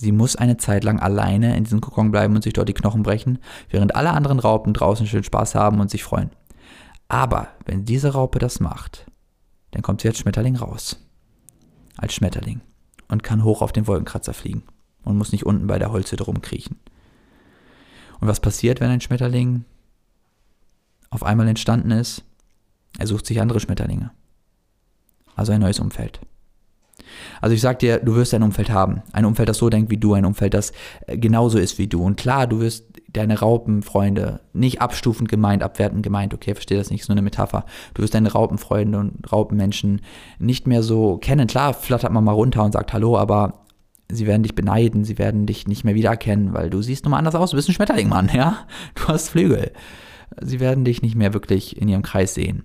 Sie 0.00 0.12
muss 0.12 0.34
eine 0.34 0.56
Zeit 0.56 0.82
lang 0.82 0.98
alleine 0.98 1.54
in 1.58 1.64
diesem 1.64 1.82
Kokon 1.82 2.10
bleiben 2.10 2.34
und 2.34 2.40
sich 2.40 2.54
dort 2.54 2.70
die 2.70 2.74
Knochen 2.74 3.02
brechen, 3.02 3.38
während 3.68 3.94
alle 3.94 4.12
anderen 4.12 4.38
Raupen 4.38 4.72
draußen 4.72 5.06
schön 5.06 5.24
Spaß 5.24 5.54
haben 5.54 5.78
und 5.78 5.90
sich 5.90 6.04
freuen. 6.04 6.30
Aber 7.08 7.48
wenn 7.66 7.84
diese 7.84 8.14
Raupe 8.14 8.38
das 8.38 8.60
macht, 8.60 9.04
dann 9.72 9.82
kommt 9.82 10.00
sie 10.00 10.08
als 10.08 10.16
Schmetterling 10.16 10.56
raus. 10.56 11.06
Als 11.98 12.14
Schmetterling. 12.14 12.62
Und 13.08 13.22
kann 13.22 13.44
hoch 13.44 13.60
auf 13.60 13.72
den 13.72 13.86
Wolkenkratzer 13.86 14.32
fliegen. 14.32 14.62
Und 15.04 15.18
muss 15.18 15.32
nicht 15.32 15.44
unten 15.44 15.66
bei 15.66 15.78
der 15.78 15.92
Holzhütte 15.92 16.24
rumkriechen. 16.24 16.78
Und 18.20 18.26
was 18.26 18.40
passiert, 18.40 18.80
wenn 18.80 18.88
ein 18.88 19.02
Schmetterling 19.02 19.66
auf 21.10 21.24
einmal 21.24 21.46
entstanden 21.46 21.90
ist? 21.90 22.24
Er 22.98 23.06
sucht 23.06 23.26
sich 23.26 23.38
andere 23.38 23.60
Schmetterlinge. 23.60 24.12
Also 25.36 25.52
ein 25.52 25.60
neues 25.60 25.78
Umfeld. 25.78 26.20
Also 27.40 27.54
ich 27.54 27.60
sag 27.60 27.78
dir, 27.78 27.98
du 27.98 28.14
wirst 28.14 28.34
ein 28.34 28.42
Umfeld 28.42 28.70
haben. 28.70 29.02
Ein 29.12 29.24
Umfeld, 29.24 29.48
das 29.48 29.58
so 29.58 29.70
denkt 29.70 29.90
wie 29.90 29.96
du, 29.96 30.14
ein 30.14 30.24
Umfeld, 30.24 30.54
das 30.54 30.72
äh, 31.06 31.16
genauso 31.18 31.58
ist 31.58 31.78
wie 31.78 31.86
du. 31.86 32.02
Und 32.02 32.16
klar, 32.16 32.46
du 32.46 32.60
wirst 32.60 32.84
deine 33.12 33.38
Raupenfreunde 33.38 34.40
nicht 34.52 34.80
abstufend 34.80 35.28
gemeint, 35.28 35.62
abwertend 35.62 36.02
gemeint, 36.02 36.34
okay, 36.34 36.54
verstehe 36.54 36.78
das 36.78 36.90
nicht, 36.90 37.02
ist 37.02 37.08
nur 37.08 37.14
eine 37.14 37.22
Metapher. 37.22 37.64
Du 37.94 38.02
wirst 38.02 38.14
deine 38.14 38.32
Raupenfreunde 38.32 38.98
und 38.98 39.32
Raupenmenschen 39.32 40.02
nicht 40.38 40.66
mehr 40.66 40.82
so 40.82 41.18
kennen. 41.18 41.46
Klar, 41.46 41.74
flattert 41.74 42.12
man 42.12 42.24
mal 42.24 42.32
runter 42.32 42.64
und 42.64 42.72
sagt 42.72 42.92
Hallo, 42.92 43.18
aber 43.18 43.64
sie 44.10 44.26
werden 44.26 44.42
dich 44.42 44.54
beneiden, 44.54 45.04
sie 45.04 45.18
werden 45.18 45.46
dich 45.46 45.66
nicht 45.66 45.84
mehr 45.84 45.94
wiedererkennen, 45.94 46.52
weil 46.52 46.70
du 46.70 46.82
siehst 46.82 47.04
nun 47.04 47.10
mal 47.12 47.18
anders 47.18 47.34
aus. 47.34 47.50
Du 47.50 47.56
bist 47.56 47.68
ein 47.68 47.74
Schmetterling, 47.74 48.08
Mann, 48.08 48.30
ja? 48.34 48.66
Du 48.94 49.08
hast 49.08 49.30
Flügel. 49.30 49.72
Sie 50.40 50.60
werden 50.60 50.84
dich 50.84 51.02
nicht 51.02 51.16
mehr 51.16 51.34
wirklich 51.34 51.80
in 51.80 51.88
ihrem 51.88 52.02
Kreis 52.02 52.34
sehen. 52.34 52.64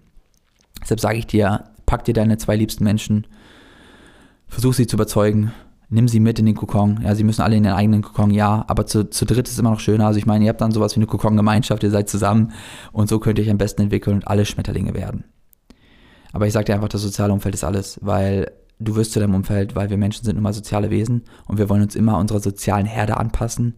Deshalb 0.82 1.00
sage 1.00 1.18
ich 1.18 1.26
dir, 1.26 1.63
pack 1.86 2.04
dir 2.06 2.13
deine 2.13 2.38
zwei 2.38 2.56
liebsten 2.56 2.84
Menschen, 2.84 3.26
versuch 4.48 4.74
sie 4.74 4.88
zu 4.88 4.96
überzeugen, 4.96 5.52
nimm 5.90 6.08
sie 6.08 6.20
mit 6.20 6.40
in 6.40 6.46
den 6.46 6.56
Kokon. 6.56 7.02
Ja, 7.04 7.16
sie 7.16 7.24
müssen 7.24 7.42
alle 7.42 7.56
in 7.56 7.64
den 7.64 7.74
eigenen 7.74 8.02
Kokon, 8.02 8.32
ja, 8.32 8.66
aber 8.68 8.86
zu, 8.86 9.10
zu 9.10 9.26
dritt 9.26 9.48
ist 9.48 9.54
es 9.54 9.60
immer 9.60 9.72
noch 9.72 9.80
schöner. 9.80 10.08
Also 10.08 10.18
ich 10.18 10.26
meine, 10.26 10.46
ihr 10.46 10.50
habt 10.50 10.62
dann 10.62 10.72
sowas 10.72 10.96
wie 10.96 11.00
eine 11.00 11.08
Kokon-Gemeinschaft, 11.08 11.84
ihr 11.84 11.92
seid 11.92 12.10
zusammen 12.10 12.52
und 12.92 13.10
so 13.10 13.20
könnt 13.20 13.40
ihr 13.40 13.46
euch 13.46 13.52
am 13.52 13.58
besten 13.58 13.84
entwickeln 13.84 14.18
und 14.18 14.28
alle 14.28 14.46
Schmetterlinge 14.46 14.94
werden. 14.94 15.26
Aber 16.34 16.48
ich 16.48 16.54
sage 16.54 16.66
dir 16.66 16.74
einfach, 16.74 16.90
das 16.90 17.02
soziale 17.02 17.32
Umfeld 17.32 17.56
ist 17.56 17.64
alles, 17.64 18.00
weil 18.02 18.52
du 18.80 18.96
wirst 18.96 19.14
zu 19.14 19.20
deinem 19.20 19.36
Umfeld, 19.36 19.76
weil 19.76 19.90
wir 19.90 19.98
Menschen 19.98 20.26
sind 20.26 20.38
immer 20.38 20.52
soziale 20.54 20.90
Wesen 20.90 21.24
und 21.48 21.58
wir 21.58 21.70
wollen 21.70 21.82
uns 21.82 21.96
immer 21.96 22.18
unserer 22.18 22.42
sozialen 22.42 22.86
Herde 22.86 23.18
anpassen, 23.18 23.76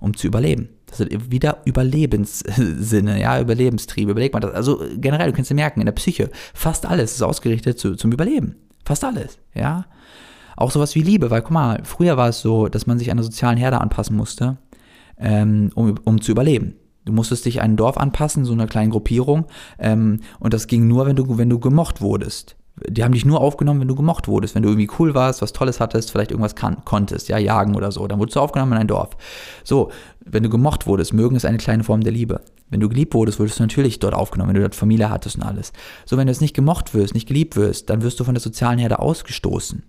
um 0.00 0.16
zu 0.16 0.26
überleben. 0.26 0.68
Das 0.86 0.98
sind 0.98 1.30
wieder 1.30 1.58
Überlebenssinne, 1.64 3.20
ja, 3.20 3.40
Überlebenstriebe. 3.40 4.10
Überleg 4.10 4.32
mal 4.34 4.40
das. 4.40 4.52
Also 4.52 4.82
generell, 4.96 5.30
du 5.30 5.36
kannst 5.36 5.50
dir 5.50 5.54
merken, 5.54 5.80
in 5.80 5.86
der 5.86 5.92
Psyche, 5.92 6.28
fast 6.54 6.86
alles 6.86 7.12
ist 7.12 7.22
ausgerichtet 7.22 7.78
zu, 7.78 7.94
zum 7.94 8.12
Überleben. 8.12 8.56
Fast 8.84 9.04
alles, 9.04 9.38
ja. 9.54 9.86
Auch 10.56 10.70
sowas 10.70 10.94
wie 10.94 11.02
Liebe, 11.02 11.30
weil 11.30 11.42
guck 11.42 11.52
mal, 11.52 11.80
früher 11.84 12.16
war 12.16 12.28
es 12.28 12.40
so, 12.40 12.68
dass 12.68 12.86
man 12.86 12.98
sich 12.98 13.10
einer 13.10 13.22
sozialen 13.22 13.56
Herde 13.56 13.80
anpassen 13.80 14.16
musste, 14.16 14.58
ähm, 15.18 15.70
um, 15.74 15.94
um 16.04 16.20
zu 16.20 16.32
überleben. 16.32 16.74
Du 17.04 17.12
musstest 17.12 17.44
dich 17.46 17.60
einem 17.60 17.76
Dorf 17.76 17.96
anpassen, 17.96 18.44
so 18.44 18.52
einer 18.52 18.66
kleinen 18.66 18.90
Gruppierung, 18.90 19.46
ähm, 19.78 20.20
und 20.38 20.54
das 20.54 20.66
ging 20.66 20.86
nur, 20.86 21.06
wenn 21.06 21.16
du, 21.16 21.36
wenn 21.36 21.50
du 21.50 21.58
gemocht 21.58 22.00
wurdest. 22.00 22.56
Die 22.88 23.04
haben 23.04 23.12
dich 23.12 23.26
nur 23.26 23.40
aufgenommen, 23.40 23.80
wenn 23.80 23.88
du 23.88 23.94
gemocht 23.94 24.28
wurdest, 24.28 24.54
wenn 24.54 24.62
du 24.62 24.70
irgendwie 24.70 24.88
cool 24.98 25.14
warst, 25.14 25.42
was 25.42 25.52
Tolles 25.52 25.78
hattest, 25.78 26.10
vielleicht 26.10 26.30
irgendwas 26.30 26.54
kann, 26.54 26.84
konntest, 26.84 27.28
ja, 27.28 27.36
jagen 27.36 27.74
oder 27.76 27.92
so. 27.92 28.06
Dann 28.06 28.18
wurdest 28.18 28.36
du 28.36 28.40
aufgenommen 28.40 28.72
in 28.72 28.78
ein 28.78 28.88
Dorf. 28.88 29.10
So, 29.62 29.90
wenn 30.24 30.42
du 30.42 30.48
gemocht 30.48 30.86
wurdest, 30.86 31.12
mögen 31.12 31.36
ist 31.36 31.44
eine 31.44 31.58
kleine 31.58 31.84
Form 31.84 32.00
der 32.00 32.12
Liebe. 32.12 32.40
Wenn 32.70 32.80
du 32.80 32.88
geliebt 32.88 33.12
wurdest, 33.12 33.38
wurdest 33.38 33.58
du 33.58 33.62
natürlich 33.62 33.98
dort 33.98 34.14
aufgenommen, 34.14 34.48
wenn 34.48 34.54
du 34.54 34.62
dort 34.62 34.74
Familie 34.74 35.10
hattest 35.10 35.36
und 35.36 35.42
alles. 35.42 35.74
So, 36.06 36.16
wenn 36.16 36.26
du 36.26 36.32
jetzt 36.32 36.40
nicht 36.40 36.56
gemocht 36.56 36.94
wirst, 36.94 37.12
nicht 37.12 37.28
geliebt 37.28 37.56
wirst, 37.56 37.90
dann 37.90 38.02
wirst 38.02 38.18
du 38.18 38.24
von 38.24 38.34
der 38.34 38.40
sozialen 38.40 38.78
Herde 38.78 39.00
ausgestoßen. 39.00 39.82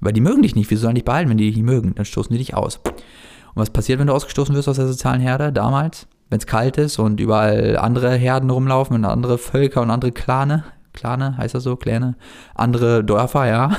Weil 0.00 0.12
die 0.12 0.20
mögen 0.20 0.42
dich 0.42 0.54
nicht. 0.54 0.70
Wieso 0.70 0.82
sollen 0.82 0.94
dich 0.94 1.04
behalten, 1.04 1.30
wenn 1.30 1.38
die 1.38 1.46
dich 1.46 1.56
nicht 1.56 1.64
mögen? 1.64 1.94
Dann 1.94 2.04
stoßen 2.04 2.32
die 2.32 2.38
dich 2.38 2.54
aus. 2.54 2.76
Und 2.76 3.62
was 3.62 3.70
passiert, 3.70 3.98
wenn 3.98 4.06
du 4.06 4.12
ausgestoßen 4.12 4.54
wirst 4.54 4.68
aus 4.68 4.76
der 4.76 4.86
sozialen 4.86 5.20
Herde 5.20 5.52
damals? 5.52 6.06
Wenn 6.28 6.38
es 6.38 6.46
kalt 6.46 6.76
ist 6.76 6.98
und 6.98 7.20
überall 7.20 7.76
andere 7.76 8.14
Herden 8.14 8.50
rumlaufen 8.50 8.96
und 8.96 9.04
andere 9.04 9.38
Völker 9.38 9.82
und 9.82 9.90
andere 9.90 10.12
Clane, 10.12 10.64
Clane 10.96 11.36
heißt 11.36 11.54
das 11.54 11.62
so, 11.62 11.76
Kläne, 11.76 12.16
andere 12.54 13.04
Dörfer, 13.04 13.46
ja. 13.46 13.76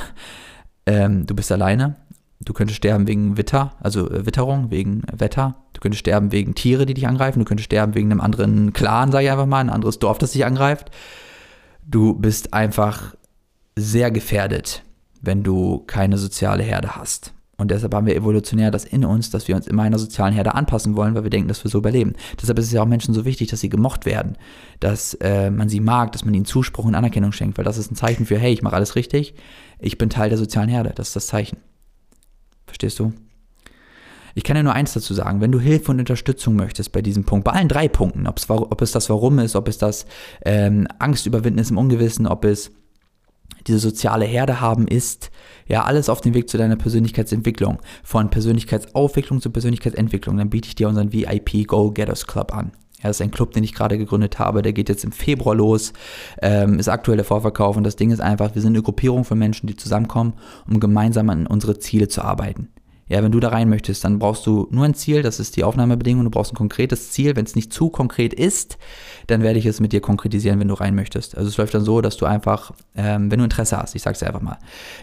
Ähm, 0.86 1.26
du 1.26 1.34
bist 1.34 1.52
alleine. 1.52 1.96
Du 2.40 2.54
könntest 2.54 2.78
sterben 2.78 3.06
wegen 3.06 3.36
Witter, 3.36 3.72
also 3.80 4.08
äh, 4.10 4.24
Witterung, 4.24 4.70
wegen 4.70 5.02
Wetter. 5.12 5.56
Du 5.74 5.80
könntest 5.80 6.00
sterben 6.00 6.32
wegen 6.32 6.54
Tiere, 6.54 6.86
die 6.86 6.94
dich 6.94 7.06
angreifen. 7.06 7.40
Du 7.40 7.44
könntest 7.44 7.66
sterben 7.66 7.94
wegen 7.94 8.10
einem 8.10 8.22
anderen 8.22 8.72
Clan, 8.72 9.12
sage 9.12 9.26
ich 9.26 9.30
einfach 9.30 9.44
mal, 9.44 9.60
ein 9.60 9.70
anderes 9.70 9.98
Dorf, 9.98 10.16
das 10.16 10.32
dich 10.32 10.46
angreift. 10.46 10.90
Du 11.84 12.14
bist 12.14 12.54
einfach 12.54 13.14
sehr 13.76 14.10
gefährdet, 14.10 14.82
wenn 15.28 15.42
du 15.42 15.84
keine 15.86 16.16
soziale 16.16 16.62
Herde 16.62 16.96
hast. 16.96 17.34
Und 17.58 17.70
deshalb 17.70 17.94
haben 17.94 18.06
wir 18.06 18.16
evolutionär 18.16 18.70
das 18.70 18.86
in 18.86 19.04
uns, 19.04 19.28
dass 19.28 19.46
wir 19.46 19.56
uns 19.56 19.66
immer 19.66 19.82
einer 19.82 19.98
sozialen 19.98 20.32
Herde 20.32 20.54
anpassen 20.54 20.96
wollen, 20.96 21.14
weil 21.14 21.24
wir 21.24 21.30
denken, 21.30 21.48
dass 21.48 21.62
wir 21.62 21.70
so 21.70 21.76
überleben. 21.76 22.14
Deshalb 22.40 22.58
ist 22.58 22.66
es 22.66 22.72
ja 22.72 22.80
auch 22.80 22.86
Menschen 22.86 23.12
so 23.12 23.26
wichtig, 23.26 23.48
dass 23.50 23.60
sie 23.60 23.68
gemocht 23.68 24.06
werden, 24.06 24.38
dass 24.80 25.12
äh, 25.20 25.50
man 25.50 25.68
sie 25.68 25.80
mag, 25.80 26.12
dass 26.12 26.24
man 26.24 26.32
ihnen 26.32 26.46
Zuspruch 26.46 26.86
und 26.86 26.94
Anerkennung 26.94 27.32
schenkt, 27.32 27.58
weil 27.58 27.64
das 27.66 27.76
ist 27.76 27.90
ein 27.90 27.94
Zeichen 27.94 28.24
für, 28.24 28.38
hey, 28.38 28.54
ich 28.54 28.62
mache 28.62 28.74
alles 28.74 28.96
richtig, 28.96 29.34
ich 29.78 29.98
bin 29.98 30.08
Teil 30.08 30.30
der 30.30 30.38
sozialen 30.38 30.70
Herde. 30.70 30.92
Das 30.94 31.08
ist 31.08 31.16
das 31.16 31.26
Zeichen. 31.26 31.58
Verstehst 32.64 32.98
du? 32.98 33.12
Ich 34.34 34.44
kann 34.44 34.56
ja 34.56 34.62
nur 34.62 34.72
eins 34.72 34.94
dazu 34.94 35.12
sagen, 35.12 35.42
wenn 35.42 35.52
du 35.52 35.60
Hilfe 35.60 35.90
und 35.90 35.98
Unterstützung 35.98 36.56
möchtest 36.56 36.92
bei 36.92 37.02
diesem 37.02 37.24
Punkt, 37.24 37.44
bei 37.44 37.52
allen 37.52 37.68
drei 37.68 37.88
Punkten, 37.88 38.26
ob 38.26 38.80
es 38.80 38.92
das 38.92 39.10
Warum 39.10 39.40
ist, 39.40 39.56
ob 39.56 39.68
es 39.68 39.76
das 39.76 40.06
ähm, 40.42 40.86
Angst 40.98 41.26
überwinden 41.26 41.58
ist 41.58 41.70
im 41.70 41.76
Ungewissen, 41.76 42.26
ob 42.26 42.46
es 42.46 42.70
diese 43.68 43.78
soziale 43.78 44.24
Herde 44.24 44.60
haben 44.60 44.88
ist, 44.88 45.30
ja, 45.66 45.84
alles 45.84 46.08
auf 46.08 46.20
dem 46.20 46.34
Weg 46.34 46.48
zu 46.48 46.58
deiner 46.58 46.76
Persönlichkeitsentwicklung. 46.76 47.78
Von 48.02 48.30
Persönlichkeitsaufwicklung 48.30 49.40
zu 49.40 49.50
Persönlichkeitsentwicklung. 49.50 50.36
Dann 50.36 50.50
biete 50.50 50.68
ich 50.68 50.74
dir 50.74 50.88
unseren 50.88 51.12
VIP 51.12 51.66
Goal 51.66 51.92
Getters 51.92 52.26
Club 52.26 52.54
an. 52.54 52.72
Ja, 52.98 53.08
das 53.08 53.18
ist 53.18 53.22
ein 53.22 53.30
Club, 53.30 53.52
den 53.52 53.62
ich 53.62 53.74
gerade 53.74 53.96
gegründet 53.96 54.38
habe. 54.40 54.62
Der 54.62 54.72
geht 54.72 54.88
jetzt 54.88 55.04
im 55.04 55.12
Februar 55.12 55.54
los, 55.54 55.92
ähm, 56.42 56.80
ist 56.80 56.88
aktuell 56.88 57.16
der 57.16 57.24
Vorverkauf. 57.24 57.76
Und 57.76 57.84
das 57.84 57.96
Ding 57.96 58.10
ist 58.10 58.20
einfach, 58.20 58.54
wir 58.54 58.62
sind 58.62 58.72
eine 58.72 58.82
Gruppierung 58.82 59.24
von 59.24 59.38
Menschen, 59.38 59.68
die 59.68 59.76
zusammenkommen, 59.76 60.32
um 60.68 60.80
gemeinsam 60.80 61.30
an 61.30 61.46
unsere 61.46 61.78
Ziele 61.78 62.08
zu 62.08 62.22
arbeiten. 62.22 62.70
Ja, 63.08 63.22
wenn 63.22 63.32
du 63.32 63.40
da 63.40 63.48
rein 63.48 63.68
möchtest, 63.68 64.04
dann 64.04 64.18
brauchst 64.18 64.46
du 64.46 64.68
nur 64.70 64.84
ein 64.84 64.94
Ziel, 64.94 65.22
das 65.22 65.40
ist 65.40 65.56
die 65.56 65.64
Aufnahmebedingung, 65.64 66.24
du 66.24 66.30
brauchst 66.30 66.52
ein 66.52 66.56
konkretes 66.56 67.12
Ziel. 67.12 67.36
Wenn 67.36 67.44
es 67.44 67.56
nicht 67.56 67.72
zu 67.72 67.88
konkret 67.88 68.34
ist, 68.34 68.78
dann 69.28 69.42
werde 69.42 69.58
ich 69.58 69.66
es 69.66 69.80
mit 69.80 69.92
dir 69.92 70.00
konkretisieren, 70.00 70.60
wenn 70.60 70.68
du 70.68 70.74
rein 70.74 70.94
möchtest. 70.94 71.36
Also 71.36 71.48
es 71.48 71.56
läuft 71.56 71.74
dann 71.74 71.84
so, 71.84 72.00
dass 72.00 72.16
du 72.16 72.26
einfach, 72.26 72.72
ähm, 72.96 73.30
wenn 73.30 73.38
du 73.38 73.44
Interesse 73.44 73.78
hast, 73.78 73.94
ich 73.94 74.02
sag's 74.02 74.18
dir 74.18 74.26
einfach 74.26 74.42
mal, 74.42 74.58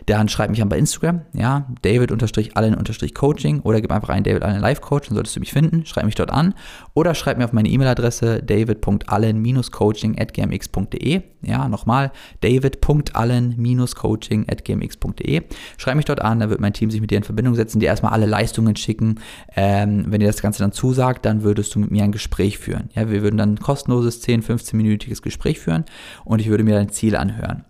dann 0.06 0.28
schreib 0.30 0.50
mich 0.50 0.62
an 0.62 0.70
bei 0.70 0.78
Instagram, 0.78 1.22
ja, 1.34 1.68
David-Allen-Coaching 1.82 3.62
oder 3.62 3.82
gib 3.82 3.92
einfach 3.92 4.10
ein 4.10 4.24
David 4.24 4.44
Allen 4.44 4.62
Live 4.62 4.82
Coach, 4.82 5.08
dann 5.08 5.16
solltest 5.16 5.36
du 5.36 5.40
mich 5.40 5.52
finden, 5.52 5.86
schreib 5.86 6.06
mich 6.06 6.16
dort 6.16 6.32
an 6.32 6.54
oder 6.94 7.16
schreib 7.16 7.38
mir 7.38 7.46
auf 7.46 7.54
meine 7.54 7.70
E-Mail-Adresse 7.70 8.44
david.allen-coaching.gmx.de, 8.44 11.22
ja, 11.44 11.70
nochmal, 11.70 12.12
david.allen-coaching.gmx.de, 12.42 15.42
schreib 15.78 15.96
mich 15.96 16.06
dort 16.06 16.22
an, 16.22 16.40
dann 16.40 16.50
wird 16.50 16.62
mein 16.62 16.74
Team 16.74 16.92
sich 16.92 17.02
mit 17.02 17.12
dir 17.12 17.18
in 17.18 17.24
Verbindung 17.24 17.56
setzen, 17.56 17.80
dir 17.80 17.88
erstmal 17.96 18.14
alle 18.14 18.26
Leistungen 18.26 18.76
schicken. 18.76 19.20
Ähm, 19.56 20.06
wenn 20.08 20.20
dir 20.20 20.28
das 20.28 20.42
Ganze 20.42 20.60
dann 20.60 20.72
zusagt, 20.72 21.26
dann 21.26 21.44
würdest 21.44 21.74
du 21.76 21.80
mit 21.80 21.92
mir 21.92 22.04
ein 22.04 22.12
Gespräch 22.12 22.58
führen. 22.58 22.90
Ja, 22.94 23.10
wir 23.10 23.22
würden 23.24 23.38
dann 23.38 23.54
ein 23.54 23.60
kostenloses 23.60 24.22
10, 24.22 24.44
15-minütiges 24.44 25.22
Gespräch 25.22 25.60
führen 25.60 25.86
und 26.24 26.40
ich 26.40 26.50
würde 26.50 26.64
mir 26.64 26.76
dein 26.76 26.90
Ziel 26.90 27.16
anhören. 27.16 27.66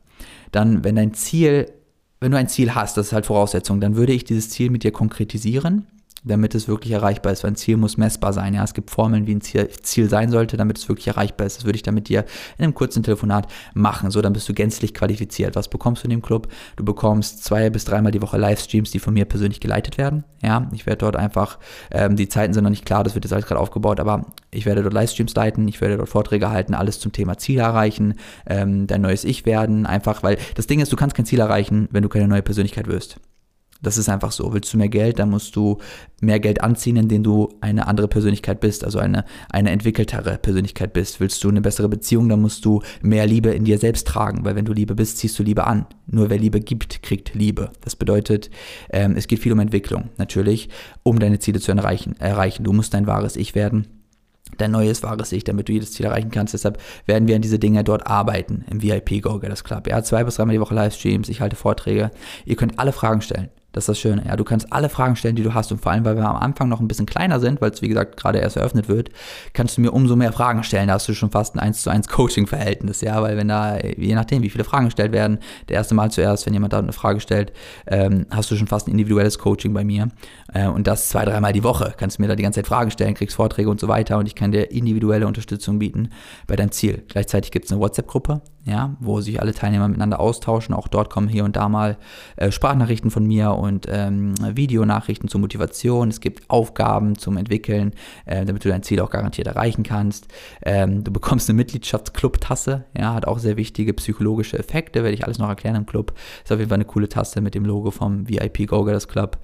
Dann, 0.52 0.84
wenn 0.84 0.96
dein 0.96 1.14
Ziel, 1.14 1.72
wenn 2.20 2.32
du 2.32 2.38
ein 2.38 2.48
Ziel 2.48 2.76
hast, 2.76 2.98
das 2.98 3.08
ist 3.08 3.14
halt 3.14 3.26
Voraussetzung, 3.26 3.80
dann 3.80 3.96
würde 3.96 4.14
ich 4.14 4.24
dieses 4.24 4.50
Ziel 4.50 4.70
mit 4.70 4.84
dir 4.84 4.92
konkretisieren 4.92 5.88
damit 6.26 6.56
es 6.56 6.68
wirklich 6.68 6.92
erreichbar 6.92 7.32
ist. 7.32 7.44
Weil 7.44 7.52
ein 7.52 7.56
Ziel 7.56 7.78
muss 7.78 7.98
messbar 7.98 8.34
sein. 8.34 8.54
Ja, 8.54 8.64
es 8.64 8.74
gibt 8.74 8.90
Formeln, 8.90 9.28
wie 9.28 9.36
ein 9.36 9.42
Ziel, 9.42 9.70
Ziel 9.82 10.10
sein 10.10 10.30
sollte, 10.30 10.58
damit 10.58 10.78
es 10.78 10.90
wirklich 10.90 11.08
erreichbar 11.08 11.48
ist. 11.48 11.58
Das 11.58 11.66
würde 11.66 11.78
ich 11.78 11.84
dann 11.84 11.96
mit 11.96 12.10
dir 12.10 12.26
in 12.58 12.64
einem 12.64 12.74
kurzen 12.74 13.04
Telefonat 13.04 13.48
machen. 13.74 14.12
So, 14.12 14.22
dann 14.22 14.34
bist 14.34 14.50
du 14.50 14.54
gänzlich 14.54 14.94
qualifiziert. 14.94 15.56
Was 15.56 15.70
bekommst 15.70 16.04
du 16.04 16.08
in 16.08 16.12
dem 16.12 16.22
Club? 16.22 16.48
Du 16.76 16.84
bekommst 16.84 17.44
zwei 17.44 17.70
bis 17.70 17.86
dreimal 17.86 18.12
die 18.12 18.22
Woche 18.22 18.38
Livestreams, 18.38 18.92
die 18.92 19.00
von 19.00 19.14
mir 19.14 19.26
persönlich 19.26 19.60
geleitet 19.60 19.98
werden. 19.98 20.24
Ja, 20.42 20.70
ich 20.74 20.86
werde 20.86 21.00
dort 21.00 21.16
einfach, 21.16 21.58
ähm, 21.92 22.16
die 22.16 22.28
Zeiten 22.28 22.54
sind 22.54 22.64
noch 22.64 22.70
nicht 22.70 22.86
klar, 22.86 23.04
das 23.04 23.16
wird 23.16 23.26
jetzt 23.26 23.34
alles 23.34 23.46
gerade 23.48 23.60
aufgebaut, 23.60 24.00
aber 24.00 24.26
ich 24.52 24.66
werde 24.66 24.84
dort 24.84 24.94
Livestreams 24.94 25.34
leiten, 25.34 25.68
ich 25.68 25.82
werde 25.82 25.98
dort 25.98 26.10
Vorträge 26.10 26.52
halten, 26.52 26.76
alles 26.76 27.00
zum 27.00 27.12
Thema 27.12 27.38
Ziel 27.38 27.60
erreichen, 27.60 28.16
ähm, 28.46 28.86
dein 28.86 29.02
neues 29.02 29.24
Ich 29.24 29.46
werden, 29.46 29.86
einfach, 29.86 30.22
weil 30.22 30.38
das 30.54 30.68
Ding 30.68 30.80
ist, 30.80 30.92
du 30.92 30.96
kannst 30.96 31.16
kein 31.16 31.26
Ziel 31.26 31.40
erreichen, 31.40 31.88
wenn 31.92 32.04
du 32.04 32.10
keine 32.10 32.28
neue 32.28 32.44
Persönlichkeit 32.44 32.88
wirst. 32.88 33.20
Das 33.86 33.98
ist 33.98 34.10
einfach 34.10 34.32
so. 34.32 34.54
Willst 34.54 34.74
du 34.74 34.78
mehr 34.78 34.89
Geld, 34.89 35.19
dann 35.19 35.30
musst 35.30 35.56
du 35.56 35.78
mehr 36.19 36.39
Geld 36.39 36.62
anziehen, 36.62 36.98
indem 36.98 37.24
du 37.24 37.50
eine 37.62 37.88
andere 37.88 38.08
Persönlichkeit 38.08 38.60
bist, 38.60 38.84
also 38.84 39.00
eine, 39.00 39.26
eine 39.50 39.69
entwickeltere 39.69 40.38
Persönlichkeit 40.38 40.93
bist. 40.93 41.19
Willst 41.19 41.43
du 41.43 41.50
eine 41.50 41.62
bessere 41.62 41.88
Beziehung, 41.88 42.28
dann 42.30 42.41
musst 42.41 42.65
du 42.65 42.82
mehr 43.02 43.28
Liebe 43.28 43.50
in 43.50 43.63
dir 43.63 43.78
selbst 43.78 44.08
tragen, 44.08 44.43
weil 44.43 44.56
wenn 44.56 44.65
du 44.65 44.74
Liebe 44.74 44.95
bist, 44.95 45.19
ziehst 45.19 45.38
du 45.38 45.43
Liebe 45.43 45.67
an. 45.67 45.86
Nur 46.08 46.30
wer 46.30 46.39
Liebe 46.39 46.60
gibt, 46.60 47.04
kriegt 47.04 47.36
Liebe. 47.36 47.69
Das 47.82 47.95
bedeutet, 47.95 48.50
ähm, 48.89 49.15
es 49.15 49.28
geht 49.28 49.39
viel 49.39 49.54
um 49.54 49.60
Entwicklung, 49.60 50.10
natürlich, 50.17 50.69
um 51.04 51.19
deine 51.19 51.39
Ziele 51.39 51.60
zu 51.60 51.71
erreichen. 51.71 52.15
erreichen. 52.19 52.63
Du 52.63 52.74
musst 52.74 52.93
dein 52.93 53.06
wahres 53.06 53.36
Ich 53.36 53.54
werden 53.54 53.88
dein 54.58 54.71
neues 54.71 55.04
wahres 55.04 55.32
Ich, 55.32 55.43
damit 55.43 55.67
du 55.67 55.74
jedes 55.74 55.91
Ziel 55.91 56.06
erreichen 56.06 56.32
kannst. 56.32 56.54
Deshalb 56.54 56.80
werden 57.06 57.28
wir 57.28 57.36
an 57.36 57.41
diese 57.41 57.60
Dinge 57.60 57.84
dort 57.84 58.08
arbeiten 58.08 58.65
im 58.69 58.82
VIP 58.82 59.21
Go 59.21 59.39
Get 59.39 59.63
Club. 59.63 59.88
Ja, 59.88 60.04
zwei 60.04 60.24
bis 60.24 60.36
dreimal 60.36 60.56
die 60.56 60.62
Woche 60.62 60.76
Livestreams, 60.76 61.30
ich 61.30 61.41
halte 61.41 61.56
Vorträge. 61.56 62.12
Ihr 62.45 62.56
könnt 62.56 62.80
alle 62.80 62.91
Fragen 62.91 63.21
stellen. 63.21 63.50
Das 63.76 63.84
ist 63.84 63.88
das 63.90 64.00
Schöne. 64.00 64.24
Ja, 64.26 64.38
du 64.38 64.46
kannst 64.46 64.72
alle 64.72 64.88
Fragen 64.88 65.18
stellen, 65.18 65.36
die 65.36 65.44
du 65.44 65.54
hast. 65.54 65.70
Und 65.70 65.82
vor 65.82 65.92
allem, 65.92 66.06
weil 66.06 66.16
wir 66.16 66.24
am 66.24 66.38
Anfang 66.38 66.70
noch 66.70 66.80
ein 66.80 66.88
bisschen 66.88 67.06
kleiner 67.06 67.42
sind, 67.42 67.60
weil 67.60 67.72
es 67.72 67.82
wie 67.82 67.90
gesagt 67.90 68.16
gerade 68.16 68.40
erst 68.40 68.56
eröffnet 68.56 68.88
wird, 68.88 69.10
kannst 69.52 69.76
du 69.76 69.82
mir 69.82 69.92
umso 69.92 70.16
mehr 70.16 70.32
Fragen 70.32 70.64
stellen. 70.64 70.88
Da 70.88 70.94
hast 70.94 71.10
du 71.10 71.14
schon 71.14 71.30
fast 71.30 71.56
ein 71.56 71.60
1 71.60 71.82
zu 71.82 71.90
1 71.90 72.08
Coaching-Verhältnis. 72.08 73.02
Ja, 73.02 73.22
weil 73.22 73.36
wenn 73.36 73.50
da, 73.50 73.78
je 73.78 74.16
nachdem, 74.16 74.44
wie 74.44 74.50
viele 74.50 74.64
Fragen 74.64 74.86
gestellt 74.86 75.12
werden, 75.12 75.40
der 75.68 75.76
erste 75.76 75.94
Mal 75.94 76.10
zuerst, 76.10 76.46
wenn 76.46 76.54
jemand 76.54 76.72
da 76.72 76.80
eine 76.80 76.94
Frage 76.94 77.20
stellt, 77.20 77.52
ähm, 77.88 78.28
hast 78.32 78.50
du 78.50 78.56
schon 78.56 78.68
fast 78.68 78.88
ein 78.88 78.92
individuelles 78.92 79.40
Coaching 79.40 79.74
bei 79.74 79.84
mir. 79.84 80.08
Äh, 80.54 80.68
und 80.68 80.88
das 80.88 81.10
zwei, 81.10 81.26
dreimal 81.26 81.52
die 81.52 81.64
Woche. 81.64 81.94
Kannst 81.98 82.18
du 82.18 82.22
mir 82.22 82.30
da 82.30 82.36
die 82.36 82.44
ganze 82.44 82.62
Zeit 82.62 82.68
Fragen 82.68 82.92
stellen, 82.92 83.14
kriegst 83.14 83.36
Vorträge 83.36 83.70
und 83.70 83.82
so 83.82 83.90
weiter. 83.90 84.18
Und 84.18 84.28
ich 84.28 84.36
kann 84.36 84.54
dir 84.54 84.72
individuelle 84.72 85.28
Unterstützung 85.28 85.80
bieten 85.80 86.12
bei 86.48 86.56
deinem 86.56 86.72
Ziel. 86.72 87.04
Gleichzeitig 87.10 87.52
gibt 87.52 87.66
es 87.66 87.74
eine 87.74 87.82
WhatsApp-Gruppe, 87.82 88.42
ja, 88.64 88.96
wo 89.02 89.20
sich 89.20 89.42
alle 89.42 89.54
Teilnehmer 89.54 89.90
miteinander 89.90 90.22
austauschen. 90.22 90.74
Auch 90.74 90.88
dort 90.88 91.10
kommen 91.10 91.28
hier 91.28 91.44
und 91.44 91.58
da 91.58 91.68
mal 91.68 91.98
äh, 92.38 92.52
Sprachnachrichten 92.52 93.12
von 93.12 93.26
mir 93.26 93.52
und 93.52 93.64
ähm, 93.88 94.34
Videonachrichten 94.56 95.30
zur 95.30 95.41
Motivation. 95.41 96.10
Es 96.10 96.19
gibt 96.19 96.49
Aufgaben 96.49 97.17
zum 97.17 97.38
Entwickeln, 97.38 97.93
äh, 98.25 98.45
damit 98.45 98.63
du 98.65 98.69
dein 98.69 98.84
Ziel 98.84 98.99
auch 98.99 99.10
garantiert 99.10 99.47
erreichen 99.47 99.84
kannst. 99.84 100.28
Ähm, 100.63 101.04
du 101.04 101.12
bekommst 101.12 101.49
eine 101.49 101.58
Mitgliedschaftsclub-Tasse, 101.58 102.86
ja, 102.97 103.13
hat 103.13 103.28
auch 103.28 103.39
sehr 103.39 103.58
wichtige 103.58 103.93
psychologische 103.93 104.58
Effekte, 104.58 105.04
werde 105.04 105.15
ich 105.15 105.25
alles 105.25 105.39
noch 105.39 105.49
erklären 105.49 105.75
im 105.75 105.86
Club. 105.86 106.13
Ist 106.43 106.51
auf 106.51 106.60
jeden 106.60 106.69
Fall 106.69 106.78
eine 106.78 106.86
coole 106.86 107.10
Tasse 107.10 107.41
mit 107.41 107.56
dem 107.56 107.65
Logo 107.65 107.91
vom 107.91 108.28
VIP 108.30 108.67
Go 108.67 108.84
Girls 108.84 109.08
Club. 109.08 109.38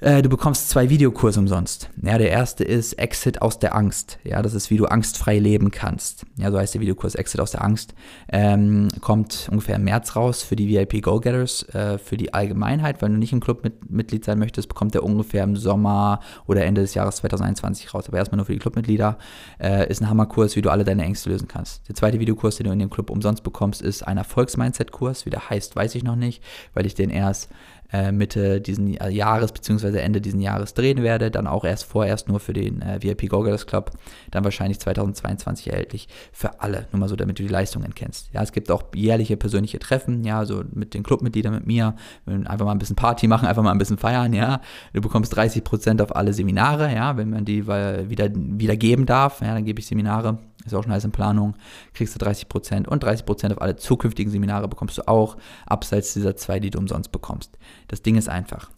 Äh, 0.00 0.22
du 0.22 0.28
bekommst 0.28 0.68
zwei 0.68 0.90
Videokurse 0.90 1.38
umsonst. 1.38 1.88
Ja, 2.02 2.18
der 2.18 2.30
erste 2.30 2.64
ist 2.64 2.94
Exit 2.94 3.40
aus 3.40 3.58
der 3.58 3.74
Angst. 3.74 4.18
Ja, 4.24 4.42
das 4.42 4.54
ist, 4.54 4.70
wie 4.70 4.76
du 4.76 4.86
angstfrei 4.86 5.38
leben 5.38 5.70
kannst. 5.70 6.26
Ja, 6.36 6.50
so 6.50 6.58
heißt 6.58 6.74
der 6.74 6.80
Videokurs 6.80 7.14
Exit 7.14 7.40
aus 7.40 7.52
der 7.52 7.62
Angst. 7.62 7.94
Ähm, 8.28 8.88
kommt 9.00 9.48
ungefähr 9.50 9.76
im 9.76 9.84
März 9.84 10.16
raus 10.16 10.42
für 10.42 10.56
die 10.56 10.68
VIP 10.68 11.00
Go-Getters, 11.02 11.62
äh, 11.74 11.98
für 11.98 12.16
die 12.16 12.34
Allgemeinheit. 12.34 13.02
Wenn 13.02 13.12
du 13.12 13.18
nicht 13.18 13.32
im 13.32 13.40
Club 13.40 13.62
mit, 13.62 13.90
Mitglied 13.90 14.24
sein 14.24 14.38
möchtest, 14.38 14.68
bekommt 14.68 14.94
der 14.94 15.04
ungefähr 15.04 15.44
im 15.44 15.56
Sommer 15.56 16.20
oder 16.46 16.64
Ende 16.64 16.80
des 16.80 16.94
Jahres 16.94 17.16
2021 17.16 17.94
raus. 17.94 18.08
Aber 18.08 18.18
erstmal 18.18 18.36
nur 18.36 18.46
für 18.46 18.52
die 18.52 18.58
Clubmitglieder. 18.58 19.16
Äh, 19.60 19.88
ist 19.88 20.02
ein 20.02 20.10
Hammerkurs, 20.10 20.56
wie 20.56 20.62
du 20.62 20.70
alle 20.70 20.84
deine 20.84 21.04
Ängste 21.04 21.30
lösen 21.30 21.46
kannst. 21.46 21.88
Der 21.88 21.94
zweite 21.94 22.18
Videokurs, 22.18 22.56
den 22.56 22.66
du 22.66 22.72
in 22.72 22.78
dem 22.78 22.90
Club 22.90 23.10
umsonst 23.10 23.44
bekommst, 23.44 23.80
ist 23.80 24.02
ein 24.02 24.18
Erfolgsmindset-Kurs. 24.18 25.24
Wie 25.24 25.30
der 25.30 25.48
heißt, 25.48 25.76
weiß 25.76 25.94
ich 25.94 26.02
noch 26.02 26.16
nicht, 26.16 26.42
weil 26.74 26.84
ich 26.84 26.94
den 26.94 27.10
erst 27.10 27.48
äh, 27.92 28.12
Mitte 28.12 28.60
diesen 28.60 28.88
Jahres 28.88 29.52
bzw. 29.52 29.98
Ende 29.98 30.20
diesen 30.20 30.40
Jahres 30.40 30.74
drehen 30.74 31.02
werde. 31.02 31.30
Dann 31.30 31.46
auch 31.46 31.64
erst 31.64 31.84
vorerst 31.84 32.28
nur 32.28 32.40
für 32.40 32.52
den 32.52 32.82
äh, 32.82 33.02
VIP 33.02 33.28
Goggles 33.28 33.66
Club. 33.66 33.92
Dann 34.30 34.44
wahrscheinlich 34.44 34.80
2022 34.80 35.70
erhältlich 35.70 36.08
für 36.32 36.60
alle. 36.60 36.86
Nur 36.92 37.00
mal 37.00 37.08
so, 37.08 37.16
damit 37.16 37.38
du 37.38 37.42
die 37.42 37.48
Leistungen 37.48 37.94
kennst. 37.94 38.32
Ja, 38.32 38.42
es 38.42 38.52
gibt 38.52 38.70
auch 38.70 38.82
jährliche 38.94 39.36
persönliche 39.36 39.78
Treffen, 39.78 40.24
ja, 40.24 40.44
so 40.44 40.64
mit 40.72 40.94
den 40.94 41.02
Clubmitgliedern, 41.02 41.54
mit 41.54 41.66
mir. 41.66 41.94
Einfach 42.26 42.66
mal 42.66 42.72
ein 42.72 42.78
bisschen 42.78 42.96
Party 42.96 43.26
machen, 43.26 43.46
einfach 43.48 43.62
mal 43.62 43.72
ein 43.72 43.78
bisschen 43.78 43.98
feiern, 43.98 44.32
ja. 44.32 44.60
Du 44.92 45.00
bekommst 45.00 45.36
30% 45.36 46.02
auf 46.02 46.14
alle 46.14 46.32
Seminare, 46.32 46.92
ja, 46.92 47.16
wenn 47.16 47.30
man 47.30 47.44
die 47.44 47.66
wieder, 47.66 48.30
wieder 48.34 48.76
geben 48.76 49.06
darf, 49.06 49.40
ja, 49.40 49.54
dann 49.54 49.64
gebe 49.64 49.80
ich 49.80 49.86
Seminare 49.86 50.38
ist 50.64 50.74
auch 50.74 50.82
schon 50.82 50.92
alles 50.92 51.04
in 51.04 51.12
Planung, 51.12 51.54
kriegst 51.92 52.14
du 52.14 52.24
30% 52.24 52.86
und 52.86 53.04
30% 53.04 53.52
auf 53.52 53.60
alle 53.60 53.76
zukünftigen 53.76 54.30
Seminare 54.30 54.68
bekommst 54.68 54.98
du 54.98 55.08
auch, 55.08 55.36
abseits 55.66 56.14
dieser 56.14 56.36
zwei, 56.36 56.60
die 56.60 56.70
du 56.70 56.78
umsonst 56.78 57.12
bekommst. 57.12 57.58
Das 57.88 58.02
Ding 58.02 58.16
ist 58.16 58.28
einfach. 58.28 58.70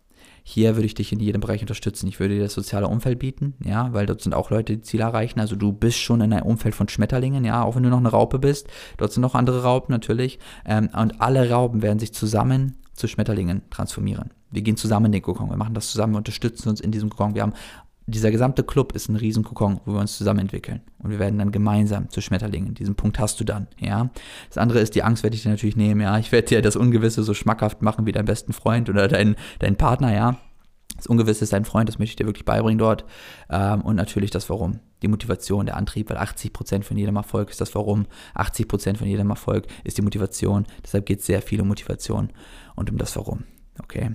Hier 0.49 0.77
würde 0.77 0.87
ich 0.87 0.95
dich 0.95 1.13
in 1.13 1.19
jedem 1.19 1.41
Bereich 1.41 1.61
unterstützen. 1.61 2.07
Ich 2.07 2.21
würde 2.21 2.37
dir 2.37 2.45
das 2.45 2.55
soziale 2.55 2.87
Umfeld 2.87 3.19
bieten, 3.19 3.55
ja, 3.65 3.93
weil 3.93 4.07
dort 4.07 4.21
sind 4.21 4.33
auch 4.33 4.51
Leute, 4.51 4.77
die 4.77 4.83
Ziele 4.83 5.03
erreichen. 5.03 5.41
Also 5.41 5.57
du 5.57 5.73
bist 5.73 5.99
schon 5.99 6.21
in 6.21 6.33
einem 6.33 6.47
Umfeld 6.47 6.77
von 6.77 6.89
Schmetterlingen, 6.89 7.45
ja, 7.45 7.65
auch 7.65 7.75
wenn 7.75 7.83
du 7.83 7.89
noch 7.89 7.99
eine 7.99 8.11
Raupe 8.11 8.39
bist. 8.39 8.69
Dort 8.97 9.13
sind 9.13 9.23
noch 9.23 9.35
andere 9.35 9.65
Raupen 9.65 9.93
natürlich. 9.93 10.39
Ähm, 10.65 10.89
und 10.97 11.21
alle 11.21 11.51
Raupen 11.51 11.83
werden 11.83 11.99
sich 11.99 12.15
zusammen 12.15 12.77
zu 12.95 13.09
Schmetterlingen 13.09 13.63
transformieren. 13.71 14.31
Wir 14.53 14.63
gehen 14.63 14.77
zusammen 14.77 15.07
in 15.07 15.13
den 15.13 15.23
Kokon, 15.23 15.51
wir 15.51 15.57
machen 15.57 15.75
das 15.75 15.91
zusammen, 15.91 16.15
wir 16.15 16.19
unterstützen 16.19 16.69
uns 16.69 16.81
in 16.81 16.93
diesem 16.93 17.11
Kokon. 17.11 17.35
Wir 17.35 17.43
haben 17.43 17.55
dieser 18.07 18.31
gesamte 18.31 18.63
Club 18.63 18.93
ist 18.93 19.09
ein 19.09 19.17
riesen 19.17 19.43
Kokon, 19.43 19.81
wo 19.85 19.95
wir 19.95 20.01
uns 20.01 20.17
zusammen 20.17 20.41
entwickeln. 20.41 20.81
Und 20.99 21.11
wir 21.11 21.19
werden 21.19 21.39
dann 21.39 21.51
gemeinsam 21.51 22.09
zu 22.09 22.21
Schmetterlingen. 22.21 22.75
Diesen 22.75 22.95
Punkt 22.95 23.19
hast 23.19 23.41
du 23.41 23.45
dann, 23.45 23.67
ja. 23.81 24.11
Das 24.49 24.59
andere 24.59 24.79
ist, 24.79 24.95
die 24.95 25.03
Angst 25.03 25.25
werde 25.25 25.35
ich 25.35 25.43
dir 25.43 25.51
natürlich 25.51 25.77
nehmen, 25.77 26.01
ja. 26.01 26.17
Ich 26.19 26.31
werde 26.31 26.47
dir 26.47 26.63
das 26.63 26.77
Ungewisse 26.77 27.25
so 27.25 27.35
schmackhaft 27.35 27.83
machen 27.83 28.07
wie 28.07 28.13
dein 28.13 28.25
besten 28.25 28.53
Freund 28.53 28.89
oder 28.89 29.09
dein, 29.09 29.35
dein 29.59 29.77
Partner, 29.77 30.15
ja. 30.15 30.39
Das 30.97 31.09
Ungewisse 31.09 31.45
ist 31.45 31.53
dein 31.53 31.65
Freund, 31.65 31.89
das 31.89 31.99
möchte 31.99 32.13
ich 32.13 32.17
dir 32.17 32.27
wirklich 32.27 32.45
beibringen 32.45 32.79
dort. 32.79 33.05
Ähm, 33.51 33.83
und 33.83 33.97
natürlich 33.97 34.31
das 34.31 34.49
Warum, 34.49 34.79
die 35.03 35.09
Motivation, 35.09 35.67
der 35.67 35.77
Antrieb, 35.77 36.09
weil 36.09 36.17
80% 36.17 36.85
von 36.85 36.97
jedem 36.97 37.17
Erfolg 37.17 37.51
ist 37.51 37.61
das 37.61 37.75
Warum, 37.75 38.07
80% 38.35 38.97
von 38.97 39.07
jedem 39.07 39.31
Erfolg 39.31 39.67
ist 39.85 39.99
die 39.99 40.03
Motivation. 40.03 40.65
Deshalb 40.85 41.07
geht 41.07 41.21
es 41.21 41.27
sehr 41.27 41.43
viel 41.43 41.61
um 41.61 41.69
Motivation 41.69 42.31
und 42.77 42.91
um 42.91 42.99
das 42.99 43.17
Warum. 43.17 43.45
Okay. 43.83 44.13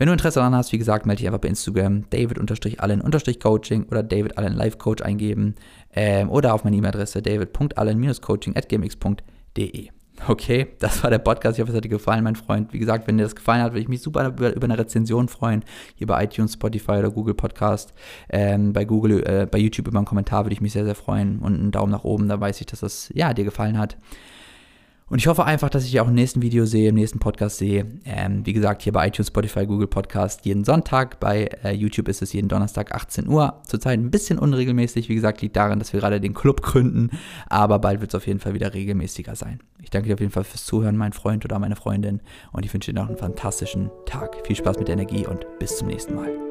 Wenn 0.00 0.06
du 0.06 0.14
Interesse 0.14 0.38
daran 0.38 0.54
hast, 0.54 0.72
wie 0.72 0.78
gesagt, 0.78 1.04
melde 1.04 1.18
dich 1.18 1.26
einfach 1.26 1.42
bei 1.42 1.48
Instagram 1.48 2.08
david-allen-coaching 2.08 3.84
oder 3.90 4.02
david-allen-live-coach 4.02 5.02
eingeben 5.02 5.56
ähm, 5.92 6.30
oder 6.30 6.54
auf 6.54 6.64
meine 6.64 6.74
E-Mail-Adresse 6.76 7.20
david.allen-coaching.gmx.de. 7.20 9.88
Okay, 10.26 10.68
das 10.78 11.02
war 11.02 11.10
der 11.10 11.18
Podcast. 11.18 11.58
Ich 11.58 11.62
hoffe, 11.62 11.72
es 11.72 11.76
hat 11.76 11.84
dir 11.84 11.90
gefallen, 11.90 12.24
mein 12.24 12.36
Freund. 12.36 12.72
Wie 12.72 12.78
gesagt, 12.78 13.06
wenn 13.06 13.18
dir 13.18 13.24
das 13.24 13.36
gefallen 13.36 13.62
hat, 13.62 13.72
würde 13.72 13.82
ich 13.82 13.88
mich 13.88 14.00
super 14.00 14.28
über, 14.28 14.56
über 14.56 14.64
eine 14.64 14.78
Rezension 14.78 15.28
freuen. 15.28 15.62
Hier 15.96 16.06
bei 16.06 16.24
iTunes, 16.24 16.54
Spotify 16.54 16.92
oder 16.92 17.10
Google 17.10 17.34
Podcast. 17.34 17.92
Ähm, 18.30 18.72
bei 18.72 18.86
Google, 18.86 19.22
äh, 19.26 19.44
bei 19.44 19.58
YouTube 19.58 19.88
über 19.88 19.98
einen 19.98 20.06
Kommentar 20.06 20.46
würde 20.46 20.54
ich 20.54 20.62
mich 20.62 20.72
sehr, 20.72 20.86
sehr 20.86 20.94
freuen. 20.94 21.40
Und 21.40 21.56
einen 21.56 21.72
Daumen 21.72 21.92
nach 21.92 22.04
oben, 22.04 22.26
da 22.26 22.40
weiß 22.40 22.58
ich, 22.62 22.66
dass 22.66 22.80
das 22.80 23.10
ja, 23.14 23.34
dir 23.34 23.44
gefallen 23.44 23.76
hat. 23.76 23.98
Und 25.10 25.18
ich 25.18 25.26
hoffe 25.26 25.44
einfach, 25.44 25.68
dass 25.68 25.84
ich 25.84 25.98
auch 26.00 26.06
im 26.06 26.14
nächsten 26.14 26.40
Video 26.40 26.64
sehe, 26.64 26.90
im 26.90 26.94
nächsten 26.94 27.18
Podcast 27.18 27.58
sehe. 27.58 27.84
Ähm, 28.04 28.46
wie 28.46 28.52
gesagt, 28.52 28.82
hier 28.82 28.92
bei 28.92 29.08
iTunes, 29.08 29.26
Spotify, 29.26 29.66
Google 29.66 29.88
Podcast 29.88 30.46
jeden 30.46 30.64
Sonntag. 30.64 31.18
Bei 31.18 31.46
äh, 31.64 31.72
YouTube 31.72 32.06
ist 32.06 32.22
es 32.22 32.32
jeden 32.32 32.48
Donnerstag 32.48 32.94
18 32.94 33.26
Uhr. 33.26 33.60
Zurzeit 33.66 33.98
ein 33.98 34.12
bisschen 34.12 34.38
unregelmäßig. 34.38 35.08
Wie 35.08 35.16
gesagt, 35.16 35.42
liegt 35.42 35.56
daran, 35.56 35.80
dass 35.80 35.92
wir 35.92 35.98
gerade 35.98 36.20
den 36.20 36.32
Club 36.32 36.62
gründen. 36.62 37.10
Aber 37.48 37.80
bald 37.80 38.00
wird 38.00 38.12
es 38.12 38.14
auf 38.14 38.28
jeden 38.28 38.38
Fall 38.38 38.54
wieder 38.54 38.72
regelmäßiger 38.72 39.34
sein. 39.34 39.58
Ich 39.82 39.90
danke 39.90 40.06
dir 40.08 40.14
auf 40.14 40.20
jeden 40.20 40.32
Fall 40.32 40.44
fürs 40.44 40.64
Zuhören, 40.64 40.96
mein 40.96 41.12
Freund 41.12 41.44
oder 41.44 41.58
meine 41.58 41.74
Freundin. 41.74 42.20
Und 42.52 42.64
ich 42.64 42.72
wünsche 42.72 42.92
dir 42.92 43.00
noch 43.00 43.08
einen 43.08 43.18
fantastischen 43.18 43.90
Tag. 44.06 44.46
Viel 44.46 44.54
Spaß 44.54 44.78
mit 44.78 44.86
der 44.86 44.92
Energie 44.92 45.26
und 45.26 45.44
bis 45.58 45.76
zum 45.76 45.88
nächsten 45.88 46.14
Mal. 46.14 46.49